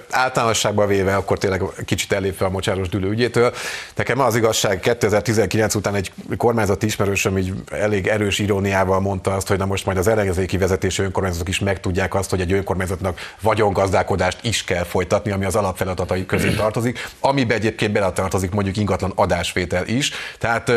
Általánosságban 0.09 0.87
véve, 0.87 1.15
akkor 1.15 1.37
tényleg 1.37 1.63
kicsit 1.85 2.11
ellépve 2.11 2.45
a 2.45 2.49
mocsáros 2.49 2.89
dülő 2.89 3.09
ügyétől. 3.09 3.53
Nekem 3.95 4.19
az 4.19 4.35
igazság, 4.35 4.79
2019 4.79 5.75
után 5.75 5.95
egy 5.95 6.11
kormányzati 6.37 6.85
ismerősöm 6.85 7.37
így 7.37 7.53
elég 7.71 8.07
erős 8.07 8.39
iróniával 8.39 8.99
mondta 8.99 9.33
azt, 9.33 9.47
hogy 9.47 9.57
na 9.57 9.65
most 9.65 9.85
majd 9.85 9.97
az 9.97 10.07
ellenzéki 10.07 10.57
vezetési 10.57 11.01
önkormányzatok 11.01 11.47
is 11.47 11.59
megtudják 11.59 12.15
azt, 12.15 12.29
hogy 12.29 12.41
egy 12.41 12.51
önkormányzatnak 12.51 13.19
vagyongazdálkodást 13.41 14.37
is 14.41 14.63
kell 14.63 14.83
folytatni, 14.83 15.31
ami 15.31 15.45
az 15.45 15.55
alapfeladatai 15.55 16.25
közé 16.25 16.53
tartozik, 16.53 17.09
amiben 17.19 17.57
egyébként 17.57 17.91
beletartozik 17.91 18.51
mondjuk 18.51 18.77
ingatlan 18.77 19.11
adásvétel 19.15 19.87
is. 19.87 20.11
Tehát 20.37 20.71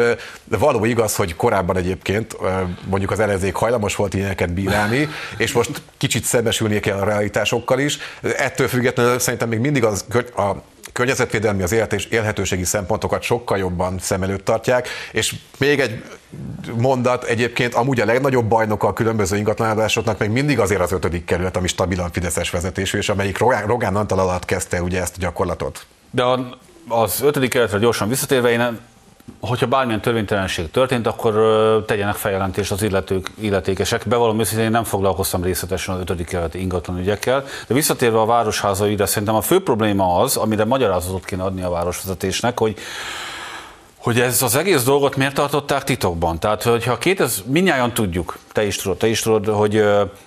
való 0.48 0.84
igaz, 0.84 1.16
hogy 1.16 1.36
korábban 1.36 1.76
egyébként 1.76 2.36
mondjuk 2.84 3.10
az 3.10 3.20
ellenzék 3.20 3.54
hajlamos 3.54 3.96
volt 3.96 4.14
ilyeneket 4.14 4.52
bírálni, 4.52 5.08
és 5.36 5.52
most 5.52 5.82
kicsit 5.98 6.24
szembesülnie 6.24 6.80
kell 6.80 6.98
a 6.98 7.04
realitásokkal 7.04 7.78
is. 7.78 7.98
Ettől 8.36 8.68
függetlenül 8.68 9.18
szerintem 9.18 9.48
még 9.48 9.58
mindig 9.58 9.84
az, 9.84 10.04
a 10.36 10.52
környezetvédelmi, 10.92 11.62
az 11.62 11.72
élet 11.72 11.92
és 11.92 12.04
élhetőségi 12.04 12.64
szempontokat 12.64 13.22
sokkal 13.22 13.58
jobban 13.58 13.98
szem 13.98 14.22
előtt 14.22 14.44
tartják, 14.44 14.88
és 15.12 15.34
még 15.58 15.80
egy 15.80 16.02
mondat 16.76 17.24
egyébként 17.24 17.74
amúgy 17.74 18.00
a 18.00 18.04
legnagyobb 18.04 18.44
bajnoka 18.44 18.86
a 18.86 18.92
különböző 18.92 19.36
ingatlanadásoknak 19.36 20.18
még 20.18 20.30
mindig 20.30 20.58
azért 20.58 20.80
az 20.80 20.92
ötödik 20.92 21.24
kerület, 21.24 21.56
ami 21.56 21.66
stabilan 21.66 22.10
fideszes 22.12 22.50
vezetésű, 22.50 22.98
és 22.98 23.08
amelyik 23.08 23.38
Rogán, 23.38 23.66
Rogán 23.66 23.96
Antal 23.96 24.18
alatt 24.18 24.44
kezdte 24.44 24.82
ugye 24.82 25.00
ezt 25.00 25.14
a 25.16 25.20
gyakorlatot. 25.20 25.86
De 26.10 26.24
az 26.88 27.20
ötödik 27.22 27.50
kerületre 27.50 27.78
gyorsan 27.78 28.08
visszatérve, 28.08 28.50
én 28.50 28.78
hogyha 29.40 29.66
bármilyen 29.66 30.00
törvénytelenség 30.00 30.70
történt, 30.70 31.06
akkor 31.06 31.34
tegyenek 31.86 32.14
feljelentést 32.14 32.70
az 32.70 32.82
illetők, 32.82 33.30
illetékesek. 33.40 34.08
Bevallom 34.08 34.40
őszintén, 34.40 34.64
én 34.64 34.70
nem 34.70 34.84
foglalkoztam 34.84 35.42
részletesen 35.42 35.94
az 35.94 36.00
ötödik 36.00 36.26
keleti 36.26 36.60
ingatlan 36.60 36.98
ügyekkel, 36.98 37.44
de 37.66 37.74
visszatérve 37.74 38.20
a 38.20 38.26
városháza 38.26 38.88
ügyre, 38.88 39.06
szerintem 39.06 39.34
a 39.34 39.40
fő 39.40 39.62
probléma 39.62 40.18
az, 40.20 40.36
amire 40.36 40.64
magyarázatot 40.64 41.24
kéne 41.24 41.42
adni 41.42 41.62
a 41.62 41.70
városvezetésnek, 41.70 42.58
hogy 42.58 42.76
hogy 44.02 44.20
ez 44.20 44.42
az 44.42 44.56
egész 44.56 44.82
dolgot 44.82 45.16
miért 45.16 45.34
tartották 45.34 45.84
titokban? 45.84 46.38
Tehát, 46.38 46.62
hogyha 46.62 46.98
2000, 46.98 47.44
minnyáján 47.46 47.94
tudjuk, 47.94 48.38
te 48.52 48.64
is 48.64 48.76
tudod, 48.76 48.98
te 48.98 49.06
is 49.06 49.20
tudod, 49.20 49.46
hogy 49.56 49.84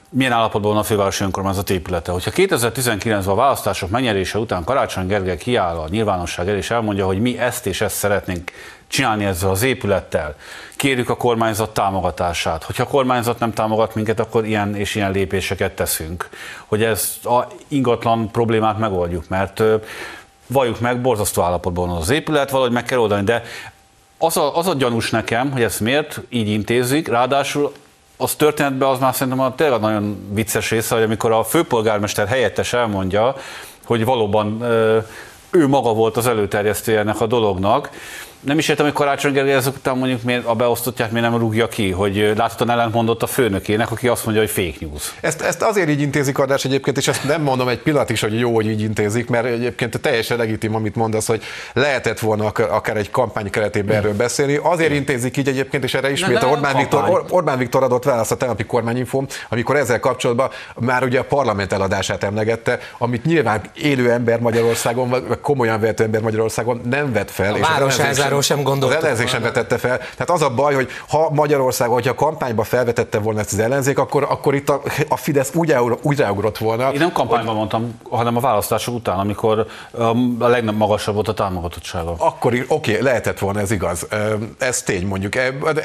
milyen 0.10 0.32
állapotban 0.32 0.72
van 0.72 0.80
a 0.80 0.84
fővárosi 0.84 1.24
önkormányzat 1.24 1.70
épülete. 1.70 2.12
Hogyha 2.12 2.32
2019-ben 2.34 3.24
a 3.26 3.36
választások 3.36 3.90
megnyerése 3.90 4.38
után 4.38 4.64
Karácsony 4.64 5.08
Gergely 5.08 5.38
kiáll 5.38 5.76
a 5.76 5.88
nyilvánosság 5.90 6.48
elé, 6.48 6.58
és 6.58 6.72
elmondja, 6.72 7.06
hogy 7.06 7.20
mi 7.20 7.38
ezt 7.38 7.66
és 7.66 7.82
ezt 7.82 7.96
szeretnénk 7.96 8.52
csinálni 8.88 9.26
ezzel 9.26 9.50
az 9.50 9.64
épülettel, 9.64 10.36
kérjük 10.76 11.10
a 11.10 11.16
kormányzat 11.16 11.74
támogatását. 11.74 12.64
Hogyha 12.64 12.84
a 12.84 12.88
kormányzat 12.88 13.40
nem 13.40 13.54
támogat 13.54 13.96
minket, 13.96 14.20
akkor 14.20 14.46
ilyen 14.46 14.76
és 14.76 14.96
ilyen 14.96 15.12
lépéseket 15.12 15.72
teszünk, 15.72 16.30
hogy 16.66 16.84
ez 16.84 17.14
a 17.24 17.48
ingatlan 17.68 18.32
problémát 18.32 18.78
megoldjuk, 18.78 19.28
mert 19.28 19.64
valljuk 20.48 20.80
meg, 20.80 21.02
borzasztó 21.02 21.42
állapotban 21.42 21.90
az 21.90 22.10
épület, 22.10 22.50
valahogy 22.50 22.72
meg 22.74 22.84
kell 22.84 22.98
oldani, 22.98 23.24
de 23.24 23.44
az 24.18 24.38
a, 24.38 24.58
az 24.58 24.68
a 24.68 24.74
gyanús 24.74 25.10
nekem, 25.10 25.52
hogy 25.52 25.62
ezt 25.62 25.80
miért 25.80 26.22
így 26.30 26.50
intézik, 26.50 27.08
ráadásul 27.08 27.72
az 28.18 28.36
történetben 28.36 28.90
az 28.90 29.00
már 29.00 29.14
szerintem 29.14 29.42
a 29.42 29.56
tényleg 29.56 29.80
nagyon 29.80 30.30
vicces 30.34 30.70
része, 30.70 30.96
hogy 30.96 31.04
amikor 31.04 31.32
a 31.32 31.44
főpolgármester 31.44 32.28
helyettes 32.28 32.74
elmondja, 32.74 33.36
hogy 33.86 34.06
valóban 34.06 34.62
ő 35.50 35.68
maga 35.68 35.94
volt 35.94 36.18
az 36.18 36.28
előterjesztője 36.28 37.00
ennek 37.00 37.22
a 37.22 37.26
dolognak, 37.26 37.90
nem 38.46 38.58
is 38.58 38.68
értem, 38.68 38.86
hogy 38.86 38.94
Karácsony 38.94 39.34
Gergely 39.34 39.54
ezek 39.54 39.76
után 39.76 39.98
mondjuk 39.98 40.24
miért 40.24 40.46
a 40.46 40.54
beosztottját 40.54 41.12
miért 41.12 41.30
nem 41.30 41.40
rúgja 41.40 41.68
ki, 41.68 41.92
hogy 41.92 42.34
láthatóan 42.38 42.70
ellentmondott 42.70 43.24
a 43.24 43.28
főnökének, 43.28 43.92
aki 43.92 44.08
azt 44.08 44.26
mondja, 44.26 44.44
hogy 44.44 44.52
fake 44.52 44.86
news. 44.86 45.16
Ezt, 45.22 45.42
ezt 45.42 45.62
azért 45.62 45.90
így 45.90 46.02
intézik 46.02 46.40
adás 46.40 46.66
egyébként, 46.66 46.98
és 46.98 47.08
ezt 47.08 47.24
nem 47.24 47.42
mondom 47.42 47.68
egy 47.68 47.80
pillanat 47.80 48.10
is, 48.10 48.22
hogy 48.22 48.40
jó, 48.40 48.54
hogy 48.54 48.70
így 48.70 48.82
intézik, 48.82 49.30
mert 49.30 49.46
egyébként 49.46 50.02
teljesen 50.02 50.38
legitim, 50.38 50.76
amit 50.76 50.96
mondasz, 50.96 51.28
hogy 51.28 51.44
lehetett 51.74 52.20
volna 52.20 52.46
akár 52.48 52.98
egy 52.98 53.12
kampány 53.12 53.50
keretében 53.50 53.96
erről 53.96 54.14
beszélni. 54.14 54.60
Azért 54.64 54.92
intézik 54.92 55.38
így 55.38 55.48
egyébként, 55.48 55.84
és 55.84 55.94
erre 55.94 56.12
ismét 56.12 56.42
ne, 56.42 56.48
Orbán, 56.48 56.78
Viktor, 56.78 57.10
Or, 57.10 57.26
Orbán 57.30 57.58
Viktor 57.58 57.84
adott 57.84 58.04
választ 58.04 58.32
a 58.32 58.36
tegnapi 58.36 58.64
kormányinfom, 58.64 59.28
amikor 59.50 59.76
ezzel 59.76 60.00
kapcsolatban 60.00 60.50
már 60.76 61.04
ugye 61.04 61.20
a 61.20 61.24
parlament 61.24 61.74
eladását 61.74 62.24
emlegette, 62.24 62.80
amit 62.98 63.26
nyilván 63.26 63.62
élő 63.74 64.12
ember 64.12 64.40
Magyarországon, 64.40 65.10
vagy 65.10 65.24
komolyan 65.42 65.80
vehető 65.80 66.04
ember 66.04 66.22
Magyarországon 66.22 66.82
nem 66.90 67.12
vett 67.12 67.32
fel. 67.32 67.54
A 67.54 67.58
és 67.88 67.98
Erről 68.36 68.48
sem 68.48 68.64
gondoltam. 68.64 68.98
Az 68.98 69.04
ellenzék 69.04 69.28
sem 69.28 69.42
vetette 69.42 69.78
fel. 69.78 69.98
Tehát 69.98 70.30
az 70.30 70.42
a 70.42 70.50
baj, 70.50 70.74
hogy 70.74 70.90
ha 71.10 71.30
Magyarország, 71.30 71.90
hogyha 71.90 72.12
a 72.12 72.16
kampányba 72.16 72.64
felvetette 72.64 73.20
volna 73.20 73.40
ezt 73.40 73.54
az 73.54 73.60
ellenzék, 73.60 73.98
akkor, 74.00 74.24
akkor 74.30 74.56
itt 74.56 74.70
a, 74.70 74.82
a 75.10 75.18
Fidesz 75.18 75.52
úgy, 75.54 75.76
úgy 76.02 76.18
ráugrott 76.18 76.58
volna. 76.58 76.92
Én 76.92 77.00
nem 77.00 77.12
kampányban 77.12 77.48
hogy... 77.48 77.56
mondtam, 77.56 78.00
hanem 78.10 78.38
a 78.38 78.40
választások 78.40 78.96
után, 78.96 79.20
amikor 79.20 79.66
um, 79.92 80.38
a 80.40 80.48
legmagasabb 80.48 81.14
volt 81.14 81.28
a 81.28 81.34
támogatottsága. 81.34 82.16
Akkor 82.18 82.54
oké, 82.68 82.92
okay, 82.92 83.04
lehetett 83.04 83.40
volna, 83.40 83.60
ez 83.60 83.72
igaz. 83.72 84.08
Ez 84.58 84.82
tény 84.82 85.08
mondjuk. 85.08 85.36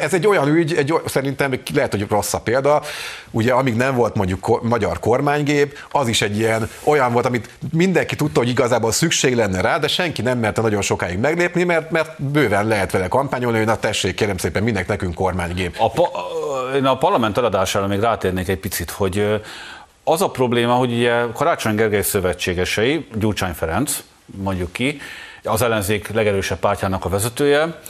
Ez 0.01 0.15
egy 0.15 0.27
olyan 0.27 0.49
ügy, 0.49 0.75
egy, 0.75 0.95
szerintem 1.07 1.61
lehet, 1.75 1.91
hogy 1.91 2.07
rossz 2.09 2.35
a 2.35 2.41
példa, 2.41 2.83
ugye 3.31 3.53
amíg 3.53 3.75
nem 3.77 3.95
volt 3.95 4.15
mondjuk 4.15 4.63
magyar 4.63 4.99
kormánygép, 4.99 5.79
az 5.91 6.09
is 6.09 6.23
egy 6.23 6.39
ilyen 6.39 6.71
olyan 6.85 7.13
volt, 7.13 7.27
amit 7.27 7.51
mindenki 7.73 8.17
tudta, 8.17 8.39
hogy 8.41 8.49
igazából 8.49 8.93
szükség 8.93 9.35
lenne 9.35 9.61
rá, 9.61 9.79
de 9.79 9.89
senki 9.89 10.23
nem 10.23 10.39
merte 10.39 10.61
nagyon 10.61 10.83
sokáig 10.83 11.19
meglépni, 11.19 11.65
mert, 11.65 11.91
mert 11.91 12.19
bőven 12.41 12.67
lehet 12.67 12.91
vele 12.91 13.09
kampányolni, 13.09 13.57
hogy 13.57 13.67
na 13.67 13.77
tessék, 13.77 14.15
kérem 14.15 14.37
szépen, 14.37 14.63
minek 14.63 14.87
nekünk 14.87 15.15
kormánygép. 15.15 15.77
A, 15.79 15.91
pa, 15.91 16.11
én 16.77 16.85
a 16.85 16.97
parlament 16.97 17.39
eladására 17.39 17.87
még 17.87 18.01
rátérnék 18.01 18.49
egy 18.49 18.59
picit, 18.59 18.91
hogy 18.91 19.41
az 20.05 20.23
a 20.23 20.31
probléma, 20.31 20.75
hogy 20.75 20.93
ugye 20.93 21.25
Karácsony 21.35 21.75
Gergely 21.75 22.03
szövetségesei, 22.03 23.07
Gyurcsány 23.15 23.53
Ferenc, 23.53 24.03
mondjuk 24.25 24.73
ki, 24.73 25.01
az 25.45 25.63
ellenzék 25.63 26.09
legerősebb 26.09 26.59
pártjának 26.59 27.05
a 27.05 27.09
vezetője, 27.09 27.81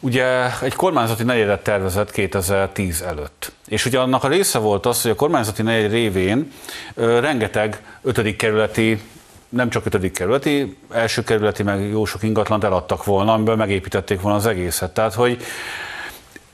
ugye 0.00 0.26
egy 0.62 0.74
kormányzati 0.74 1.22
negyedet 1.22 1.62
tervezett 1.62 2.10
2010 2.10 3.02
előtt. 3.02 3.52
És 3.66 3.84
ugye 3.84 3.98
annak 3.98 4.24
a 4.24 4.28
része 4.28 4.58
volt 4.58 4.86
az, 4.86 5.02
hogy 5.02 5.10
a 5.10 5.14
kormányzati 5.14 5.62
negyed 5.62 5.90
révén 5.90 6.52
rengeteg 6.94 7.80
ötödik 8.02 8.36
kerületi 8.36 9.00
nem 9.48 9.70
csak 9.70 9.86
ötödik 9.86 10.12
kerületi, 10.12 10.76
első 10.90 11.22
kerületi, 11.22 11.62
meg 11.62 11.88
jó 11.88 12.04
sok 12.04 12.22
ingatlant 12.22 12.64
eladtak 12.64 13.04
volna, 13.04 13.32
amiből 13.32 13.56
megépítették 13.56 14.20
volna 14.20 14.36
az 14.36 14.46
egészet. 14.46 14.94
Tehát, 14.94 15.14
hogy 15.14 15.42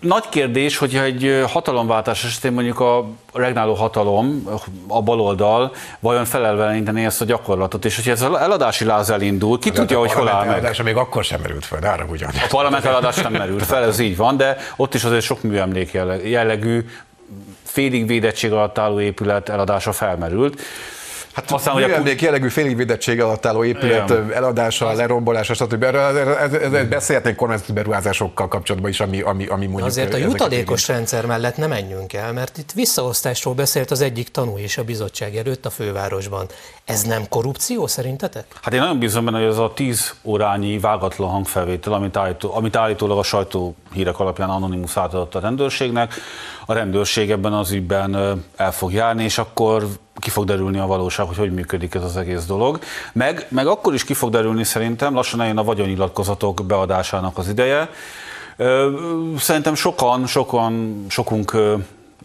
nagy 0.02 0.28
kérdés, 0.28 0.76
hogyha 0.76 1.02
egy 1.02 1.44
hatalomváltás 1.48 2.24
esetén 2.24 2.52
mondjuk 2.52 2.80
a 2.80 3.06
regnáló 3.32 3.74
hatalom, 3.74 4.48
a 4.88 5.02
baloldal 5.02 5.74
vajon 6.00 6.24
felelvelenítené 6.24 7.04
ezt 7.04 7.20
a 7.20 7.24
gyakorlatot, 7.24 7.84
és 7.84 7.96
hogyha 7.96 8.10
ez 8.10 8.22
az 8.22 8.34
eladási 8.34 8.84
láz 8.84 9.10
elindul, 9.10 9.58
ki 9.58 9.70
de 9.70 9.76
tudja, 9.76 9.98
hogy 9.98 10.12
hol 10.12 10.28
áll 10.28 10.46
meg. 10.46 10.80
még 10.84 10.96
akkor 10.96 11.24
sem 11.24 11.40
merült 11.40 11.64
fel, 11.64 11.92
arra 11.92 12.04
ugyan. 12.04 12.30
A 12.34 12.46
parlament 12.48 12.84
eladás 12.84 13.14
sem 13.14 13.32
merült 13.32 13.66
fel, 13.66 13.84
ez 13.84 13.98
így 13.98 14.16
van, 14.16 14.36
de 14.36 14.56
ott 14.76 14.94
is 14.94 15.04
azért 15.04 15.24
sok 15.24 15.42
műemlék 15.42 15.92
jellegű, 16.24 16.84
félig 17.62 18.06
védettség 18.06 18.52
alatt 18.52 18.78
álló 18.78 19.00
épület 19.00 19.48
eladása 19.48 19.92
felmerült. 19.92 20.60
Hát 21.32 21.50
Aztán, 21.50 21.74
hogy 21.74 21.82
a 21.82 22.14
jellegű 22.20 22.48
félig 22.48 22.76
védettség 22.76 23.20
alatt 23.20 23.46
álló 23.46 23.64
épület 23.64 24.10
Igen. 24.10 24.32
eladása, 24.32 24.86
az... 24.86 24.96
lerombolása, 24.96 25.54
stb. 25.54 25.82
Erről 25.82 26.88
beszélhetnénk 26.88 27.36
kormányzati 27.36 27.72
beruházásokkal 27.72 28.48
kapcsolatban 28.48 28.90
is, 28.90 29.00
ami, 29.00 29.20
ami, 29.20 29.46
ami 29.46 29.66
mondjuk... 29.66 29.88
Azért 29.88 30.14
a 30.14 30.16
jutalékos 30.16 30.88
rendszer 30.88 31.26
mellett 31.26 31.56
nem 31.56 31.68
menjünk 31.68 32.12
el, 32.12 32.32
mert 32.32 32.58
itt 32.58 32.72
visszaosztásról 32.72 33.54
beszélt 33.54 33.90
az 33.90 34.00
egyik 34.00 34.28
tanú 34.28 34.58
és 34.58 34.78
a 34.78 34.84
bizottság 34.84 35.36
előtt 35.36 35.66
a 35.66 35.70
fővárosban. 35.70 36.46
Ez 36.84 37.02
nem 37.02 37.28
korrupció 37.28 37.86
szerintetek? 37.86 38.46
Hát 38.62 38.74
én 38.74 38.80
nagyon 38.80 38.98
bízom 38.98 39.24
benne, 39.24 39.38
hogy 39.38 39.48
ez 39.48 39.58
a 39.58 39.72
10 39.74 40.14
órányi 40.22 40.78
vágatlan 40.78 41.30
hangfelvétel, 41.30 41.92
amit, 41.92 42.16
állító, 42.16 42.54
amit 42.54 42.76
állítólag 42.76 43.18
a 43.18 43.22
sajtó 43.22 43.74
hírek 43.92 44.18
alapján 44.18 44.50
Anonymous 44.50 44.96
átadott 44.96 45.34
a 45.34 45.40
rendőrségnek, 45.40 46.14
a 46.66 46.72
rendőrség 46.72 47.30
ebben 47.30 47.52
az 47.52 47.70
ügyben 47.70 48.42
el 48.56 48.72
fog 48.72 48.92
járni, 48.92 49.24
és 49.24 49.38
akkor 49.38 49.86
ki 50.14 50.30
fog 50.30 50.44
derülni 50.44 50.78
a 50.78 50.86
valóság, 50.86 51.26
hogy 51.26 51.36
hogy 51.36 51.52
működik 51.52 51.94
ez 51.94 52.04
az 52.04 52.16
egész 52.16 52.44
dolog. 52.44 52.78
Meg, 53.12 53.46
meg 53.48 53.66
akkor 53.66 53.94
is 53.94 54.04
ki 54.04 54.14
fog 54.14 54.30
derülni 54.30 54.64
szerintem, 54.64 55.14
lassan 55.14 55.40
eljön 55.40 55.58
a 55.58 55.64
vagyonnyilatkozatok 55.64 56.64
beadásának 56.66 57.38
az 57.38 57.48
ideje. 57.48 57.88
Szerintem 59.38 59.74
sokan, 59.74 60.26
sokan, 60.26 61.04
sokunk 61.08 61.56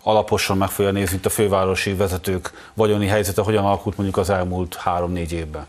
alaposan 0.03 0.57
meg 0.57 0.69
fogja 0.69 0.91
nézni 0.91 1.17
itt 1.17 1.25
a 1.25 1.29
fővárosi 1.29 1.93
vezetők 1.93 2.69
vagyoni 2.73 3.07
helyzete, 3.07 3.41
hogyan 3.41 3.65
alakult 3.65 3.97
mondjuk 3.97 4.17
az 4.17 4.29
elmúlt 4.29 4.75
három-négy 4.75 5.31
évben. 5.31 5.65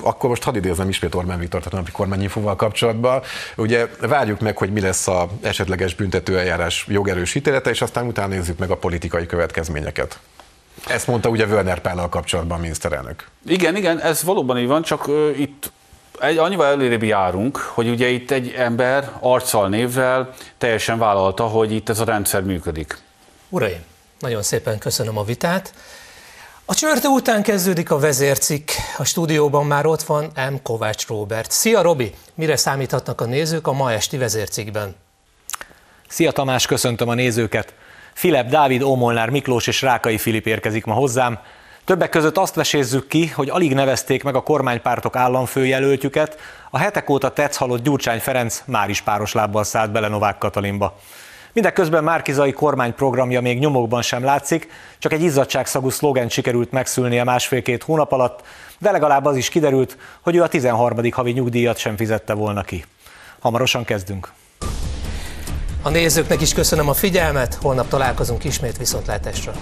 Akkor 0.00 0.28
most 0.28 0.42
hadd 0.42 0.56
idézem 0.56 0.88
ismét 0.88 1.14
Orbán 1.14 1.38
Viktor 1.38 1.62
a 1.70 1.76
napi 1.76 1.90
kormányinfóval 1.90 2.56
kapcsolatban. 2.56 3.22
Ugye 3.56 3.86
várjuk 4.00 4.40
meg, 4.40 4.56
hogy 4.56 4.72
mi 4.72 4.80
lesz 4.80 5.08
a 5.08 5.28
esetleges 5.42 5.94
büntetőeljárás 5.94 6.84
jogerős 6.88 7.34
ítélete, 7.34 7.70
és 7.70 7.82
aztán 7.82 8.06
utána 8.06 8.34
nézzük 8.34 8.58
meg 8.58 8.70
a 8.70 8.76
politikai 8.76 9.26
következményeket. 9.26 10.18
Ezt 10.86 11.06
mondta 11.06 11.28
ugye 11.28 11.46
Vörner 11.46 11.78
Pállal 11.80 12.08
kapcsolatban 12.08 12.58
a 12.58 12.60
miniszterelnök. 12.60 13.26
Igen, 13.46 13.76
igen, 13.76 14.00
ez 14.00 14.22
valóban 14.22 14.58
így 14.58 14.66
van, 14.66 14.82
csak 14.82 15.08
uh, 15.08 15.40
itt 15.40 15.72
egy, 16.20 16.38
annyival 16.38 16.66
előrébb 16.66 17.02
járunk, 17.02 17.56
hogy 17.56 17.88
ugye 17.88 18.08
itt 18.08 18.30
egy 18.30 18.54
ember 18.56 19.10
arccal, 19.20 19.68
névvel 19.68 20.34
teljesen 20.58 20.98
vállalta, 20.98 21.44
hogy 21.46 21.72
itt 21.72 21.88
ez 21.88 22.00
a 22.00 22.04
rendszer 22.04 22.42
működik. 22.42 22.98
Uraim, 23.48 23.84
nagyon 24.18 24.42
szépen 24.42 24.78
köszönöm 24.78 25.18
a 25.18 25.24
vitát. 25.24 25.72
A 26.70 26.74
csörte 26.74 27.08
után 27.08 27.42
kezdődik 27.42 27.90
a 27.90 27.98
vezércikk. 27.98 28.68
A 28.98 29.04
stúdióban 29.04 29.66
már 29.66 29.86
ott 29.86 30.02
van 30.02 30.24
M. 30.24 30.54
Kovács 30.62 31.06
Róbert. 31.06 31.50
Szia 31.50 31.82
Robi! 31.82 32.14
Mire 32.34 32.56
számíthatnak 32.56 33.20
a 33.20 33.24
nézők 33.24 33.66
a 33.66 33.72
ma 33.72 33.92
esti 33.92 34.16
vezércikkben? 34.16 34.96
Szia 36.08 36.32
Tamás, 36.32 36.66
köszöntöm 36.66 37.08
a 37.08 37.14
nézőket! 37.14 37.74
Filip 38.12 38.46
Dávid, 38.46 38.82
Ómolnár 38.82 39.30
Miklós 39.30 39.66
és 39.66 39.82
Rákai 39.82 40.18
Filip 40.18 40.46
érkezik 40.46 40.84
ma 40.84 40.94
hozzám. 40.94 41.38
Többek 41.84 42.08
között 42.08 42.36
azt 42.36 42.54
vesézzük 42.54 43.08
ki, 43.08 43.26
hogy 43.26 43.48
alig 43.48 43.74
nevezték 43.74 44.22
meg 44.22 44.34
a 44.34 44.42
kormánypártok 44.42 45.16
államfőjelöltjüket, 45.16 46.38
a 46.70 46.78
hetek 46.78 47.10
óta 47.10 47.32
tetsz 47.32 47.56
halott 47.56 47.82
Gyurcsány 47.82 48.20
Ferenc 48.20 48.62
már 48.66 48.88
is 48.88 49.00
páros 49.00 49.32
lábbal 49.32 49.64
szállt 49.64 49.92
bele 49.92 50.08
Novák 50.08 50.38
Katalinba. 50.38 50.96
Mindeközben 51.52 52.04
Márkizai 52.04 52.52
kormányprogramja 52.52 53.40
még 53.40 53.58
nyomokban 53.58 54.02
sem 54.02 54.24
látszik, 54.24 54.68
csak 54.98 55.12
egy 55.12 55.22
izzadságszagú 55.22 55.90
szlogen 55.90 56.28
sikerült 56.28 56.70
megszülnie 56.70 57.24
másfél-két 57.24 57.82
hónap 57.82 58.12
alatt, 58.12 58.42
de 58.78 58.90
legalább 58.90 59.24
az 59.24 59.36
is 59.36 59.48
kiderült, 59.48 59.96
hogy 60.20 60.36
ő 60.36 60.42
a 60.42 60.48
13. 60.48 60.98
havi 61.10 61.32
nyugdíjat 61.32 61.78
sem 61.78 61.96
fizette 61.96 62.34
volna 62.34 62.62
ki. 62.62 62.84
Hamarosan 63.40 63.84
kezdünk. 63.84 64.32
A 65.82 65.88
nézőknek 65.88 66.40
is 66.40 66.52
köszönöm 66.52 66.88
a 66.88 66.94
figyelmet, 66.94 67.54
holnap 67.54 67.88
találkozunk 67.88 68.44
ismét 68.44 68.76
viszontlátásra. 68.76 69.52